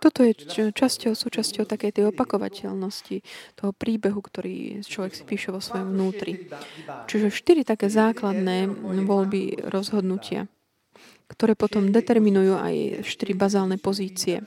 Toto 0.00 0.20
je 0.24 0.32
časťou, 0.72 1.12
súčasťou 1.16 1.64
takej 1.64 1.90
tej 1.96 2.04
opakovateľnosti, 2.12 3.24
toho 3.56 3.72
príbehu, 3.72 4.20
ktorý 4.20 4.84
človek 4.84 5.12
si 5.16 5.24
píše 5.24 5.48
vo 5.48 5.60
svojom 5.60 5.96
vnútri. 5.96 6.48
Čiže 7.08 7.32
štyri 7.32 7.62
také 7.64 7.88
základné 7.88 8.68
voľby 9.04 9.68
rozhodnutia, 9.68 10.48
ktoré 11.28 11.56
potom 11.56 11.92
determinujú 11.92 12.56
aj 12.56 12.74
štyri 13.04 13.32
bazálne 13.36 13.76
pozície. 13.80 14.44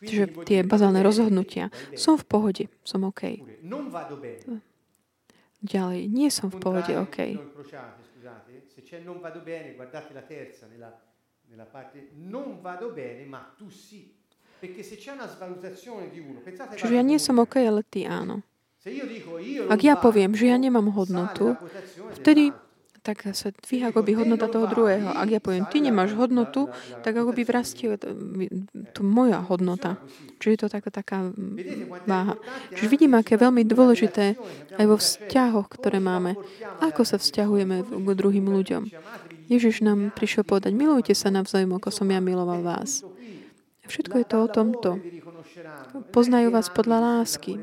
Čiže 0.00 0.44
tie 0.44 0.60
bazálne 0.64 1.00
rozhodnutia. 1.00 1.72
Som 1.96 2.16
v 2.20 2.24
pohode, 2.24 2.64
som 2.84 3.04
OK. 3.04 3.40
Ďalej, 5.60 6.00
nie 6.08 6.28
som 6.32 6.48
v 6.48 6.56
pohode, 6.56 6.92
OK. 6.96 7.18
Čiže 16.76 16.94
ja 16.94 17.04
nie 17.04 17.18
som 17.20 17.34
OK, 17.40 17.54
ale 17.60 17.80
ty 17.84 18.04
áno. 18.04 18.44
Ak 19.68 19.80
ja 19.84 19.94
poviem, 20.00 20.32
že 20.32 20.48
ja 20.48 20.56
nemám 20.56 20.88
hodnotu, 20.96 21.52
vtedy 22.16 22.56
tak 23.00 23.24
sa 23.32 23.48
dvíha 23.50 23.90
akoby 23.90 24.12
hodnota 24.16 24.46
toho 24.46 24.68
druhého. 24.68 25.08
Ak 25.10 25.28
ja 25.32 25.40
poviem, 25.40 25.64
ty 25.66 25.80
nemáš 25.80 26.12
hodnotu, 26.12 26.68
tak 27.00 27.16
akoby 27.16 27.42
vrastie 27.48 27.96
to 28.92 29.00
moja 29.00 29.40
hodnota. 29.40 29.96
Čiže 30.38 30.52
je 30.52 30.60
to 30.60 30.68
taká, 30.68 30.90
taká 30.92 31.18
váha. 32.04 32.36
Čiže 32.76 32.88
vidíme, 32.92 33.16
aké 33.20 33.40
veľmi 33.40 33.64
dôležité 33.64 34.36
aj 34.76 34.86
vo 34.86 34.96
vzťahoch, 35.00 35.68
ktoré 35.72 35.98
máme. 35.98 36.36
Ako 36.84 37.08
sa 37.08 37.16
vzťahujeme 37.16 37.88
k 37.88 38.08
druhým 38.12 38.46
ľuďom. 38.48 38.92
Ježiš 39.50 39.82
nám 39.82 40.14
prišiel 40.14 40.46
povedať, 40.46 40.76
milujte 40.76 41.10
sa 41.16 41.32
navzájom, 41.34 41.74
ako 41.74 41.90
som 41.90 42.06
ja 42.06 42.22
miloval 42.22 42.62
vás. 42.62 43.02
Všetko 43.90 44.22
je 44.22 44.26
to 44.30 44.36
o 44.38 44.48
tomto. 44.48 44.90
Poznajú 46.14 46.54
vás 46.54 46.70
podľa 46.70 47.18
lásky. 47.18 47.58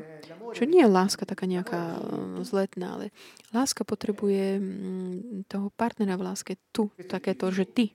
Čo 0.54 0.64
nie 0.64 0.84
je 0.84 0.90
láska 0.90 1.24
taká 1.28 1.44
nejaká 1.48 1.98
eh, 1.98 2.44
zletná, 2.44 3.00
ale 3.00 3.06
láska 3.50 3.82
potrebuje 3.82 4.60
mm, 4.60 5.48
toho 5.48 5.72
partnera 5.74 6.16
v 6.16 6.26
láske 6.28 6.54
tu, 6.72 6.92
takéto, 7.08 7.48
že 7.50 7.64
ty. 7.64 7.92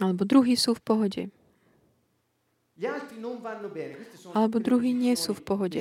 Alebo 0.00 0.22
druhí 0.24 0.56
sú 0.56 0.72
v 0.76 0.82
pohode. 0.82 1.22
Alebo 4.32 4.56
druhí 4.58 4.90
nie 4.96 5.14
sú 5.14 5.36
v 5.36 5.42
pohode. 5.44 5.80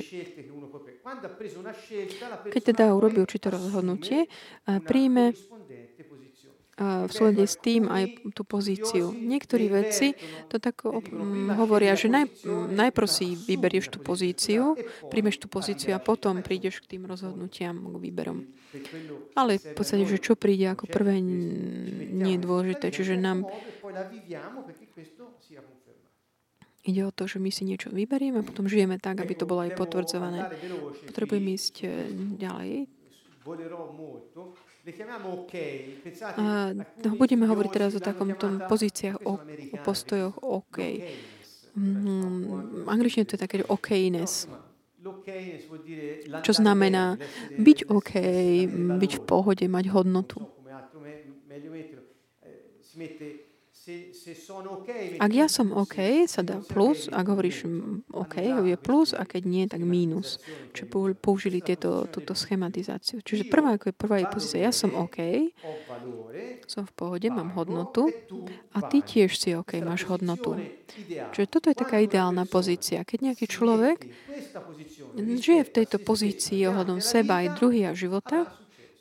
Keď 2.51 2.61
teda 2.61 2.91
urobí 2.93 3.23
určité 3.23 3.49
rozhodnutie, 3.49 4.29
príjme 4.67 5.33
v 6.79 7.11
súlade 7.11 7.43
s 7.45 7.59
tým 7.59 7.91
aj 7.91 8.33
tú 8.33 8.41
pozíciu. 8.47 9.11
Niektorí 9.11 9.67
vedci 9.69 10.15
to 10.47 10.57
tak 10.57 10.87
hovoria, 11.57 11.93
že 11.93 12.07
naj, 12.07 12.47
najprv 12.71 13.07
si 13.11 13.35
vyberieš 13.35 13.93
tú 13.93 13.99
pozíciu, 13.99 14.79
príjmeš 15.11 15.43
tú 15.43 15.47
pozíciu 15.51 15.93
a 15.93 16.01
potom 16.01 16.39
prídeš 16.41 16.81
k 16.81 16.97
tým 16.97 17.05
rozhodnutiam, 17.05 17.75
k 17.75 17.95
výberom. 17.99 18.47
Ale 19.35 19.59
v 19.59 19.75
podstate, 19.75 20.07
že 20.07 20.23
čo 20.23 20.39
príde 20.39 20.71
ako 20.71 20.87
prvé, 20.87 21.19
nie 21.21 22.39
je 22.39 22.41
dôležité. 22.41 22.89
Čiže 22.89 23.19
nám 23.19 23.45
Ide 26.81 27.05
o 27.05 27.13
to, 27.13 27.29
že 27.29 27.37
my 27.37 27.53
si 27.53 27.61
niečo 27.61 27.93
vyberieme 27.93 28.41
a 28.41 28.47
potom 28.47 28.65
žijeme 28.65 28.97
tak, 28.97 29.21
aby 29.21 29.37
to 29.37 29.45
bolo 29.45 29.61
aj 29.61 29.77
potvrdzované. 29.77 30.49
Potrebujeme 31.13 31.53
ísť 31.53 31.75
eh, 31.85 32.09
ďalej. 32.41 32.89
A 36.37 36.73
budeme 37.13 37.45
hovoriť 37.45 37.71
teraz 37.71 37.93
o 37.93 38.01
takom 38.01 38.33
tom 38.33 38.65
pozíciách, 38.65 39.21
o, 39.29 39.37
o 39.45 39.77
postojoch 39.77 40.41
OK. 40.41 40.77
Mm, 41.77 42.89
angličtine 42.89 43.29
to 43.29 43.37
je 43.37 43.43
také 43.45 43.61
okness. 43.63 44.49
Čo 46.41 46.51
znamená 46.53 47.17
byť 47.57 47.89
OK, 47.89 48.11
byť 49.01 49.11
v 49.17 49.21
pohode, 49.25 49.65
mať 49.65 49.85
hodnotu. 49.89 50.45
Ak 55.17 55.31
ja 55.33 55.49
som 55.49 55.73
OK, 55.73 56.29
sa 56.29 56.45
dá 56.45 56.61
plus. 56.61 57.09
Ak 57.09 57.25
hovoríš 57.25 57.65
OK, 58.13 58.37
je 58.41 58.77
plus 58.77 59.17
a 59.17 59.25
keď 59.25 59.41
nie, 59.49 59.65
tak 59.65 59.81
mínus. 59.81 60.37
Čiže 60.77 60.85
použili 61.17 61.65
tieto, 61.65 62.05
túto 62.13 62.37
schematizáciu. 62.37 63.25
Čiže 63.25 63.49
prvá, 63.49 63.81
ako 63.81 63.89
je 63.89 63.95
prvá 63.97 64.21
je 64.21 64.27
pozícia, 64.29 64.69
ja 64.69 64.73
som 64.73 64.93
OK, 64.93 65.49
som 66.69 66.85
v 66.85 66.93
pohode, 66.93 67.25
mám 67.33 67.57
hodnotu 67.57 68.13
a 68.69 68.85
ty 68.85 69.01
tiež 69.01 69.33
si 69.33 69.57
OK, 69.57 69.81
máš 69.81 70.05
hodnotu. 70.05 70.61
Čiže 71.33 71.47
toto 71.49 71.73
je 71.73 71.77
taká 71.81 72.05
ideálna 72.05 72.45
pozícia. 72.45 73.01
Keď 73.01 73.33
nejaký 73.33 73.45
človek 73.49 74.05
žije 75.17 75.61
v 75.65 75.73
tejto 75.73 75.97
pozícii 75.97 76.69
ohľadom 76.69 77.01
seba 77.01 77.41
aj 77.41 77.57
druhý 77.57 77.89
a 77.89 77.97
života, 77.97 78.45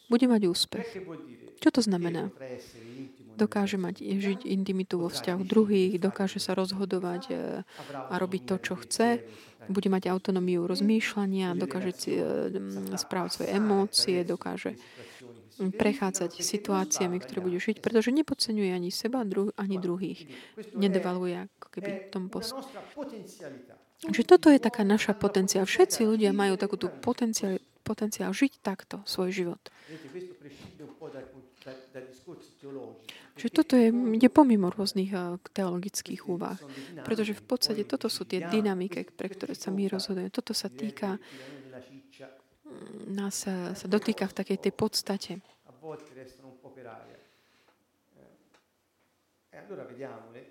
bude 0.08 0.24
mať 0.24 0.42
úspech. 0.48 0.88
Čo 1.60 1.68
to 1.68 1.80
znamená? 1.84 2.32
Dokáže 3.41 3.80
mať, 3.80 4.05
žiť 4.05 4.45
intimitu 4.45 5.01
vo 5.01 5.09
vzťahu 5.09 5.43
druhých, 5.49 5.97
dokáže 5.97 6.36
sa 6.36 6.53
rozhodovať 6.53 7.22
e, 7.28 7.34
a 7.97 8.14
robiť 8.20 8.43
to, 8.45 8.57
čo 8.61 8.74
chce, 8.76 9.24
bude 9.72 9.88
mať 9.88 10.12
autonómiu 10.12 10.68
rozmýšľania, 10.68 11.57
dokáže 11.57 11.93
e, 12.05 12.99
správať 13.01 13.30
svoje 13.32 13.49
emócie, 13.57 14.18
dokáže 14.28 14.76
prechádzať 15.61 16.41
situáciami, 16.41 17.20
ktoré 17.20 17.45
bude 17.45 17.61
žiť, 17.61 17.84
pretože 17.84 18.09
nepodceňuje 18.16 18.72
ani 18.72 18.88
seba, 18.88 19.20
ani 19.61 19.76
druhých. 19.76 20.24
Nedevaluje 20.72 21.45
ako 21.61 21.68
keby 21.68 21.91
tom 22.09 22.32
post. 22.32 22.57
Čiže 24.01 24.24
toto 24.24 24.49
je 24.49 24.57
taká 24.57 24.80
naša 24.80 25.12
potenciál. 25.12 25.68
Všetci 25.68 26.09
ľudia 26.09 26.32
majú 26.32 26.57
takúto 26.57 26.88
potenciál, 26.88 27.61
potenciál 27.84 28.32
žiť 28.32 28.64
takto 28.64 29.05
svoj 29.05 29.28
život. 29.28 29.61
Že 33.36 33.48
toto 33.50 33.74
je, 33.78 33.88
ide 33.90 34.28
pomimo 34.28 34.70
rôznych 34.70 35.12
uh, 35.14 35.36
teologických 35.54 36.26
úvah. 36.26 36.58
Pretože 37.06 37.36
v 37.36 37.44
podstate 37.44 37.82
toto 37.86 38.10
sú 38.10 38.26
tie 38.26 38.46
dynamiky, 38.46 39.06
pre 39.14 39.30
ktoré 39.30 39.54
sa 39.54 39.70
my 39.70 39.86
rozhodujeme. 39.86 40.30
Toto 40.34 40.52
sa 40.52 40.68
týka, 40.68 41.16
mm, 41.16 43.14
nás 43.14 43.46
sa, 43.46 43.74
sa 43.74 43.86
dotýka 43.86 44.26
v 44.28 44.36
takej 44.36 44.58
tej 44.68 44.72
podstate. 44.74 45.32
E 49.50 49.56
allora 49.58 49.82
vediamole. 49.84 50.49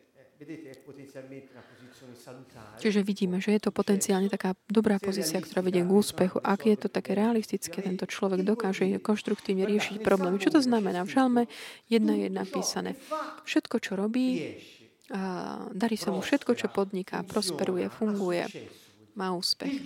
Čiže 2.82 3.06
vidíme, 3.06 3.38
že 3.38 3.54
je 3.54 3.62
to 3.62 3.72
potenciálne 3.76 4.34
taká 4.34 4.58
dobrá 4.66 4.98
pozícia, 4.98 5.38
ktorá 5.38 5.62
vedie 5.62 5.86
k 5.86 5.92
úspechu. 5.94 6.42
Ak 6.42 6.66
je 6.66 6.74
to 6.74 6.90
také 6.90 7.14
realistické, 7.14 7.86
tento 7.86 8.10
človek 8.10 8.42
dokáže 8.42 8.98
konštruktívne 8.98 9.70
riešiť 9.70 10.02
problémy. 10.02 10.42
Čo 10.42 10.58
to 10.58 10.62
znamená? 10.66 11.06
V 11.06 11.14
žalme 11.14 11.44
jedna 11.86 12.18
je 12.18 12.34
napísané. 12.34 12.98
Všetko, 13.46 13.76
čo 13.78 13.94
robí, 13.94 14.58
darí 15.74 15.98
sa 16.02 16.10
mu 16.10 16.26
všetko, 16.26 16.58
čo 16.58 16.68
podniká, 16.74 17.22
prosperuje, 17.26 17.86
funguje, 17.94 18.50
má 19.14 19.38
úspech. 19.38 19.86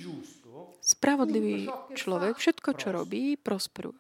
Spravodlivý 0.80 1.68
človek, 1.96 2.40
všetko, 2.40 2.70
čo 2.76 2.96
robí, 2.96 3.36
prosperuje. 3.36 4.00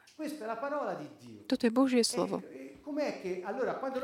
Toto 1.47 1.63
je 1.67 1.71
Božie 1.71 2.03
slovo. 2.07 2.39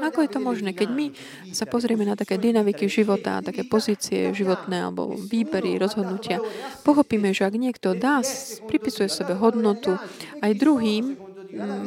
Ako 0.03 0.19
je 0.25 0.29
to 0.29 0.39
možné, 0.41 0.73
keď 0.73 0.89
my 0.89 1.05
sa 1.53 1.65
pozrieme 1.69 2.03
na 2.03 2.17
také 2.17 2.41
dynamiky 2.41 2.89
života, 2.89 3.43
také 3.45 3.63
pozície 3.65 4.33
životné 4.33 4.89
alebo 4.89 5.13
výbery, 5.15 5.77
rozhodnutia, 5.77 6.41
pochopíme, 6.83 7.31
že 7.31 7.45
ak 7.45 7.55
niekto 7.55 7.93
dá, 7.95 8.21
pripisuje 8.67 9.07
sebe 9.09 9.37
hodnotu 9.37 9.97
aj 10.41 10.51
druhým, 10.57 11.29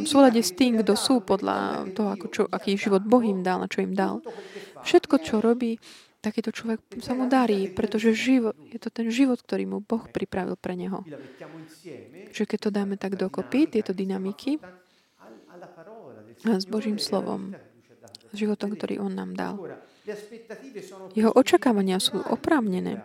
v 0.03 0.07
súlade 0.11 0.43
s 0.43 0.51
tým, 0.51 0.83
kto 0.83 0.99
sú 0.99 1.23
podľa 1.23 1.87
toho, 1.95 2.09
ako 2.19 2.27
čo, 2.35 2.43
aký 2.51 2.75
život 2.75 3.07
Boh 3.07 3.23
im 3.23 3.47
dal 3.47 3.63
a 3.63 3.71
čo 3.71 3.87
im 3.87 3.95
dal. 3.95 4.19
Všetko, 4.83 5.23
čo 5.23 5.39
robí, 5.39 5.79
takýto 6.19 6.51
človek 6.51 6.83
sa 7.03 7.15
mu 7.15 7.31
darí, 7.31 7.71
pretože 7.71 8.15
život, 8.15 8.55
je 8.71 8.79
to 8.79 8.91
ten 8.91 9.11
život, 9.11 9.39
ktorý 9.43 9.67
mu 9.67 9.79
Boh 9.83 10.03
pripravil 10.11 10.59
pre 10.59 10.75
neho. 10.75 11.07
Čiže 12.35 12.47
keď 12.47 12.59
to 12.59 12.71
dáme 12.75 12.95
tak 12.99 13.15
dokopy, 13.15 13.71
tieto 13.71 13.95
dynamiky, 13.95 14.59
s 16.45 16.67
Božím 16.67 16.99
slovom, 16.99 17.55
s 18.33 18.37
životom, 18.37 18.75
ktorý 18.75 18.99
On 18.99 19.13
nám 19.13 19.35
dal. 19.35 19.55
Jeho 21.15 21.31
očakávania 21.31 22.03
sú 22.03 22.19
oprávnené. 22.27 23.03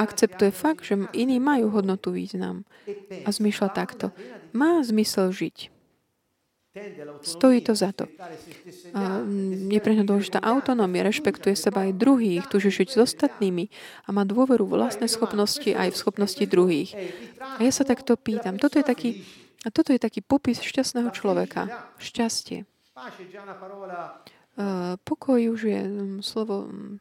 Akceptuje 0.00 0.48
fakt, 0.48 0.88
že 0.88 0.96
iní 1.12 1.36
majú 1.36 1.68
hodnotu 1.68 2.12
význam 2.12 2.64
a 3.24 3.28
zmyšľa 3.28 3.68
takto. 3.76 4.12
Má 4.56 4.80
zmysel 4.80 5.28
žiť. 5.28 5.80
Stojí 7.20 7.66
to 7.66 7.74
za 7.74 7.90
to. 7.90 8.06
A 8.94 9.26
je 9.66 9.80
pre 9.82 9.98
dôležitá 10.06 10.38
autonómia, 10.38 11.02
rešpektuje 11.02 11.58
seba 11.58 11.90
aj 11.90 11.98
druhých, 11.98 12.46
túži 12.46 12.70
žiť 12.70 12.94
s 12.94 12.98
ostatnými 13.10 13.66
a 14.06 14.14
má 14.14 14.22
dôveru 14.22 14.70
vlastné 14.70 15.10
schopnosti 15.10 15.66
aj 15.66 15.90
v 15.90 15.98
schopnosti 15.98 16.44
druhých. 16.46 16.94
A 17.58 17.66
ja 17.66 17.74
sa 17.74 17.82
takto 17.82 18.14
pýtam, 18.14 18.54
toto 18.54 18.78
je 18.78 18.86
taký 18.86 19.26
a 19.60 19.68
toto 19.68 19.92
je 19.92 20.00
taký 20.00 20.24
popis 20.24 20.64
šťastného 20.64 21.12
človeka. 21.12 21.68
Šťastie. 22.00 22.64
Pokoj 25.04 25.40
už 25.52 25.60
je 25.68 25.80
um, 25.80 26.20
slovo, 26.20 26.68
um, 26.68 27.00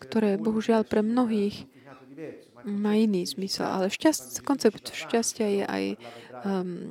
ktoré 0.00 0.36
bohužiaľ 0.36 0.84
pre 0.84 1.00
mnohých 1.00 1.64
má 2.66 2.98
iný 2.98 3.22
zmysel, 3.28 3.68
ale 3.68 3.92
šťast, 3.92 4.42
koncept 4.42 4.90
šťastia 4.90 5.46
je 5.46 5.64
aj 5.68 5.84
um, 6.42 6.82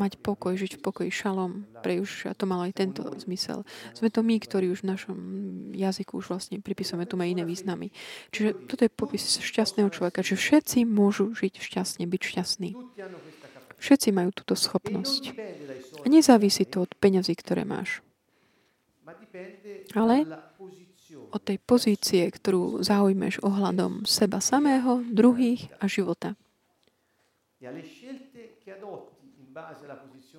mať 0.00 0.18
pokoj, 0.18 0.56
žiť 0.56 0.80
v 0.80 0.82
pokoji 0.82 1.10
šalom. 1.12 1.68
Pre 1.84 2.02
už 2.02 2.34
to 2.34 2.44
malo 2.48 2.66
aj 2.66 2.74
tento 2.74 3.04
zmysel. 3.22 3.62
Sme 3.92 4.10
to 4.10 4.26
my, 4.26 4.40
ktorí 4.40 4.72
už 4.72 4.82
v 4.82 4.90
našom 4.96 5.18
jazyku 5.76 6.18
už 6.18 6.32
vlastne 6.32 6.58
pripisujeme, 6.58 7.06
tu 7.06 7.14
má 7.14 7.28
iné 7.28 7.44
významy. 7.46 7.92
Čiže 8.32 8.66
toto 8.66 8.82
je 8.82 8.90
popis 8.90 9.22
šťastného 9.38 9.92
človeka, 9.92 10.24
že 10.24 10.34
všetci 10.34 10.88
môžu 10.88 11.30
žiť 11.36 11.60
šťastne, 11.60 12.04
byť 12.08 12.22
šťastní. 12.26 12.70
Všetci 13.86 14.10
majú 14.10 14.34
túto 14.34 14.58
schopnosť. 14.58 15.30
A 16.02 16.06
nezávisí 16.10 16.66
to 16.66 16.82
od 16.82 16.90
peňazí, 16.98 17.38
ktoré 17.38 17.62
máš. 17.62 18.02
Ale 19.94 20.26
od 21.30 21.42
tej 21.46 21.62
pozície, 21.62 22.26
ktorú 22.26 22.82
zaujmeš 22.82 23.38
ohľadom 23.46 24.02
seba 24.02 24.42
samého, 24.42 25.06
druhých 25.06 25.70
a 25.78 25.86
života. 25.86 26.34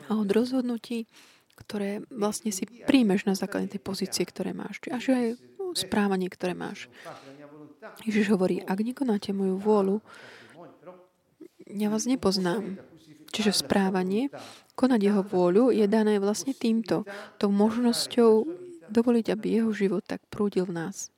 A 0.08 0.12
od 0.12 0.28
rozhodnutí, 0.28 1.08
ktoré 1.56 2.04
vlastne 2.12 2.52
si 2.52 2.68
príjmeš 2.68 3.24
na 3.24 3.34
základe 3.40 3.72
tej 3.72 3.80
pozície, 3.80 4.28
ktoré 4.28 4.52
máš. 4.52 4.84
Čiže 4.84 4.92
až 4.92 5.06
aj 5.16 5.26
správanie, 5.88 6.28
ktoré 6.28 6.52
máš. 6.52 6.92
Ježiš 8.04 8.28
hovorí, 8.28 8.60
ak 8.60 8.84
nekonáte 8.84 9.32
moju 9.32 9.56
vôľu, 9.56 10.04
ja 11.72 11.88
vás 11.88 12.04
nepoznám. 12.04 12.76
Čiže 13.28 13.52
správanie, 13.54 14.32
konať 14.78 15.00
jeho 15.04 15.22
vôľu 15.22 15.76
je 15.76 15.86
dané 15.86 16.18
vlastne 16.18 16.56
týmto, 16.56 17.04
tou 17.38 17.50
možnosťou 17.52 18.48
dovoliť, 18.88 19.26
aby 19.36 19.48
jeho 19.62 19.72
život 19.76 20.04
tak 20.06 20.24
prúdil 20.32 20.66
v 20.68 20.74
nás. 20.86 21.12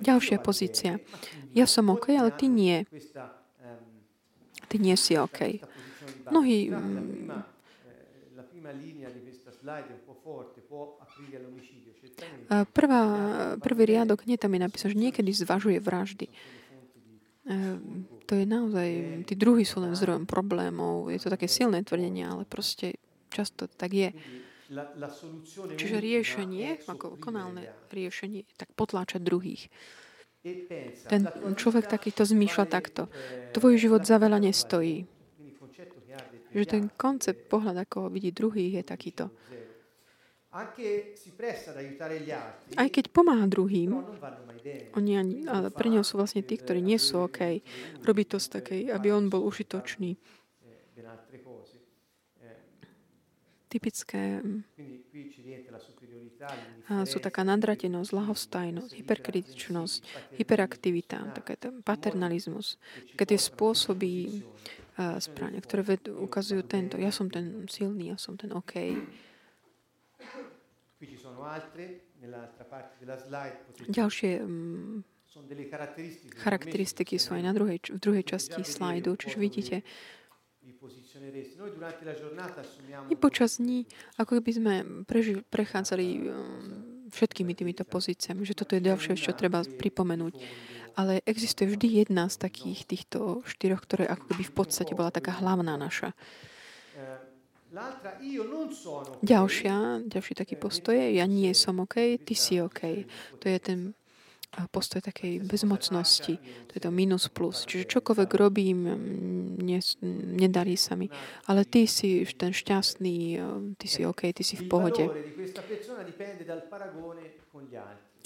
Ďalšia 0.00 0.38
pozícia. 0.44 1.00
Ja 1.56 1.64
som 1.64 1.88
OK, 1.88 2.12
ale 2.12 2.34
ty 2.36 2.50
nie. 2.50 2.84
Ty 4.68 4.76
nie 4.76 4.96
si 4.98 5.16
OK. 5.16 5.62
Mnohí... 6.30 6.70
Prvá, 12.72 13.02
prvý 13.60 13.82
riadok, 13.84 14.24
nie 14.24 14.36
tam 14.40 14.52
je 14.56 14.60
napísané, 14.60 14.90
že 14.92 14.98
niekedy 15.00 15.30
zvažuje 15.32 15.78
vraždy. 15.80 16.28
To 18.30 18.38
je 18.38 18.46
naozaj, 18.46 18.88
tí 19.26 19.34
druhí 19.34 19.66
sú 19.66 19.82
len 19.82 19.98
zdrojom 19.98 20.22
problémov. 20.22 21.10
Je 21.10 21.18
to 21.18 21.34
také 21.34 21.50
silné 21.50 21.82
tvrdenie, 21.82 22.22
ale 22.22 22.46
proste 22.46 22.94
často 23.26 23.66
tak 23.66 23.90
je. 23.90 24.14
Čiže 25.74 25.98
riešenie, 25.98 26.86
ako 26.86 27.18
konálne 27.18 27.66
riešenie, 27.90 28.46
tak 28.54 28.70
potláčať 28.78 29.18
druhých. 29.18 29.66
Ten 31.10 31.26
človek 31.58 31.90
takýto 31.90 32.22
zmýšľa 32.22 32.66
takto. 32.70 33.10
Tvoj 33.50 33.74
život 33.82 34.06
za 34.06 34.22
veľa 34.22 34.38
nestojí. 34.38 35.10
Že 36.54 36.64
ten 36.70 36.84
koncept, 36.94 37.50
pohľad, 37.50 37.82
ako 37.82 38.06
ho 38.06 38.08
vidí 38.14 38.30
druhých, 38.30 38.78
je 38.78 38.84
takýto. 38.86 39.24
Aj 42.74 42.88
keď 42.90 43.04
pomáha 43.14 43.46
druhým, 43.46 44.02
oni 44.98 45.12
ani, 45.14 45.34
ale 45.46 45.70
pre 45.70 45.86
neho 45.86 46.02
sú 46.02 46.18
vlastne 46.18 46.42
tí, 46.42 46.58
ktorí 46.58 46.82
nie 46.82 46.98
sú 46.98 47.22
OK. 47.30 47.62
Robí 48.02 48.26
to 48.26 48.42
z 48.42 48.58
takej, 48.58 48.80
aby 48.90 49.14
on 49.14 49.30
bol 49.30 49.46
užitočný. 49.46 50.18
Typické 53.70 54.42
a 56.90 57.06
sú 57.06 57.22
taká 57.22 57.46
nadratenosť, 57.46 58.10
lahostajnosť, 58.10 58.90
hyperkritičnosť, 58.98 59.98
hyperaktivita, 60.40 61.36
také 61.36 61.54
ten 61.54 61.78
paternalizmus, 61.84 62.80
také 63.14 63.36
tie 63.36 63.40
spôsoby 63.40 64.42
uh, 64.98 65.20
správania, 65.20 65.62
ktoré 65.62 65.82
ved, 65.86 66.02
ukazujú 66.10 66.66
tento. 66.66 66.98
Ja 66.98 67.14
som 67.14 67.30
ten 67.30 67.70
silný, 67.70 68.10
ja 68.10 68.18
som 68.18 68.34
ten 68.34 68.50
OK. 68.50 68.74
Ďalšie 73.88 74.30
charakteristiky 76.42 77.16
sú 77.16 77.38
aj 77.38 77.42
na 77.42 77.52
druhej, 77.54 77.78
v 77.86 78.00
druhej 78.02 78.24
časti 78.26 78.66
slajdu, 78.66 79.14
čiže 79.14 79.36
vidíte, 79.38 79.76
my 83.10 83.14
počas 83.16 83.58
dní, 83.58 83.86
ako 84.18 84.38
by 84.38 84.52
sme 84.52 84.74
preži- 85.06 85.42
prechádzali 85.48 86.06
um, 86.06 86.26
všetkými 87.10 87.52
týmito 87.54 87.82
pozíciami, 87.82 88.46
že 88.46 88.54
toto 88.54 88.78
je 88.78 88.86
ďalšie, 88.86 89.18
čo 89.18 89.34
treba 89.34 89.66
pripomenúť. 89.66 90.34
Ale 90.98 91.22
existuje 91.26 91.70
vždy 91.70 92.06
jedna 92.06 92.26
z 92.26 92.36
takých 92.38 92.86
týchto 92.86 93.46
štyroch, 93.46 93.82
ktoré 93.86 94.10
ako 94.10 94.34
keby 94.34 94.42
v 94.46 94.54
podstate 94.54 94.92
bola 94.94 95.14
taká 95.14 95.38
hlavná 95.38 95.78
naša. 95.78 96.14
Ďalšia, 99.22 99.74
ďalší 100.10 100.32
taký 100.34 100.58
postoj 100.58 100.94
je, 100.98 101.22
ja 101.22 101.26
nie 101.30 101.54
som 101.54 101.78
OK, 101.78 102.18
ty 102.18 102.34
si 102.34 102.58
OK. 102.58 103.06
To 103.38 103.46
je 103.46 103.58
ten 103.62 103.94
postoj 104.74 104.98
takej 104.98 105.46
bezmocnosti. 105.46 106.34
To 106.66 106.72
je 106.74 106.82
to 106.82 106.90
minus 106.90 107.30
plus. 107.30 107.62
Čiže 107.70 107.86
čokoľvek 107.86 108.30
robím, 108.34 108.78
ne, 109.62 109.78
nedarí 110.34 110.74
sa 110.74 110.98
mi. 110.98 111.06
Ale 111.46 111.62
ty 111.62 111.86
si 111.86 112.26
ten 112.34 112.50
šťastný, 112.50 113.38
ty 113.78 113.86
si 113.86 114.02
OK, 114.02 114.34
ty 114.34 114.42
si 114.42 114.58
v 114.58 114.66
pohode. 114.66 115.06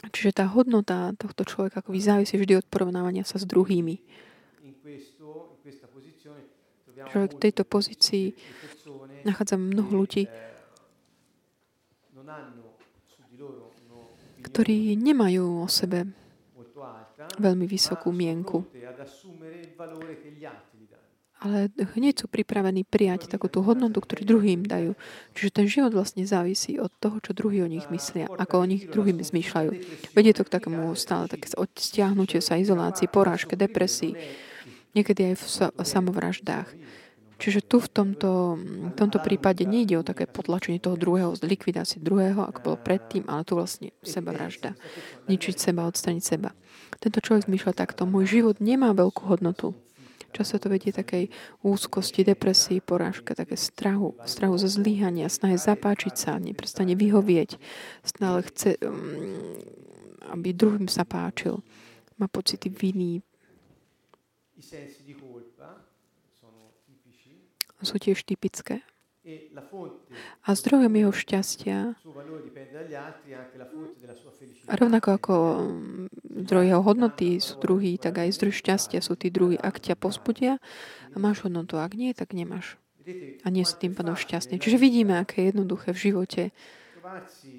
Čiže 0.04 0.30
tá 0.32 0.44
hodnota 0.48 1.12
tohto 1.20 1.44
človeka 1.44 1.84
ako 1.84 1.92
závisí 2.00 2.40
vždy 2.40 2.64
od 2.64 2.66
porovnávania 2.72 3.28
sa 3.28 3.36
s 3.36 3.44
druhými. 3.44 4.00
Človek 7.04 7.30
v 7.36 7.42
tejto 7.42 7.68
pozícii 7.68 8.32
nachádza 9.24 9.56
mnoho 9.56 10.04
ľudí, 10.04 10.28
ktorí 14.44 14.94
nemajú 14.94 15.64
o 15.64 15.68
sebe 15.68 16.06
veľmi 17.40 17.66
vysokú 17.66 18.12
mienku. 18.12 18.62
Ale 21.44 21.68
hneď 21.98 22.24
sú 22.24 22.26
pripravení 22.30 22.88
prijať 22.88 23.28
takú 23.28 23.52
tú 23.52 23.60
hodnotu, 23.60 24.00
ktorú 24.00 24.24
druhým 24.24 24.64
dajú. 24.64 24.96
Čiže 25.36 25.50
ten 25.52 25.66
život 25.68 25.92
vlastne 25.92 26.24
závisí 26.24 26.80
od 26.80 26.88
toho, 26.96 27.20
čo 27.20 27.36
druhí 27.36 27.60
o 27.60 27.68
nich 27.68 27.84
myslia, 27.92 28.32
ako 28.32 28.64
o 28.64 28.68
nich 28.68 28.88
druhým 28.88 29.20
zmýšľajú. 29.20 29.70
Vedie 30.16 30.32
to 30.32 30.48
k 30.48 30.54
takému 30.56 30.96
stále 30.96 31.28
také 31.28 31.52
stiahnutiu 31.52 32.40
sa, 32.40 32.56
izolácii, 32.56 33.12
porážke, 33.12 33.60
depresii, 33.60 34.16
niekedy 34.96 35.34
aj 35.34 35.34
v 35.36 35.44
samovraždách. 35.84 36.68
Čiže 37.34 37.66
tu 37.66 37.82
v 37.82 37.88
tomto, 37.90 38.54
v 38.90 38.94
tomto 38.94 39.18
prípade 39.18 39.66
nejde 39.66 39.98
o 39.98 40.06
také 40.06 40.30
potlačenie 40.30 40.78
toho 40.78 40.94
druhého, 40.94 41.34
likvidácie 41.42 41.98
druhého, 41.98 42.46
ako 42.46 42.58
bolo 42.62 42.78
predtým, 42.78 43.26
ale 43.26 43.42
tu 43.42 43.58
vlastne 43.58 43.90
seba 44.06 44.30
vražda. 44.30 44.78
Ničiť 45.26 45.56
seba, 45.58 45.90
odstaniť 45.90 46.22
seba. 46.22 46.54
Tento 47.02 47.18
človek 47.18 47.50
zmýšľa 47.50 47.72
takto. 47.74 48.06
Môj 48.06 48.38
život 48.38 48.62
nemá 48.62 48.94
veľkú 48.94 49.26
hodnotu. 49.26 49.74
Často 50.34 50.58
to 50.58 50.66
vedie 50.66 50.90
takej 50.90 51.30
úzkosti, 51.62 52.26
depresii, 52.26 52.82
porážka, 52.82 53.38
také 53.38 53.54
strahu, 53.54 54.18
strahu 54.26 54.58
zo 54.58 54.66
zlíhania, 54.66 55.30
snahe 55.30 55.54
zapáčiť 55.54 56.14
sa, 56.18 56.42
neprestane 56.42 56.98
vyhovieť, 56.98 57.54
stále 58.02 58.42
chce, 58.42 58.74
um, 58.82 59.54
aby 60.34 60.50
druhým 60.50 60.90
sa 60.90 61.06
páčil. 61.06 61.62
Má 62.18 62.26
pocity 62.26 62.66
viny. 62.66 63.22
Sú 67.84 67.96
tiež 68.00 68.24
typické. 68.24 68.80
A 70.44 70.52
zdrojom 70.52 70.92
jeho 70.92 71.12
šťastia, 71.16 71.96
rovnako 74.68 75.08
ako 75.16 75.34
mm, 75.64 76.06
zdroj 76.44 76.64
jeho 76.68 76.82
hodnoty 76.84 77.40
sú 77.40 77.56
druhý, 77.56 77.96
tak 77.96 78.20
aj 78.20 78.36
zdroj 78.36 78.52
šťastia 78.52 79.00
sú 79.00 79.16
tí 79.16 79.32
druhí. 79.32 79.56
Ak 79.56 79.80
ťa 79.80 79.96
pospudia, 79.96 80.60
máš 81.16 81.40
hodnotu. 81.40 81.80
Ak 81.80 81.96
nie, 81.96 82.12
tak 82.12 82.36
nemáš. 82.36 82.76
A 83.44 83.48
nie 83.48 83.64
si 83.64 83.80
tým 83.80 83.96
pádom 83.96 84.12
šťastný. 84.12 84.60
Čiže 84.60 84.76
vidíme, 84.76 85.16
aké 85.16 85.40
je 85.40 85.56
jednoduché 85.56 85.96
v 85.96 86.02
živote 86.12 86.42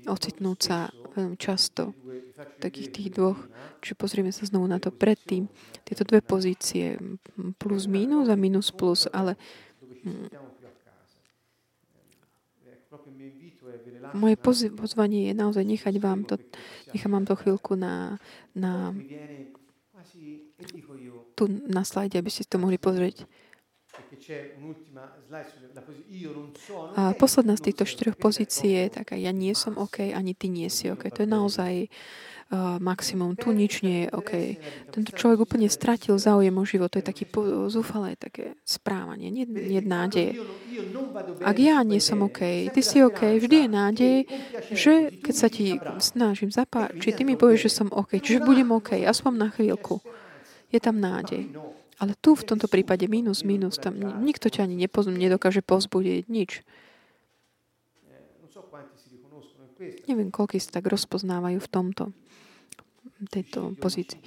ocitnúť 0.10 0.60
sa 0.62 0.90
veľmi 1.14 1.38
často 1.38 1.94
v 1.94 2.58
takých 2.62 2.90
tých 2.90 3.10
dvoch. 3.14 3.38
Čiže 3.82 3.96
pozrieme 3.98 4.34
sa 4.34 4.46
znovu 4.50 4.66
na 4.66 4.82
to 4.82 4.90
predtým. 4.90 5.46
Tieto 5.86 6.02
dve 6.02 6.26
pozície, 6.26 6.98
plus 7.62 7.86
minus 7.86 8.26
a 8.30 8.36
minus 8.38 8.74
plus, 8.74 9.06
ale 9.14 9.38
Moje 14.16 14.36
pozvanie 14.72 15.32
je 15.32 15.34
naozaj 15.36 15.66
nechať 15.66 15.96
vám 16.00 16.24
to, 16.24 16.40
nechám 16.94 17.12
vám 17.12 17.26
to 17.28 17.36
chvíľku 17.36 17.74
na, 17.76 18.16
na, 18.56 18.94
tu 21.36 21.44
na 21.68 21.84
slajde, 21.84 22.16
aby 22.16 22.32
ste 22.32 22.48
to 22.48 22.62
mohli 22.62 22.80
pozrieť. 22.80 23.28
A 26.96 27.14
posledná 27.16 27.60
z 27.60 27.72
týchto 27.72 27.84
štyroch 27.84 28.16
pozícií 28.16 28.72
je 28.86 29.02
taká, 29.02 29.20
ja 29.20 29.36
nie 29.36 29.52
som 29.56 29.76
OK, 29.76 30.12
ani 30.12 30.32
ty 30.34 30.48
nie 30.48 30.72
si 30.72 30.88
OK. 30.92 31.12
To 31.12 31.24
je 31.24 31.30
naozaj 31.30 31.74
uh, 32.52 32.78
maximum. 32.80 33.36
Tu 33.36 33.52
nič 33.52 33.82
nie 33.82 34.06
je 34.06 34.08
OK. 34.14 34.32
Tento 34.94 35.12
človek 35.12 35.44
úplne 35.50 35.68
stratil 35.68 36.16
záujem 36.16 36.54
o 36.54 36.66
život. 36.66 36.92
To 36.94 37.00
je 37.02 37.06
taký 37.06 37.26
zúfalé 37.68 38.16
také 38.16 38.56
správanie. 38.64 39.34
Nie, 39.34 39.46
nie 39.48 39.82
nádeje. 39.82 40.40
Ak 41.42 41.58
ja 41.58 41.82
nie 41.82 42.00
som 42.00 42.22
OK, 42.26 42.70
ty 42.70 42.82
si 42.82 43.02
OK, 43.02 43.42
vždy 43.42 43.66
je 43.66 43.70
nádej, 43.70 44.18
že 44.72 44.94
keď 45.22 45.36
sa 45.36 45.48
ti 45.50 45.78
snažím 46.00 46.52
zapáčiť, 46.54 47.12
ty 47.18 47.24
mi 47.26 47.40
povieš, 47.40 47.70
že 47.70 47.76
som 47.84 47.88
OK. 47.90 48.18
Čiže 48.22 48.46
budem 48.46 48.70
OK, 48.72 49.02
aspoň 49.02 49.34
na 49.34 49.50
chvíľku. 49.50 50.02
Je 50.70 50.80
tam 50.82 51.00
nádej. 51.00 51.50
Ale 51.96 52.12
tu 52.20 52.36
v 52.36 52.44
tomto 52.44 52.68
prípade 52.68 53.08
minus, 53.08 53.48
minus, 53.48 53.80
tam 53.80 53.96
nikto 54.20 54.52
ťa 54.52 54.68
ani 54.68 54.76
nepoz, 54.76 55.08
nedokáže 55.08 55.64
pozbudiť, 55.64 56.28
nič. 56.28 56.60
Neviem, 60.08 60.32
koľko 60.32 60.56
sa 60.60 60.80
tak 60.80 60.88
rozpoznávajú 60.88 61.60
v 61.60 61.70
tomto, 61.72 62.04
tejto 63.32 63.76
pozícii. 63.80 64.20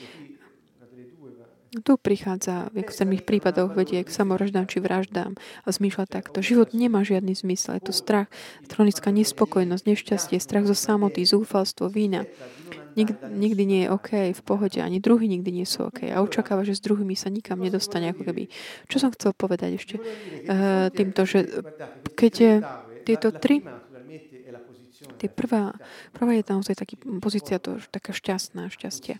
Tu 1.68 2.00
prichádza 2.00 2.72
v 2.72 2.80
extrémnych 2.80 3.28
prípadoch, 3.28 3.76
vedie 3.76 4.00
k 4.00 4.08
samovraždám 4.08 4.64
či 4.72 4.80
vraždám 4.80 5.36
a 5.36 5.68
zmýšľa 5.68 6.08
takto. 6.08 6.40
Život 6.40 6.72
nemá 6.72 7.04
žiadny 7.04 7.36
zmysel. 7.36 7.76
Je 7.76 7.92
to 7.92 7.92
strach, 7.92 8.32
chronická 8.72 9.12
nespokojnosť, 9.12 9.84
nešťastie, 9.84 10.40
strach 10.40 10.64
zo 10.64 10.72
samoty, 10.72 11.28
zúfalstvo, 11.28 11.92
vína. 11.92 12.24
Nik, 12.96 13.20
nikdy 13.20 13.62
nie 13.68 13.80
je 13.84 13.92
OK, 13.92 14.10
v 14.32 14.42
pohode, 14.48 14.80
ani 14.80 14.96
druhý 14.96 15.28
nikdy 15.28 15.60
nie 15.60 15.68
sú 15.68 15.92
OK. 15.92 16.08
A 16.08 16.24
očakáva, 16.24 16.64
že 16.64 16.72
s 16.72 16.80
druhými 16.80 17.12
sa 17.12 17.28
nikam 17.28 17.60
nedostane, 17.60 18.16
ako 18.16 18.24
keby. 18.24 18.48
Čo 18.88 19.04
som 19.04 19.12
chcel 19.12 19.36
povedať 19.36 19.76
ešte? 19.76 20.00
Uh, 20.00 20.88
týmto, 20.96 21.28
že 21.28 21.52
keď 22.16 22.32
je 22.32 22.52
tieto 23.04 23.28
tri 23.32 23.60
Tie 25.18 25.26
prvá, 25.26 25.74
prvá 26.14 26.32
je 26.38 26.46
naozaj 26.46 26.78
taký 26.78 26.94
pozícia, 27.18 27.58
to, 27.58 27.82
taká 27.90 28.14
šťastná, 28.14 28.70
šťastia. 28.70 29.18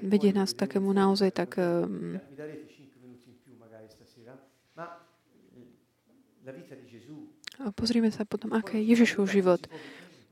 Vedie 0.00 0.30
nás 0.30 0.54
takému 0.54 0.94
naozaj 0.94 1.34
tak... 1.34 1.58
Um, 1.58 2.22
pozrime 7.76 8.08
sa 8.08 8.24
potom, 8.24 8.56
aké 8.56 8.80
je 8.80 8.94
Ježišov 8.96 9.28
život. 9.28 9.60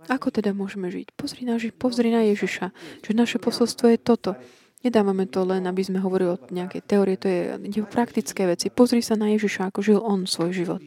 Ako 0.07 0.31
teda 0.31 0.55
môžeme 0.55 0.89
žiť? 0.89 1.11
Pozri 1.19 1.43
na, 1.43 1.59
pozri 1.75 2.09
na 2.15 2.23
Ježiša. 2.23 2.71
Čiže 3.03 3.15
naše 3.19 3.39
posolstvo 3.43 3.91
je 3.91 3.99
toto. 3.99 4.39
Nedávame 4.79 5.27
to 5.27 5.43
len, 5.43 5.67
aby 5.67 5.83
sme 5.83 5.99
hovorili 5.99 6.39
o 6.39 6.39
nejakej 6.39 6.83
teórie, 6.87 7.19
to 7.19 7.27
je, 7.27 7.59
je 7.67 7.83
praktické 7.83 8.47
veci. 8.47 8.71
Pozri 8.71 9.03
sa 9.03 9.19
na 9.19 9.35
Ježiša, 9.35 9.75
ako 9.75 9.83
žil 9.83 9.99
on 9.99 10.23
svoj 10.23 10.55
život. 10.55 10.87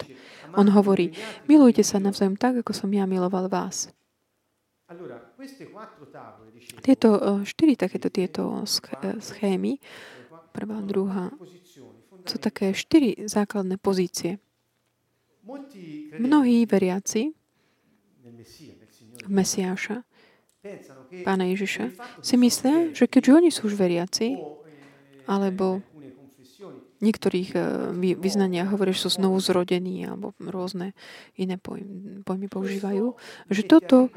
On 0.55 0.63
hovorí, 0.71 1.11
milujte 1.51 1.83
sa 1.83 1.99
navzájom 1.99 2.39
tak, 2.39 2.63
ako 2.63 2.71
som 2.71 2.87
ja 2.95 3.03
miloval 3.03 3.51
vás. 3.51 3.91
Tieto 6.83 7.09
eh, 7.15 7.41
štyri 7.47 7.73
takéto 7.79 8.09
tieto 8.11 8.43
eh, 8.59 9.17
schémy, 9.23 9.79
prvá, 10.51 10.77
druhá, 10.83 11.31
sú 12.27 12.37
také 12.37 12.75
štyri 12.75 13.25
základné 13.25 13.79
pozície. 13.79 14.37
Mnohí 16.21 16.69
veriaci 16.69 17.33
Mesiáša, 19.25 20.05
Pána 21.25 21.49
Ježiša, 21.49 21.89
si 22.21 22.37
myslia, 22.37 22.93
že 22.93 23.09
keďže 23.09 23.31
oni 23.33 23.49
sú 23.49 23.65
už 23.65 23.73
veriaci, 23.73 24.37
alebo 25.25 25.81
niektorých 27.01 27.49
eh, 27.57 27.63
vyznania 28.15 28.69
hovoria, 28.69 28.93
že 28.93 29.09
sú 29.09 29.17
znovu 29.17 29.41
zrodení, 29.41 30.05
alebo 30.05 30.37
rôzne 30.37 30.93
iné 31.33 31.57
pojmy 31.57 32.47
používajú, 32.47 33.17
že 33.49 33.61
toto 33.65 34.13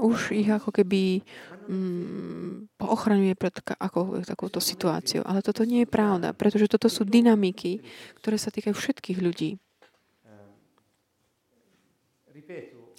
už 0.00 0.34
ich 0.34 0.50
ako 0.50 0.74
keby 0.74 1.22
mm, 1.70 2.82
ochraňuje 2.82 3.34
pred 3.38 3.54
ako, 3.78 4.26
takouto 4.26 4.58
situáciou. 4.58 5.22
Ale 5.22 5.38
toto 5.44 5.62
nie 5.62 5.86
je 5.86 5.88
pravda, 5.90 6.34
pretože 6.34 6.66
toto 6.66 6.90
sú 6.90 7.06
dynamiky, 7.06 7.78
ktoré 8.18 8.36
sa 8.38 8.50
týkajú 8.50 8.74
všetkých 8.74 9.18
ľudí. 9.22 9.58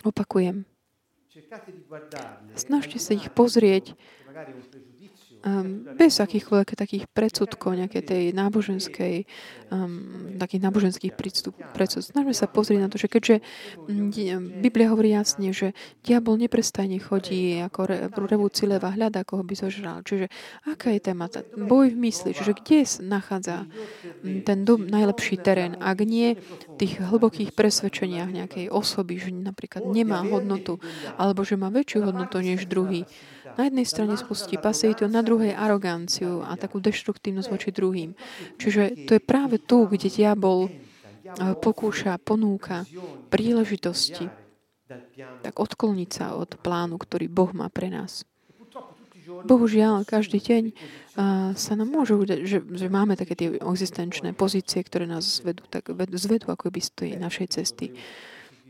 Opakujem. 0.05 0.63
Snažte 2.55 2.97
sa 3.01 3.11
ich 3.11 3.27
pozrieť 3.35 3.91
um, 5.45 5.85
bez 5.93 6.17
akýchkoľvek 6.17 6.73
takých 6.73 7.05
predsudkov, 7.13 7.77
nejakej 7.77 8.03
tej 8.03 8.23
náboženskej, 8.33 9.29
um, 9.69 10.35
takých 10.41 10.61
náboženských 10.65 11.13
predsud. 11.71 12.01
Snažme 12.01 12.33
sa 12.33 12.49
pozrieť 12.49 12.79
na 12.81 12.89
to, 12.89 12.97
že 12.97 13.07
keďže 13.07 13.35
Biblia 14.59 14.89
hovorí 14.89 15.13
jasne, 15.13 15.53
že 15.53 15.77
diabol 16.01 16.41
neprestajne 16.41 16.97
chodí 16.97 17.61
ako 17.61 17.79
re, 17.85 17.97
revúci 18.09 18.65
leva, 18.65 18.89
hľadá, 18.91 19.21
koho 19.21 19.45
by 19.45 19.53
zožral. 19.53 20.01
Čiže 20.01 20.33
aká 20.65 20.91
je 20.91 20.99
téma? 20.99 21.29
Boj 21.53 21.93
v 21.93 21.97
mysli. 22.09 22.33
Čiže 22.33 22.57
kde 22.57 22.79
nachádza 23.05 23.69
ten 24.23 24.65
do, 24.65 24.81
najlepší 24.81 25.37
terén? 25.39 25.77
Ak 25.77 26.01
nie 26.01 26.35
v 26.35 26.75
tých 26.81 26.97
hlbokých 26.97 27.53
presvedčeniach 27.53 28.33
nejakej 28.33 28.73
osoby, 28.73 29.21
že 29.21 29.29
napríklad 29.29 29.85
nemá 29.85 30.25
hodnotu, 30.25 30.81
alebo 31.15 31.45
že 31.45 31.55
má 31.55 31.69
väčšiu 31.69 32.09
hodnotu 32.09 32.41
než 32.41 32.65
druhý, 32.65 33.05
na 33.55 33.67
jednej 33.67 33.87
strane 33.87 34.15
spustí 34.19 34.59
pasivitu, 34.59 35.07
na 35.07 35.23
druhej 35.25 35.55
aroganciu 35.55 36.43
a 36.43 36.55
takú 36.59 36.83
deštruktívnosť 36.83 37.49
voči 37.49 37.69
druhým. 37.71 38.11
Čiže 38.59 39.07
to 39.07 39.15
je 39.15 39.21
práve 39.23 39.59
tu, 39.59 39.87
kde 39.87 40.11
diabol 40.11 40.67
eh, 40.67 41.55
pokúša, 41.57 42.19
ponúka 42.21 42.83
príležitosti 43.31 44.27
tak 45.41 45.55
odkloniť 45.57 46.09
sa 46.13 46.37
od 46.37 46.61
plánu, 46.61 47.01
ktorý 47.01 47.25
Boh 47.25 47.49
má 47.57 47.73
pre 47.73 47.89
nás. 47.89 48.21
Bohužiaľ, 49.25 50.05
každý 50.05 50.37
deň 50.37 50.63
uh, 50.69 51.51
sa 51.57 51.73
nám 51.73 51.89
môže 51.89 52.13
udať, 52.13 52.45
že, 52.45 52.61
že 52.61 52.87
máme 52.93 53.17
také 53.17 53.33
tie 53.33 53.57
existenčné 53.57 54.37
pozície, 54.37 54.85
ktoré 54.85 55.09
nás 55.09 55.41
zvedú, 55.41 55.65
tak 55.65 55.89
zvedú 56.13 56.53
ako 56.53 56.69
by 56.69 56.81
z 56.81 56.89
tej 56.93 57.09
našej 57.17 57.47
cesty. 57.49 57.97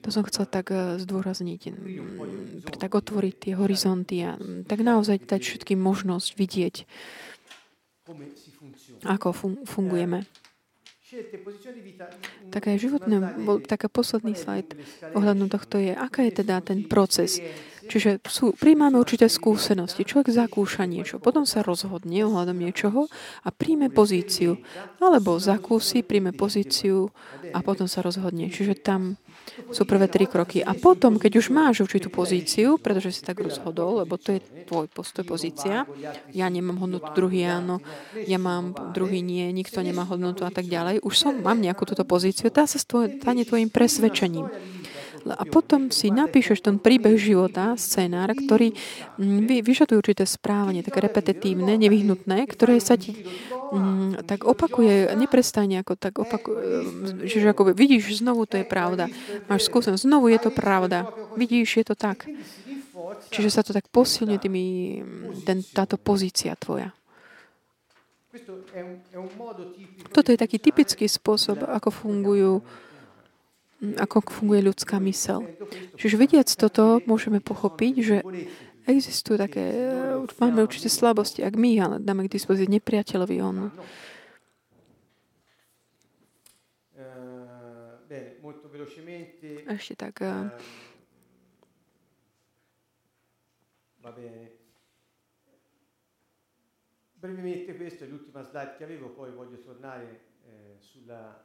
To 0.06 0.14
som 0.14 0.22
chcel 0.30 0.46
tak 0.46 0.70
eh, 0.70 1.02
zdôrazniť, 1.02 1.62
mm, 1.74 2.78
tak 2.78 2.94
otvoriť 2.94 3.36
tie 3.50 3.54
horizonty 3.58 4.22
a 4.22 4.38
mm, 4.38 4.70
tak 4.70 4.86
naozaj 4.86 5.26
dať 5.26 5.42
všetkým 5.42 5.82
možnosť 5.82 6.38
vidieť, 6.38 6.76
ako 9.10 9.34
fungujeme. 9.66 10.30
Také 12.52 12.76
životné, 12.76 13.40
bol 13.46 13.64
taká 13.64 13.88
posledný 13.88 14.36
slajd 14.36 14.78
ohľadom 15.16 15.48
tohto 15.48 15.80
je, 15.80 15.96
aká 15.96 16.28
je 16.28 16.44
teda 16.44 16.60
ten 16.62 16.86
proces. 16.86 17.40
Čiže 17.86 18.26
sú, 18.26 18.52
príjmame 18.58 18.98
určité 18.98 19.30
skúsenosti. 19.30 20.04
Človek 20.04 20.34
zakúša 20.34 20.90
niečo, 20.90 21.22
potom 21.22 21.46
sa 21.46 21.62
rozhodne 21.62 22.26
ohľadom 22.26 22.58
niečoho 22.58 23.06
a 23.46 23.50
príjme 23.54 23.94
pozíciu. 23.94 24.58
Alebo 24.98 25.38
zakúsi, 25.38 26.02
príjme 26.02 26.34
pozíciu 26.34 27.14
a 27.54 27.62
potom 27.62 27.86
sa 27.86 28.02
rozhodne. 28.02 28.50
Čiže 28.50 28.82
tam 28.82 29.22
sú 29.72 29.84
prvé 29.88 30.10
tri 30.10 30.26
kroky. 30.26 30.62
A 30.62 30.74
potom, 30.74 31.18
keď 31.18 31.40
už 31.40 31.54
máš 31.54 31.86
určitú 31.86 32.10
pozíciu, 32.12 32.78
pretože 32.82 33.20
si 33.20 33.22
tak 33.22 33.42
rozhodol, 33.42 34.04
lebo 34.04 34.18
to 34.18 34.36
je 34.36 34.40
tvoj 34.66 34.90
postoj, 34.92 35.24
pozícia, 35.26 35.86
ja 36.32 36.48
nemám 36.50 36.82
hodnotu, 36.82 37.12
druhý 37.16 37.46
áno, 37.48 37.82
ja 38.16 38.38
mám, 38.38 38.94
druhý 38.94 39.22
nie, 39.22 39.50
nikto 39.54 39.82
nemá 39.82 40.06
hodnotu 40.06 40.44
a 40.44 40.52
tak 40.52 40.66
ďalej, 40.70 41.02
už 41.02 41.16
som, 41.16 41.34
mám 41.40 41.60
nejakú 41.62 41.86
túto 41.86 42.04
pozíciu, 42.04 42.50
tá 42.50 42.66
sa 42.66 42.78
stane 42.82 43.44
tvojim 43.46 43.70
presvedčením. 43.70 44.48
A 45.26 45.44
potom 45.50 45.90
si 45.90 46.14
napíšeš 46.14 46.62
ten 46.62 46.78
príbeh 46.78 47.18
života, 47.18 47.74
scenár, 47.82 48.30
ktorý 48.38 48.78
mm, 49.18 49.66
vyžaduje 49.66 49.98
určité 49.98 50.22
správanie, 50.30 50.86
také 50.86 51.02
repetitívne, 51.02 51.82
nevyhnutné, 51.82 52.46
ktoré 52.46 52.78
sa 52.78 52.94
ti 52.94 53.26
mm, 53.74 54.30
tak 54.30 54.46
opakuje, 54.46 55.18
neprestane 55.18 55.82
ako 55.82 55.98
tak 55.98 56.22
opakuje, 56.22 56.62
že 57.26 57.42
ako 57.42 57.74
vidíš, 57.74 58.22
znovu 58.22 58.46
to 58.46 58.62
je 58.62 58.66
pravda. 58.70 59.10
Máš 59.50 59.66
skúsenosť, 59.66 60.06
znovu 60.06 60.30
je 60.30 60.40
to 60.46 60.54
pravda. 60.54 61.10
Vidíš, 61.34 61.82
je 61.82 61.86
to 61.90 61.96
tak. 61.98 62.30
Čiže 63.34 63.50
sa 63.50 63.62
to 63.66 63.74
tak 63.74 63.90
posilňuje 63.90 64.40
tými, 64.40 64.66
ten, 65.42 65.66
táto 65.66 65.98
pozícia 65.98 66.54
tvoja. 66.54 66.94
Toto 70.12 70.30
je 70.30 70.38
taký 70.40 70.60
typický 70.60 71.08
spôsob, 71.08 71.64
ako 71.64 71.90
fungujú 71.90 72.54
ako 73.82 74.24
funguje 74.32 74.62
ľudská 74.66 74.98
mysel. 75.04 75.44
Čiže 76.00 76.16
vidiac 76.16 76.50
toto, 76.56 77.04
môžeme 77.04 77.44
pochopiť, 77.44 77.94
že 78.02 78.18
existujú 78.86 79.36
také, 79.42 79.66
máme 80.40 80.64
určité 80.64 80.88
slabosti, 80.88 81.42
ak 81.42 81.58
my 81.58 81.72
ale 81.82 81.96
dáme 82.00 82.26
k 82.26 82.34
dispozícii 82.38 82.72
nepriateľovi 82.80 83.38
on. 83.42 83.58
Ešte 89.66 89.94
tak. 89.98 90.22
Bene. 94.06 94.54
Brevemente 97.18 97.76
questa 97.76 98.06
è 98.06 98.08
l'ultima 98.08 98.44
slide 98.44 98.76
che 98.78 98.84
avevo, 98.84 99.10
poi 99.10 99.32
voglio 99.32 99.58
tornare 99.58 100.20
eh, 100.46 100.76
sulla 100.78 101.44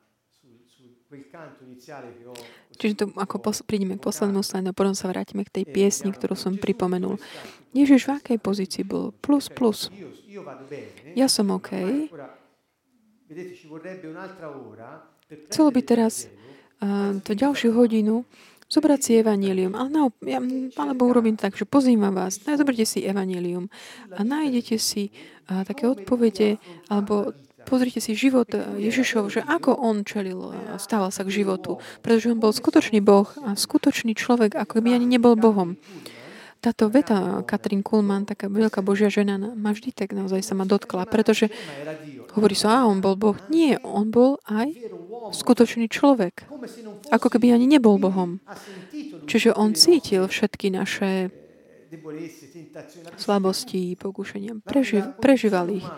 Čiže 2.78 2.94
to, 2.94 3.04
ako 3.18 3.36
pos- 3.42 3.66
prídeme 3.66 3.98
k 3.98 4.04
poslednému 4.06 4.46
slajdu, 4.46 4.70
potom 4.70 4.94
sa 4.94 5.10
vrátime 5.10 5.42
k 5.42 5.60
tej 5.60 5.64
piesni, 5.66 6.14
ktorú 6.14 6.38
som 6.38 6.54
pripomenul. 6.54 7.18
Ježiš 7.74 8.06
v 8.06 8.10
akej 8.22 8.38
pozícii 8.38 8.82
bol? 8.86 9.10
Plus, 9.18 9.50
plus. 9.50 9.90
Ja 11.18 11.26
som 11.26 11.50
OK. 11.50 11.74
Chcelo 15.50 15.68
by 15.70 15.80
teraz 15.86 16.26
uh, 16.82 17.14
tú 17.22 17.32
ďalšiu 17.34 17.70
hodinu 17.74 18.26
zobrať 18.70 19.00
si 19.02 19.10
evanílium. 19.18 19.74
Ale 19.74 19.90
no, 19.90 20.14
ja, 20.22 20.38
alebo 20.78 21.10
urobím 21.10 21.34
tak, 21.34 21.58
že 21.58 21.66
pozývam 21.66 22.14
vás, 22.14 22.38
zoberte 22.38 22.86
si 22.86 23.02
evanílium 23.02 23.66
a 24.14 24.22
nájdete 24.22 24.78
si 24.78 25.10
uh, 25.50 25.66
také 25.66 25.90
odpovede 25.90 26.62
alebo 26.86 27.34
Pozrite 27.68 28.00
si 28.02 28.16
život 28.16 28.48
Ježišov, 28.56 29.30
že 29.30 29.40
ako 29.44 29.76
on 29.76 30.02
čelil, 30.02 30.54
stával 30.80 31.12
sa 31.14 31.22
k 31.22 31.42
životu. 31.42 31.78
Pretože 32.00 32.32
on 32.32 32.40
bol 32.40 32.52
skutočný 32.54 32.98
Boh 33.04 33.28
a 33.44 33.54
skutočný 33.54 34.16
človek, 34.16 34.56
ako 34.56 34.80
by 34.80 34.96
ani 34.96 35.06
nebol 35.06 35.36
Bohom. 35.36 35.76
Táto 36.60 36.92
veta 36.92 37.40
Katrin 37.48 37.80
Kuhlman, 37.80 38.28
taká 38.28 38.52
veľká 38.52 38.84
Božia 38.84 39.08
žena, 39.08 39.40
ma 39.40 39.72
vždy 39.72 39.96
tak 39.96 40.12
naozaj 40.12 40.44
sa 40.44 40.52
ma 40.52 40.68
dotkla, 40.68 41.08
pretože 41.08 41.48
hovorí 42.36 42.52
sa, 42.52 42.84
a 42.84 42.86
on 42.86 43.00
bol 43.00 43.16
Boh. 43.16 43.32
Nie, 43.48 43.80
on 43.80 44.12
bol 44.12 44.36
aj 44.44 44.68
skutočný 45.32 45.88
človek. 45.88 46.44
Ako 47.08 47.32
keby 47.32 47.56
ani 47.56 47.64
nebol 47.64 47.96
Bohom. 47.96 48.44
Čiže 49.24 49.56
on 49.56 49.72
cítil 49.72 50.28
všetky 50.28 50.68
naše 50.68 51.32
slabosti, 53.16 53.96
pokušenia. 53.96 54.60
Preživ, 54.60 55.16
prežíval 55.16 55.66
ich. 55.72 55.88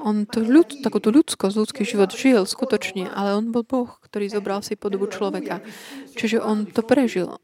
On 0.00 0.24
to 0.24 0.40
ľud, 0.40 0.80
takúto 0.80 1.12
ľudskosť, 1.12 1.54
ľudský 1.56 1.82
život 1.84 2.10
žil 2.12 2.48
skutočne, 2.48 3.12
ale 3.12 3.36
on 3.36 3.52
bol 3.52 3.62
Boh, 3.62 3.90
ktorý 4.08 4.32
zobral 4.32 4.64
si 4.64 4.76
podobu 4.76 5.06
človeka. 5.06 5.60
Čiže 6.16 6.40
on 6.40 6.64
to 6.64 6.80
prežil. 6.80 7.36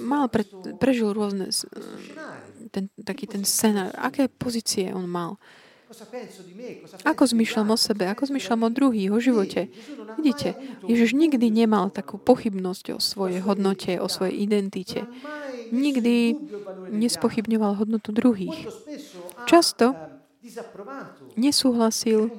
Mal 0.00 0.32
pre, 0.32 0.48
prežil 0.80 1.12
rôzne 1.12 1.52
ten, 2.72 2.88
taký 3.04 3.28
ten 3.28 3.44
scenár. 3.44 3.92
Aké 4.00 4.32
pozície 4.32 4.88
on 4.92 5.04
mal? 5.04 5.36
Ako 7.08 7.24
zmyšľam 7.24 7.72
o 7.72 7.78
sebe, 7.80 8.04
ako 8.12 8.28
zmyšľam 8.28 8.68
o 8.68 8.70
druhých, 8.72 9.08
o 9.08 9.18
živote. 9.24 9.72
Vidíte, 10.20 10.52
Ježiš 10.84 11.16
nikdy 11.16 11.48
nemal 11.48 11.88
takú 11.88 12.20
pochybnosť 12.20 12.92
o 12.92 12.98
svojej 13.00 13.40
hodnote, 13.40 13.96
o 13.96 14.04
svojej 14.04 14.36
identite. 14.36 15.08
Nikdy 15.72 16.36
nespochybňoval 16.92 17.80
hodnotu 17.80 18.12
druhých. 18.12 18.68
Často 19.48 19.96
nesúhlasil 21.36 22.30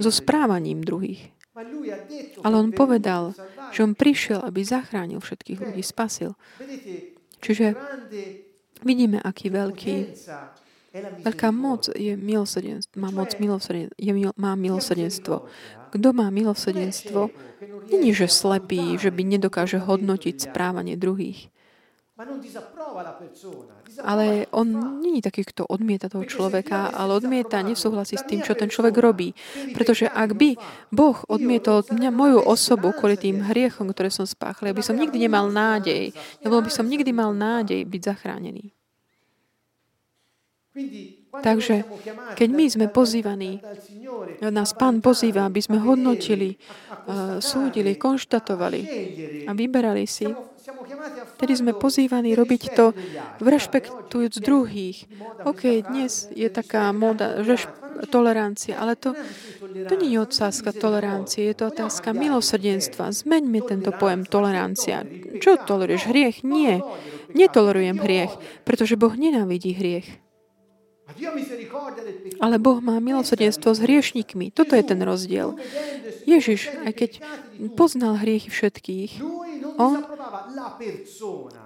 so 0.00 0.10
správaním 0.10 0.82
druhých. 0.82 1.34
Ale 2.42 2.54
on 2.58 2.74
povedal, 2.74 3.30
že 3.70 3.86
on 3.86 3.94
prišiel, 3.94 4.42
aby 4.42 4.66
zachránil 4.66 5.22
všetkých 5.22 5.58
ľudí, 5.62 5.82
spasil. 5.86 6.34
Čiže 7.38 7.78
vidíme, 8.82 9.22
aký 9.22 9.54
veľký, 9.54 9.96
veľká 11.22 11.48
moc 11.54 11.90
je 11.94 12.18
milosrdenstvo, 12.18 12.98
má 12.98 13.14
moc 13.14 13.30
milosrdenstvo, 13.38 13.94
je, 13.98 14.12
má 14.34 14.58
milosrdenstvo. 14.58 15.46
Kto 15.94 16.08
má 16.10 16.26
milosrdenstvo, 16.34 17.30
není, 17.86 18.10
že 18.10 18.26
slepý, 18.26 18.98
že 18.98 19.14
by 19.14 19.22
nedokáže 19.22 19.78
hodnotiť 19.78 20.50
správanie 20.50 20.98
druhých. 20.98 21.53
Ale 24.06 24.46
on 24.54 24.68
není 25.02 25.18
taký, 25.18 25.42
kto 25.42 25.66
odmieta 25.66 26.06
toho 26.06 26.22
človeka, 26.22 26.94
ale 26.94 27.18
odmieta, 27.18 27.58
nesúhlasí 27.58 28.14
s 28.14 28.22
tým, 28.22 28.38
čo 28.38 28.54
ten 28.54 28.70
človek 28.70 28.94
robí. 29.02 29.34
Pretože 29.74 30.06
ak 30.06 30.38
by 30.38 30.54
Boh 30.94 31.18
odmietol 31.26 31.82
mňa, 31.90 32.14
moju 32.14 32.38
osobu 32.38 32.94
kvôli 32.94 33.18
tým 33.18 33.42
hriechom, 33.42 33.90
ktoré 33.90 34.14
som 34.14 34.30
spáchal, 34.30 34.70
ja 34.70 34.78
by 34.78 34.86
som 34.86 34.94
nikdy 34.94 35.26
nemal 35.26 35.50
nádej. 35.50 36.14
Nebol 36.46 36.62
by 36.62 36.70
som 36.70 36.86
nikdy 36.86 37.10
mal 37.10 37.34
nádej 37.34 37.82
byť 37.82 38.02
zachránený. 38.06 38.70
Takže 41.34 41.82
keď 42.38 42.48
my 42.54 42.64
sme 42.70 42.86
pozývaní, 42.94 43.58
nás 44.38 44.70
Pán 44.70 45.02
pozýva, 45.02 45.50
aby 45.50 45.58
sme 45.58 45.82
hodnotili, 45.82 46.54
súdili, 47.42 47.98
konštatovali 47.98 48.80
a 49.46 49.54
vyberali 49.54 50.06
si, 50.06 50.30
Tedy 51.44 51.60
sme 51.60 51.76
pozývaní 51.76 52.32
robiť 52.32 52.72
to 52.72 52.96
rešpektujúc 53.44 54.40
druhých. 54.40 55.04
OK, 55.44 55.84
dnes 55.84 56.32
je 56.32 56.48
taká 56.48 56.88
moda, 56.96 57.44
reš- 57.44 57.68
tolerancia, 58.08 58.80
ale 58.80 58.96
to, 58.96 59.12
to 59.60 59.94
nie 60.00 60.16
je 60.16 60.24
otázka 60.24 60.72
tolerancie, 60.72 61.52
je 61.52 61.56
to 61.60 61.68
otázka 61.68 62.16
milosrdenstva. 62.16 63.12
Zmeňme 63.12 63.60
tento 63.60 63.92
pojem 63.92 64.24
tolerancia. 64.24 65.04
Čo 65.36 65.60
toleruješ? 65.60 66.08
Hriech? 66.08 66.36
Nie. 66.48 66.80
Netolerujem 67.36 68.00
hriech, 68.00 68.32
pretože 68.64 68.96
Boh 68.96 69.12
nenávidí 69.12 69.76
hriech. 69.76 70.24
Ale 72.40 72.56
Boh 72.56 72.80
má 72.80 72.96
milosrdenstvo 72.96 73.76
s 73.76 73.84
hriešnikmi. 73.84 74.48
Toto 74.48 74.72
je 74.72 74.84
ten 74.88 74.96
rozdiel. 75.04 75.60
Ježiš, 76.24 76.72
aj 76.88 76.92
keď 76.96 77.10
poznal 77.76 78.16
hriechy 78.16 78.48
všetkých, 78.48 79.20
on, 79.76 80.00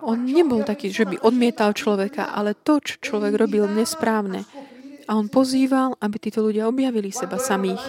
on 0.02 0.18
nebol 0.24 0.62
taký, 0.62 0.92
že 0.92 1.04
by 1.06 1.22
odmietal 1.22 1.72
človeka, 1.74 2.30
ale 2.30 2.54
to, 2.54 2.82
čo 2.82 2.98
človek 3.00 3.34
robil 3.36 3.66
nesprávne, 3.70 4.44
a 5.08 5.16
on 5.16 5.32
pozýval, 5.32 5.96
aby 6.04 6.20
títo 6.20 6.44
ľudia 6.44 6.68
objavili 6.68 7.08
seba 7.08 7.40
samých. 7.40 7.80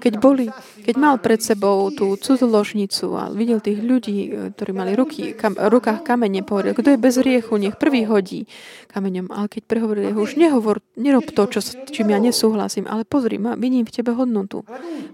Keď, 0.00 0.14
boli, 0.16 0.48
keď 0.80 0.94
mal 0.96 1.20
pred 1.20 1.36
sebou 1.44 1.92
tú 1.92 2.16
cudzoložnicu 2.16 3.12
a 3.20 3.28
videl 3.28 3.60
tých 3.60 3.84
ľudí, 3.84 4.18
e, 4.24 4.28
ktorí 4.56 4.72
mali 4.72 4.96
ruky, 4.96 5.36
kam, 5.36 5.52
rukách 5.60 6.00
kamene, 6.00 6.40
povedal, 6.40 6.72
kto 6.72 6.96
je 6.96 6.98
bez 6.98 7.20
riechu, 7.20 7.60
nech 7.60 7.76
prvý 7.76 8.08
hodí 8.08 8.48
kameňom. 8.96 9.28
Ale 9.28 9.52
keď 9.52 9.62
prehovoril, 9.68 10.16
už 10.16 10.40
nehovor, 10.40 10.80
nerob 10.96 11.28
to, 11.28 11.44
čo, 11.52 11.60
čím 11.92 12.16
ja 12.16 12.18
nesúhlasím, 12.18 12.88
ale 12.88 13.04
pozri, 13.04 13.36
ma, 13.36 13.60
vidím 13.60 13.84
v 13.84 14.00
tebe 14.00 14.16
hodnotu. 14.16 14.64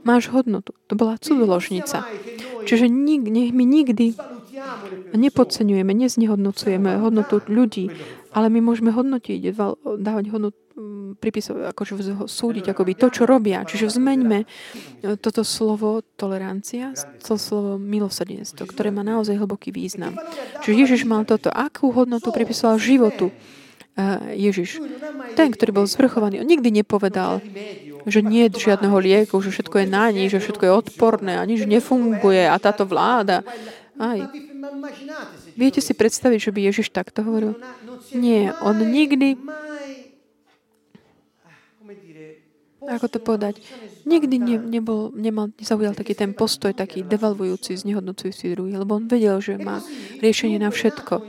Máš 0.07 0.31
hodnotu. 0.31 0.71
To 0.87 0.95
bola 0.95 1.19
cudzoložnica. 1.19 2.07
Čiže 2.63 2.87
nik, 2.87 3.27
nech 3.27 3.51
my 3.51 3.67
nikdy 3.67 4.15
nepodceňujeme, 5.15 5.93
neznehodnocujeme 5.95 6.99
hodnotu 6.99 7.43
ľudí, 7.47 7.91
ale 8.35 8.47
my 8.51 8.61
môžeme 8.63 8.91
hodnotiť, 8.95 9.55
dávať 9.99 10.27
hodnotu 10.31 10.59
pripisovať, 11.21 11.77
akože 11.77 11.93
súdiť 12.25 12.73
akoby 12.73 12.97
to, 12.97 13.13
čo 13.13 13.29
robia. 13.29 13.69
Čiže 13.69 14.01
zmeňme 14.01 14.49
toto 15.21 15.45
slovo 15.45 16.01
tolerancia, 16.17 16.97
to 17.21 17.37
slovo 17.37 17.77
milosrdenstvo, 17.77 18.65
ktoré 18.65 18.89
má 18.89 19.05
naozaj 19.05 19.37
hlboký 19.37 19.77
význam. 19.77 20.17
Čiže 20.65 20.75
Ježiš 20.81 21.01
mal 21.05 21.29
toto. 21.29 21.53
Akú 21.53 21.93
hodnotu 21.93 22.33
pripisoval 22.33 22.81
životu? 22.81 23.29
Ježiš. 24.33 24.81
Ten, 25.37 25.53
ktorý 25.53 25.83
bol 25.83 25.85
zvrchovaný, 25.85 26.41
on 26.41 26.49
nikdy 26.49 26.73
nepovedal, 26.73 27.45
že 28.09 28.25
nie 28.25 28.49
je 28.49 28.73
žiadneho 28.73 28.97
lieku, 28.97 29.37
že 29.45 29.53
všetko 29.53 29.85
je 29.85 29.87
na 29.91 30.09
ní, 30.09 30.33
že 30.33 30.41
všetko 30.41 30.65
je 30.65 30.73
odporné 30.73 31.37
a 31.37 31.45
nič 31.45 31.69
nefunguje 31.69 32.49
a 32.49 32.57
táto 32.57 32.89
vláda. 32.89 33.45
Aj. 34.01 34.21
Viete 35.61 35.85
si 35.85 35.93
predstaviť, 35.93 36.49
že 36.49 36.55
by 36.57 36.61
Ježiš 36.73 36.89
takto 36.89 37.21
hovoril? 37.21 37.61
Nie, 38.17 38.57
on 38.65 38.81
nikdy 38.81 39.37
ako 42.81 43.07
to 43.13 43.19
povedať, 43.21 43.61
nikdy 44.09 44.41
ne, 44.41 44.57
nebol, 44.57 45.13
nemal, 45.13 45.53
nezaujal 45.61 45.93
taký 45.93 46.17
ten 46.17 46.33
postoj, 46.33 46.73
taký 46.73 47.05
devalvujúci, 47.05 47.77
znehodnocujúci 47.77 48.57
druhý, 48.57 48.75
lebo 48.75 48.97
on 48.97 49.07
vedel, 49.07 49.39
že 49.39 49.61
má 49.61 49.85
riešenie 50.19 50.57
na 50.57 50.73
všetko. 50.73 51.23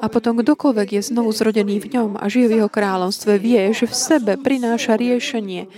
A 0.00 0.12
potom 0.12 0.36
kdokoľvek 0.36 1.00
je 1.00 1.08
znovu 1.08 1.32
zrodený 1.32 1.80
v 1.80 1.88
ňom 1.96 2.10
a 2.20 2.24
žije 2.28 2.48
v 2.48 2.56
jeho 2.60 2.70
kráľovstve, 2.72 3.40
vie, 3.40 3.72
že 3.72 3.88
v 3.88 3.96
sebe 3.96 4.32
prináša 4.36 4.96
riešenie 4.96 5.68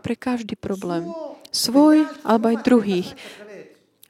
pre 0.00 0.16
každý 0.16 0.56
problém. 0.56 1.08
Svoj 1.52 2.08
alebo 2.24 2.52
aj 2.52 2.64
druhých. 2.64 3.08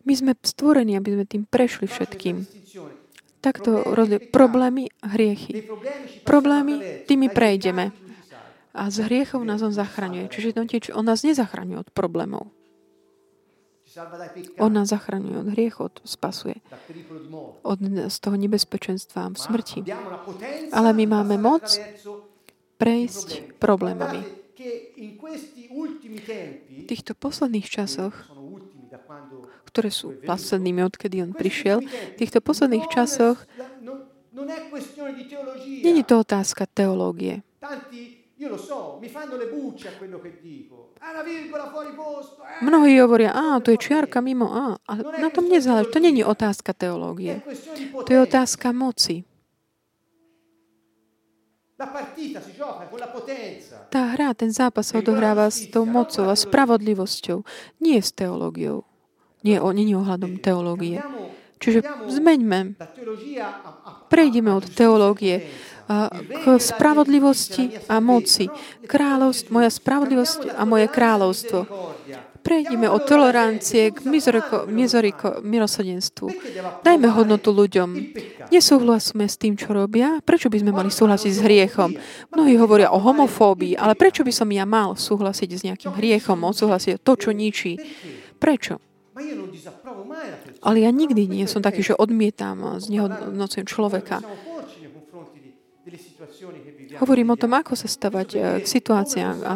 My 0.06 0.14
sme 0.14 0.32
stvorení, 0.38 0.94
aby 0.94 1.18
sme 1.18 1.24
tým 1.26 1.42
prešli 1.44 1.90
všetkým. 1.90 2.46
Takto 3.42 3.82
rozdiel. 3.82 4.30
Problémy, 4.30 4.90
hriechy. 5.02 5.66
Problémy, 6.22 7.04
tými 7.10 7.26
prejdeme. 7.30 7.90
A 8.76 8.92
z 8.92 9.08
hriechov 9.08 9.42
nás 9.42 9.60
on 9.66 9.74
zachraňuje. 9.74 10.30
Čiže 10.30 10.56
on 10.94 11.04
nás 11.04 11.26
nezachraňuje 11.26 11.78
od 11.82 11.90
problémov. 11.90 12.54
On 14.60 14.68
nás 14.68 14.92
zachraňuje 14.92 15.36
od 15.40 15.48
hriechu, 15.56 15.80
od 15.88 15.94
spasuje. 16.04 16.60
Od, 17.64 17.78
z 18.12 18.16
toho 18.20 18.36
nebezpečenstva 18.36 19.32
v 19.32 19.38
smrti. 19.40 19.80
Ale 20.70 20.92
my 20.92 21.04
máme 21.08 21.40
moc 21.40 21.64
prejsť 22.76 23.56
problémami. 23.56 24.20
V 26.68 26.84
týchto 26.84 27.16
posledných 27.16 27.68
časoch, 27.68 28.16
ktoré 29.76 29.92
sú 29.92 30.16
poslednými, 30.24 30.80
odkedy 30.88 31.20
on 31.20 31.36
prišiel, 31.36 31.84
v 31.84 32.16
týchto 32.16 32.40
posledných 32.40 32.88
časoch 32.88 33.44
není 35.84 36.00
to 36.00 36.24
otázka 36.24 36.64
teológie. 36.64 37.44
Ah. 37.60 37.76
Eh. 37.76 38.16
Mnohí 42.64 42.94
hovoria, 43.04 43.36
a 43.36 43.60
to 43.60 43.68
je 43.76 43.78
čiarka 43.80 44.24
mimo 44.24 44.48
a. 44.48 44.80
A 44.88 44.92
na 45.20 45.28
tom 45.28 45.44
nezáleží. 45.48 45.92
To 45.92 46.00
není 46.00 46.24
otázka 46.24 46.72
teológie. 46.72 47.44
To 47.92 48.10
je 48.10 48.20
otázka 48.20 48.72
moci. 48.72 49.28
Tá 53.92 54.02
hra, 54.16 54.32
ten 54.32 54.48
zápas 54.48 54.88
sa 54.88 55.04
odohráva 55.04 55.52
s 55.52 55.68
tou 55.68 55.84
mocou 55.84 56.32
a 56.32 56.36
spravodlivosťou. 56.36 57.44
Nie 57.84 58.00
s 58.00 58.16
teológiou. 58.16 58.88
Nie, 59.46 59.62
o, 59.62 59.70
nie 59.70 59.94
ohľadom 59.94 60.42
teológie. 60.42 60.98
Čiže 61.62 61.86
zmeňme. 62.10 62.74
Prejdeme 64.10 64.50
od 64.52 64.66
teológie 64.74 65.46
k 65.86 66.44
spravodlivosti 66.58 67.78
a 67.86 68.02
moci. 68.02 68.50
Kráľovstvo, 68.84 69.54
moja 69.54 69.70
spravodlivosť 69.70 70.58
a 70.58 70.66
moje 70.66 70.86
kráľovstvo. 70.90 71.58
Prejdime 72.42 72.86
od 72.86 73.02
tolerancie 73.02 73.90
k 73.90 74.06
mizoriko, 74.06 74.70
mizoriko, 74.70 75.42
milosodenstvu. 75.42 76.30
Dajme 76.86 77.10
hodnotu 77.10 77.50
ľuďom. 77.50 78.14
Nesúhlasíme 78.54 79.26
s 79.26 79.34
tým, 79.34 79.58
čo 79.58 79.74
robia. 79.74 80.22
Prečo 80.22 80.46
by 80.46 80.62
sme 80.62 80.70
mali 80.70 80.90
súhlasiť 80.90 81.32
s 81.34 81.42
hriechom? 81.42 81.98
Mnohí 82.30 82.54
hovoria 82.54 82.94
o 82.94 83.02
homofóbii, 83.02 83.74
ale 83.74 83.98
prečo 83.98 84.22
by 84.22 84.30
som 84.30 84.46
ja 84.54 84.62
mal 84.62 84.94
súhlasiť 84.94 85.50
s 85.50 85.64
nejakým 85.66 85.98
hriechom, 85.98 86.38
odsúhlasiť 86.46 87.02
to, 87.02 87.12
čo 87.18 87.30
ničí? 87.34 87.82
Prečo? 88.38 88.78
Ale 90.60 90.76
ja 90.84 90.90
nikdy 90.92 91.24
nie 91.24 91.48
som 91.48 91.64
taký, 91.64 91.80
že 91.80 91.96
odmietam 91.96 92.76
z 92.76 92.86
neho 92.92 93.08
človeka. 93.64 94.20
Hovorím 96.98 97.30
o 97.30 97.38
tom, 97.38 97.54
ako 97.54 97.78
sa 97.78 97.86
stavať 97.86 98.28
eh, 98.34 98.40
k 98.62 98.66
situáciám 98.66 99.46
a 99.46 99.54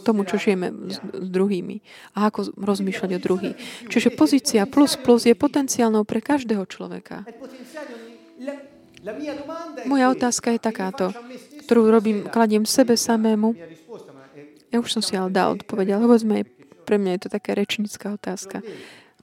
tomu, 0.00 0.22
čo 0.24 0.40
žijeme 0.40 0.72
s, 0.88 0.96
s 0.98 1.28
druhými 1.28 1.84
a 2.16 2.32
ako 2.32 2.56
rozmýšľať 2.56 3.10
o 3.16 3.20
druhých. 3.20 3.56
Čiže 3.92 4.16
pozícia 4.16 4.64
plus 4.64 4.96
plus 4.96 5.28
je 5.28 5.36
potenciálnou 5.36 6.08
pre 6.08 6.24
každého 6.24 6.64
človeka. 6.64 7.28
Moja 9.86 10.06
otázka 10.10 10.56
je 10.56 10.60
takáto, 10.60 11.06
ktorú 11.68 11.92
robím, 11.92 12.26
kladiem 12.26 12.64
sebe 12.64 12.96
samému. 12.96 13.54
Ja 14.72 14.82
už 14.82 14.98
som 14.98 15.02
si 15.04 15.14
ale 15.14 15.30
dal 15.30 15.54
odpoveď, 15.60 15.94
ale 15.94 16.18
sme, 16.18 16.42
pre 16.86 17.02
mňa 17.02 17.18
je 17.18 17.22
to 17.26 17.30
taká 17.34 17.58
rečnická 17.58 18.14
otázka. 18.14 18.62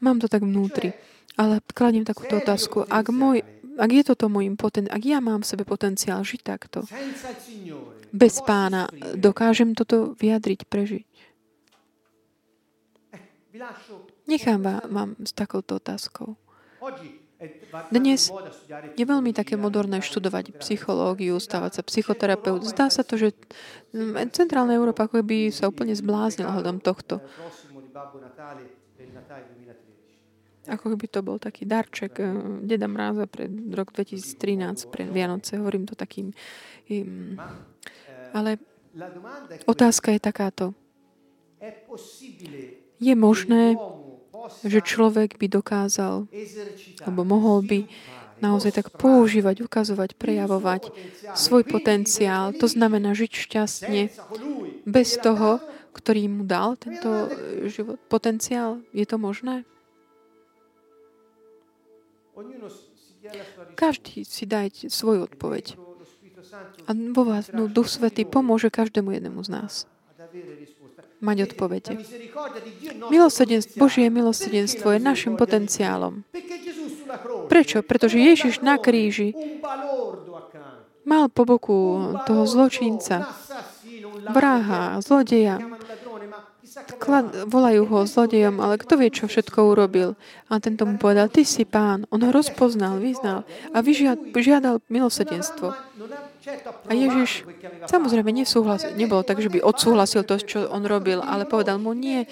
Mám 0.03 0.19
to 0.19 0.27
tak 0.27 0.43
vnútri. 0.43 0.91
Ale 1.39 1.63
kladiem 1.71 2.05
takúto 2.05 2.37
otázku. 2.37 2.85
Ak 2.85 3.09
môj 3.09 3.41
ak 3.73 3.89
je 3.89 4.03
toto 4.05 4.29
môjim 4.29 4.53
poten, 4.53 4.85
ak 4.85 5.01
ja 5.01 5.17
mám 5.17 5.41
v 5.41 5.49
sebe 5.49 5.65
potenciál 5.65 6.21
žiť 6.21 6.41
takto, 6.45 6.85
bez 8.13 8.37
pána, 8.45 8.85
dokážem 9.17 9.73
toto 9.73 10.13
vyjadriť, 10.21 10.69
prežiť. 10.69 11.05
Nechám 14.29 14.61
vám 14.89 15.17
s 15.21 15.33
takouto 15.33 15.81
otázkou. 15.81 16.37
Dnes 17.91 18.31
je 18.95 19.05
veľmi 19.05 19.31
také 19.35 19.59
moderné 19.59 19.99
študovať 19.99 20.55
psychológiu, 20.63 21.37
stávať 21.37 21.79
sa 21.79 21.83
psychoterapeut. 21.83 22.63
Zdá 22.63 22.87
sa 22.87 23.03
to, 23.03 23.19
že 23.19 23.35
centrálna 24.31 24.73
Európa 24.73 25.05
ako 25.05 25.21
by 25.21 25.51
sa 25.51 25.67
úplne 25.67 25.93
zbláznila 25.93 26.55
hľadom 26.55 26.79
tohto. 26.79 27.19
Ako 30.63 30.95
by 30.95 31.07
to 31.11 31.19
bol 31.19 31.35
taký 31.35 31.67
darček 31.67 32.23
eh, 32.23 32.31
Deda 32.63 32.87
Mráza 32.87 33.27
pre 33.27 33.51
rok 33.51 33.91
2013, 33.91 34.87
pre 34.87 35.03
Vianoce. 35.03 35.59
Hovorím 35.59 35.83
to 35.83 35.95
takým... 35.95 36.31
Ale 38.33 38.57
otázka 39.67 40.15
je 40.15 40.21
takáto. 40.23 40.65
Je 43.03 43.13
možné, 43.15 43.75
že 44.63 44.79
človek 44.83 45.39
by 45.39 45.47
dokázal, 45.47 46.27
alebo 47.03 47.21
mohol 47.23 47.63
by 47.63 47.79
naozaj 48.43 48.75
tak 48.75 48.87
používať, 48.91 49.63
ukazovať, 49.63 50.19
prejavovať 50.19 50.91
svoj 51.31 51.63
potenciál. 51.63 52.51
To 52.59 52.67
znamená 52.67 53.15
žiť 53.15 53.31
šťastne 53.31 54.01
bez 54.83 55.15
toho, 55.23 55.63
ktorý 55.95 56.27
mu 56.27 56.43
dal 56.43 56.75
tento 56.75 57.31
život, 57.71 58.01
potenciál. 58.11 58.83
Je 58.91 59.07
to 59.07 59.15
možné? 59.15 59.63
Každý 63.79 64.27
si 64.27 64.43
dajte 64.43 64.91
svoju 64.91 65.31
odpoveď. 65.31 65.79
A 66.85 66.91
vo 66.91 67.23
vás 67.23 67.47
no, 67.55 67.71
Duch 67.71 67.87
Svetý 67.87 68.27
pomôže 68.27 68.67
každému 68.67 69.15
jednému 69.15 69.39
z 69.47 69.49
nás 69.49 69.73
mať 71.23 71.37
odpovede. 71.49 71.95
Milosedenstvo, 73.07 73.79
Božie 73.79 74.11
milosedenstvo 74.11 74.91
je 74.91 74.99
našim 74.99 75.33
potenciálom. 75.39 76.27
Prečo? 77.47 77.79
Pretože 77.81 78.19
Ježiš 78.19 78.59
na 78.59 78.75
kríži 78.75 79.31
mal 81.07 81.31
po 81.31 81.47
boku 81.47 82.11
toho 82.27 82.43
zločinca, 82.43 83.31
vraha, 84.29 84.99
zlodeja, 84.99 85.59
Klad, 86.97 87.45
volajú 87.45 87.85
ho 87.85 87.99
zlodejom, 88.09 88.57
ale 88.57 88.81
kto 88.81 88.97
vie, 88.97 89.13
čo 89.13 89.29
všetko 89.29 89.77
urobil. 89.77 90.17
A 90.49 90.57
tento 90.57 90.89
mu 90.89 90.97
povedal, 90.97 91.29
ty 91.29 91.45
si 91.45 91.69
pán. 91.69 92.09
On 92.09 92.17
ho 92.17 92.33
rozpoznal, 92.33 92.97
vyznal 92.97 93.45
a 93.73 93.85
vyžiadal 94.33 94.81
milosedenstvo. 94.89 95.77
A 96.89 96.91
Ježiš 96.91 97.47
samozrejme 97.87 98.33
nesúhlasil, 98.35 98.97
nebolo 98.99 99.23
tak, 99.23 99.39
že 99.39 99.47
by 99.47 99.63
odsúhlasil 99.63 100.27
to, 100.27 100.35
čo 100.43 100.59
on 100.67 100.83
robil, 100.83 101.23
ale 101.23 101.47
povedal 101.47 101.79
mu, 101.79 101.95
nie, 101.95 102.27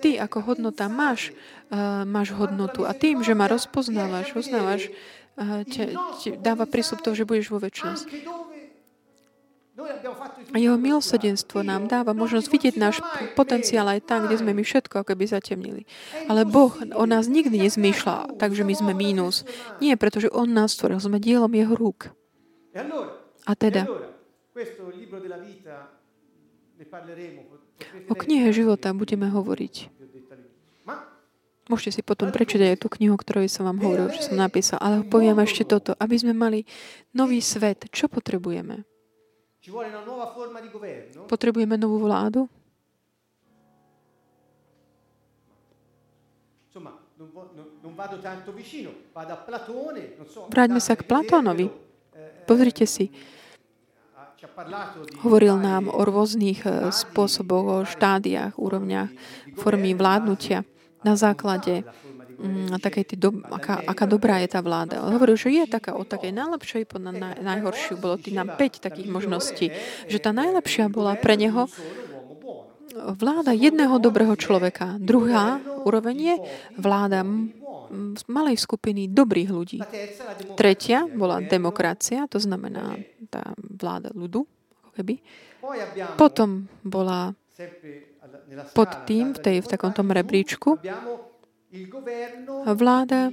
ty 0.00 0.16
ako 0.16 0.54
hodnota 0.54 0.88
máš, 0.88 1.36
uh, 1.68 2.08
máš 2.08 2.32
hodnotu 2.32 2.88
a 2.88 2.96
tým, 2.96 3.20
že 3.20 3.36
ma 3.36 3.52
rozpoznávaš, 3.52 4.32
uznávaš, 4.32 4.88
uh, 5.36 5.60
te, 5.68 5.92
te 6.24 6.28
dáva 6.40 6.64
prísľub 6.64 7.04
toho, 7.04 7.12
že 7.12 7.28
budeš 7.28 7.52
vo 7.52 7.60
väčšnosti. 7.60 8.49
A 10.50 10.56
jeho 10.58 10.76
milosrdenstvo 10.76 11.62
nám 11.62 11.86
dáva 11.86 12.12
možnosť 12.12 12.48
vidieť 12.50 12.74
náš 12.76 12.98
potenciál 13.38 13.86
aj 13.86 14.04
tam, 14.04 14.26
kde 14.26 14.40
sme 14.40 14.52
my 14.52 14.62
všetko 14.66 15.02
ako 15.02 15.12
by 15.14 15.24
zatemnili. 15.30 15.82
Ale 16.26 16.42
Boh 16.44 16.74
o 16.94 17.04
nás 17.06 17.30
nikdy 17.30 17.70
nezmýšľa, 17.70 18.36
takže 18.36 18.66
my 18.66 18.74
sme 18.74 18.92
mínus. 18.92 19.46
Nie, 19.78 19.94
pretože 19.94 20.28
On 20.32 20.48
nás 20.50 20.74
stvoril, 20.74 20.98
sme 20.98 21.22
dielom 21.22 21.50
Jeho 21.54 21.74
rúk. 21.76 22.10
A 23.46 23.52
teda, 23.56 23.86
O 28.10 28.14
knihe 28.18 28.48
života 28.50 28.90
budeme 28.92 29.30
hovoriť. 29.30 29.74
Môžete 31.70 31.90
si 31.94 32.02
potom 32.02 32.34
prečítať 32.34 32.74
aj 32.74 32.82
tú 32.82 32.90
knihu, 32.98 33.14
ktorú 33.14 33.46
som 33.46 33.62
vám 33.62 33.78
hovoril, 33.78 34.10
že 34.10 34.26
som 34.26 34.34
napísal. 34.34 34.82
Ale 34.82 35.06
poviem 35.06 35.38
ešte 35.38 35.62
toto. 35.62 35.94
Aby 36.02 36.18
sme 36.18 36.34
mali 36.34 36.66
nový 37.14 37.38
svet, 37.38 37.86
čo 37.94 38.10
potrebujeme? 38.10 38.89
Potrebujeme 41.28 41.76
novú 41.76 42.00
vládu? 42.00 42.48
Vráťme 50.48 50.80
sa 50.80 50.96
k 50.96 51.02
Platónovi. 51.04 51.68
Pozrite 52.48 52.88
si. 52.88 53.12
Hovoril 55.20 55.60
nám 55.60 55.92
o 55.92 56.00
rôznych 56.00 56.64
eh, 56.64 56.88
spôsoboch, 56.88 57.64
o 57.68 57.76
štádiách, 57.84 58.56
úrovniach, 58.56 59.12
formy 59.60 59.92
vládnutia 59.92 60.64
na 61.04 61.14
základe 61.16 61.84
takej 62.80 63.04
tý 63.04 63.14
do, 63.20 63.36
aká, 63.52 63.84
aká 63.84 64.04
dobrá 64.08 64.40
je 64.40 64.48
tá 64.48 64.60
vláda. 64.64 65.04
On 65.04 65.12
hovoril, 65.12 65.36
že 65.36 65.52
je 65.52 65.64
taká 65.68 65.92
od 65.92 66.08
takej 66.08 66.32
najlepšej 66.32 66.82
po 66.88 66.96
na, 66.96 67.12
na, 67.12 67.36
najhoršiu. 67.36 68.00
Bolo 68.00 68.16
tým 68.16 68.40
na 68.40 68.46
5 68.48 68.86
takých 68.88 69.08
možností. 69.12 69.66
Že 70.08 70.18
tá 70.18 70.30
najlepšia 70.32 70.88
bola 70.88 71.16
pre 71.20 71.36
neho 71.36 71.68
vláda 72.94 73.54
jedného 73.54 74.02
dobrého 74.02 74.34
človeka. 74.34 74.98
Druhá 74.98 75.62
úroveň 75.86 76.16
je 76.18 76.34
vláda 76.74 77.22
malej 78.30 78.56
skupiny 78.58 79.10
dobrých 79.10 79.50
ľudí. 79.50 79.78
Tretia 80.54 81.06
bola 81.06 81.42
demokracia, 81.42 82.26
to 82.30 82.38
znamená 82.38 82.98
tá 83.30 83.54
vláda 83.58 84.10
ľudu, 84.14 84.46
ako 84.82 84.90
keby. 84.94 85.14
Potom 86.14 86.70
bola 86.82 87.34
pod 88.74 88.90
tým, 89.06 89.36
v, 89.36 89.38
tej, 89.38 89.56
v 89.62 89.68
takomto 89.68 90.02
rebríčku, 90.02 90.80
vláda 92.74 93.30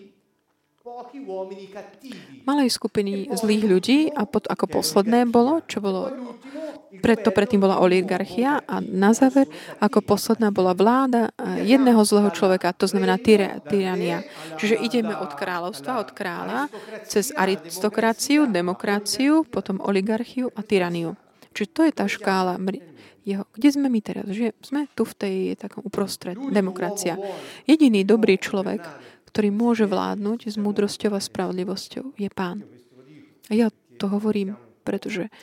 malej 2.48 2.70
skupiny 2.72 3.28
zlých 3.36 3.64
ľudí 3.68 4.00
a 4.16 4.24
pod, 4.24 4.48
ako 4.48 4.80
posledné 4.80 5.28
bolo, 5.28 5.60
čo 5.68 5.84
bolo, 5.84 6.08
preto 7.04 7.36
predtým 7.36 7.60
bola 7.60 7.84
oligarchia 7.84 8.64
a 8.64 8.80
na 8.80 9.12
záver, 9.12 9.52
ako 9.84 10.00
posledná 10.00 10.48
bola 10.48 10.72
vláda 10.72 11.36
jedného 11.60 12.00
zlého 12.08 12.32
človeka, 12.32 12.72
to 12.72 12.88
znamená 12.88 13.20
tyra, 13.20 13.60
tyrania. 13.68 14.24
Čiže 14.56 14.80
ideme 14.80 15.12
od 15.12 15.36
kráľovstva, 15.36 16.00
od 16.00 16.10
kráľa, 16.16 16.72
cez 17.04 17.36
aristokraciu, 17.36 18.48
demokraciu, 18.48 19.44
potom 19.44 19.84
oligarchiu 19.84 20.56
a 20.56 20.64
tyraniu. 20.64 21.20
Čiže 21.58 21.74
to 21.74 21.82
je 21.90 21.94
tá 21.98 22.06
škála 22.06 22.62
jeho. 23.26 23.50
Kde 23.50 23.70
sme 23.74 23.90
my 23.90 24.00
teraz? 24.06 24.30
Že 24.30 24.54
sme 24.62 24.86
tu 24.94 25.02
v 25.10 25.14
tej 25.18 25.38
takom 25.58 25.82
uprostred. 25.82 26.38
Demokracia. 26.38 27.18
Jediný 27.66 28.06
dobrý 28.06 28.38
človek, 28.38 28.86
ktorý 29.34 29.50
môže 29.50 29.90
vládnuť 29.90 30.54
s 30.54 30.56
múdrosťou 30.62 31.18
a 31.18 31.20
spravodlivosťou, 31.20 32.14
je 32.14 32.30
Pán. 32.30 32.62
A 33.50 33.58
ja 33.58 33.74
to 33.98 34.06
hovorím, 34.06 34.54
pretože 34.86 35.34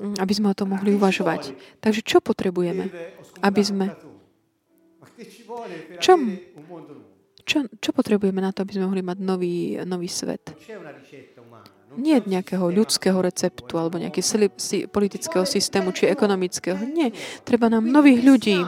mm, 0.00 0.16
aby 0.16 0.32
sme 0.32 0.48
o 0.48 0.56
tom 0.56 0.72
mohli 0.72 0.96
uvažovať. 0.96 1.52
Takže 1.84 2.00
čo 2.00 2.24
potrebujeme? 2.24 2.88
Aby 3.44 3.62
sme... 3.62 3.84
Čo, 6.00 6.16
čo, 7.44 7.58
čo 7.78 7.90
potrebujeme 7.92 8.40
na 8.40 8.50
to, 8.50 8.64
aby 8.64 8.72
sme 8.80 8.88
mohli 8.88 9.04
mať 9.04 9.18
nový, 9.20 9.78
nový 9.84 10.08
svet? 10.08 10.56
Nie 11.96 12.16
nejakého 12.20 12.64
ľudského 12.72 13.18
receptu 13.20 13.76
alebo 13.76 14.00
nejakého 14.00 14.48
politického 14.88 15.44
systému 15.44 15.92
či 15.92 16.08
ekonomického. 16.08 16.78
Nie. 16.88 17.12
Treba 17.44 17.68
nám 17.68 17.84
nových 17.84 18.20
ľudí. 18.24 18.58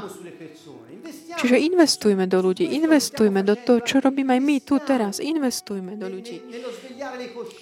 Čiže 1.35 1.59
investujme 1.67 2.31
do 2.31 2.39
ľudí, 2.39 2.63
investujme 2.79 3.43
do 3.43 3.59
toho, 3.59 3.83
čo 3.83 3.99
robíme 3.99 4.39
aj 4.39 4.43
my 4.43 4.57
tu 4.63 4.79
teraz. 4.79 5.19
Investujme 5.19 5.99
do 5.99 6.07
ľudí. 6.07 6.39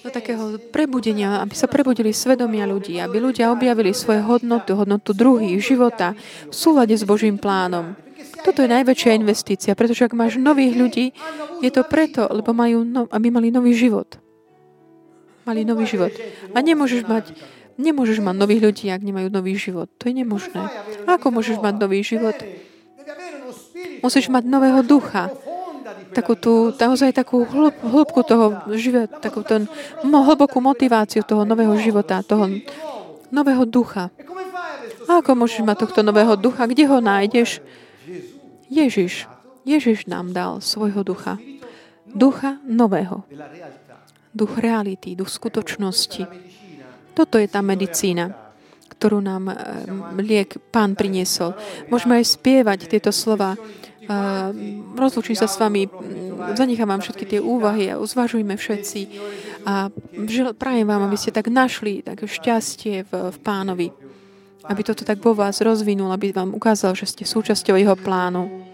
Do 0.05 0.13
takého 0.13 0.61
prebudenia, 0.69 1.41
aby 1.41 1.57
sa 1.57 1.65
prebudili 1.65 2.13
svedomia 2.13 2.69
ľudí, 2.69 3.01
aby 3.01 3.17
ľudia 3.17 3.49
objavili 3.49 3.89
svoje 3.97 4.21
hodnotu, 4.21 4.77
hodnotu 4.77 5.17
druhých, 5.17 5.57
života 5.57 6.13
v 6.45 6.53
súlade 6.53 6.93
s 6.93 7.01
Božím 7.01 7.41
plánom. 7.41 7.97
Toto 8.45 8.61
je 8.61 8.69
najväčšia 8.69 9.17
investícia, 9.17 9.73
pretože 9.73 10.05
ak 10.05 10.13
máš 10.13 10.37
nových 10.37 10.77
ľudí, 10.77 11.05
je 11.65 11.71
to 11.73 11.81
preto, 11.87 12.29
lebo 12.29 12.53
majú, 12.53 12.85
no, 12.85 13.09
aby 13.09 13.33
mali 13.33 13.49
nový 13.49 13.73
život 13.73 14.22
mali 15.43 15.67
nový 15.67 15.85
život. 15.87 16.11
A 16.55 16.57
nemôžeš 16.59 17.03
mať, 17.07 17.35
nemôžeš 17.75 18.19
mať 18.23 18.35
nových 18.35 18.61
ľudí, 18.63 18.85
ak 18.91 19.01
nemajú 19.03 19.27
nový 19.29 19.55
život. 19.55 19.87
To 19.99 20.09
je 20.09 20.13
nemožné. 20.15 20.63
Ako 21.07 21.31
môžeš 21.31 21.59
mať 21.59 21.73
nový 21.79 22.03
život? 22.03 22.35
Musíš 24.03 24.27
mať 24.27 24.43
nového 24.47 24.83
ducha. 24.83 25.31
Takú 26.13 26.37
tú, 26.37 26.69
naozaj 26.77 27.15
takú 27.15 27.41
hlb, 27.41 27.73
hĺbku 27.81 28.21
toho 28.21 28.69
života, 28.77 29.17
takú 29.17 29.41
ten, 29.41 29.65
hlbokú 30.05 30.61
motiváciu 30.61 31.25
toho 31.25 31.41
nového 31.41 31.73
života, 31.81 32.21
toho 32.21 32.47
nového 33.33 33.65
ducha. 33.65 34.13
A 35.09 35.19
ako 35.19 35.35
môžeš 35.35 35.65
mať 35.65 35.87
tohto 35.87 36.05
nového 36.05 36.37
ducha? 36.37 36.69
Kde 36.69 36.85
ho 36.85 37.01
nájdeš? 37.01 37.59
Ježiš. 38.69 39.25
Ježiš 39.65 40.05
nám 40.05 40.31
dal 40.31 40.61
svojho 40.61 41.01
ducha. 41.01 41.41
Ducha 42.13 42.61
nového 42.61 43.25
duch 44.33 44.57
reality, 44.57 45.13
duch 45.13 45.29
skutočnosti. 45.29 46.25
Toto 47.13 47.37
je 47.37 47.45
tá 47.45 47.61
medicína, 47.61 48.33
ktorú 48.97 49.21
nám 49.21 49.53
eh, 49.53 49.57
liek 50.19 50.57
pán 50.73 50.97
priniesol. 50.97 51.53
Môžeme 51.93 52.19
aj 52.19 52.33
spievať 52.33 52.89
tieto 52.89 53.13
slova. 53.13 53.55
Rozlučím 54.99 55.31
sa 55.31 55.47
s 55.47 55.55
vami, 55.55 55.87
zanechám 56.59 56.91
vám 56.91 56.99
všetky 56.99 57.23
tie 57.23 57.39
úvahy 57.39 57.87
a 57.87 58.03
uzvažujme 58.03 58.51
všetci. 58.59 58.99
A 59.63 59.87
prajem 60.59 60.83
vám, 60.83 61.07
aby 61.07 61.15
ste 61.15 61.31
tak 61.31 61.47
našli 61.47 62.03
také 62.03 62.27
šťastie 62.27 63.07
v, 63.07 63.11
v 63.31 63.37
pánovi. 63.39 63.87
Aby 64.67 64.81
toto 64.83 65.07
tak 65.07 65.23
vo 65.23 65.31
vás 65.31 65.63
rozvinul, 65.63 66.11
aby 66.11 66.35
vám 66.35 66.51
ukázal, 66.51 66.99
že 66.99 67.07
ste 67.07 67.23
súčasťou 67.23 67.79
jeho 67.79 67.95
plánu. 67.95 68.72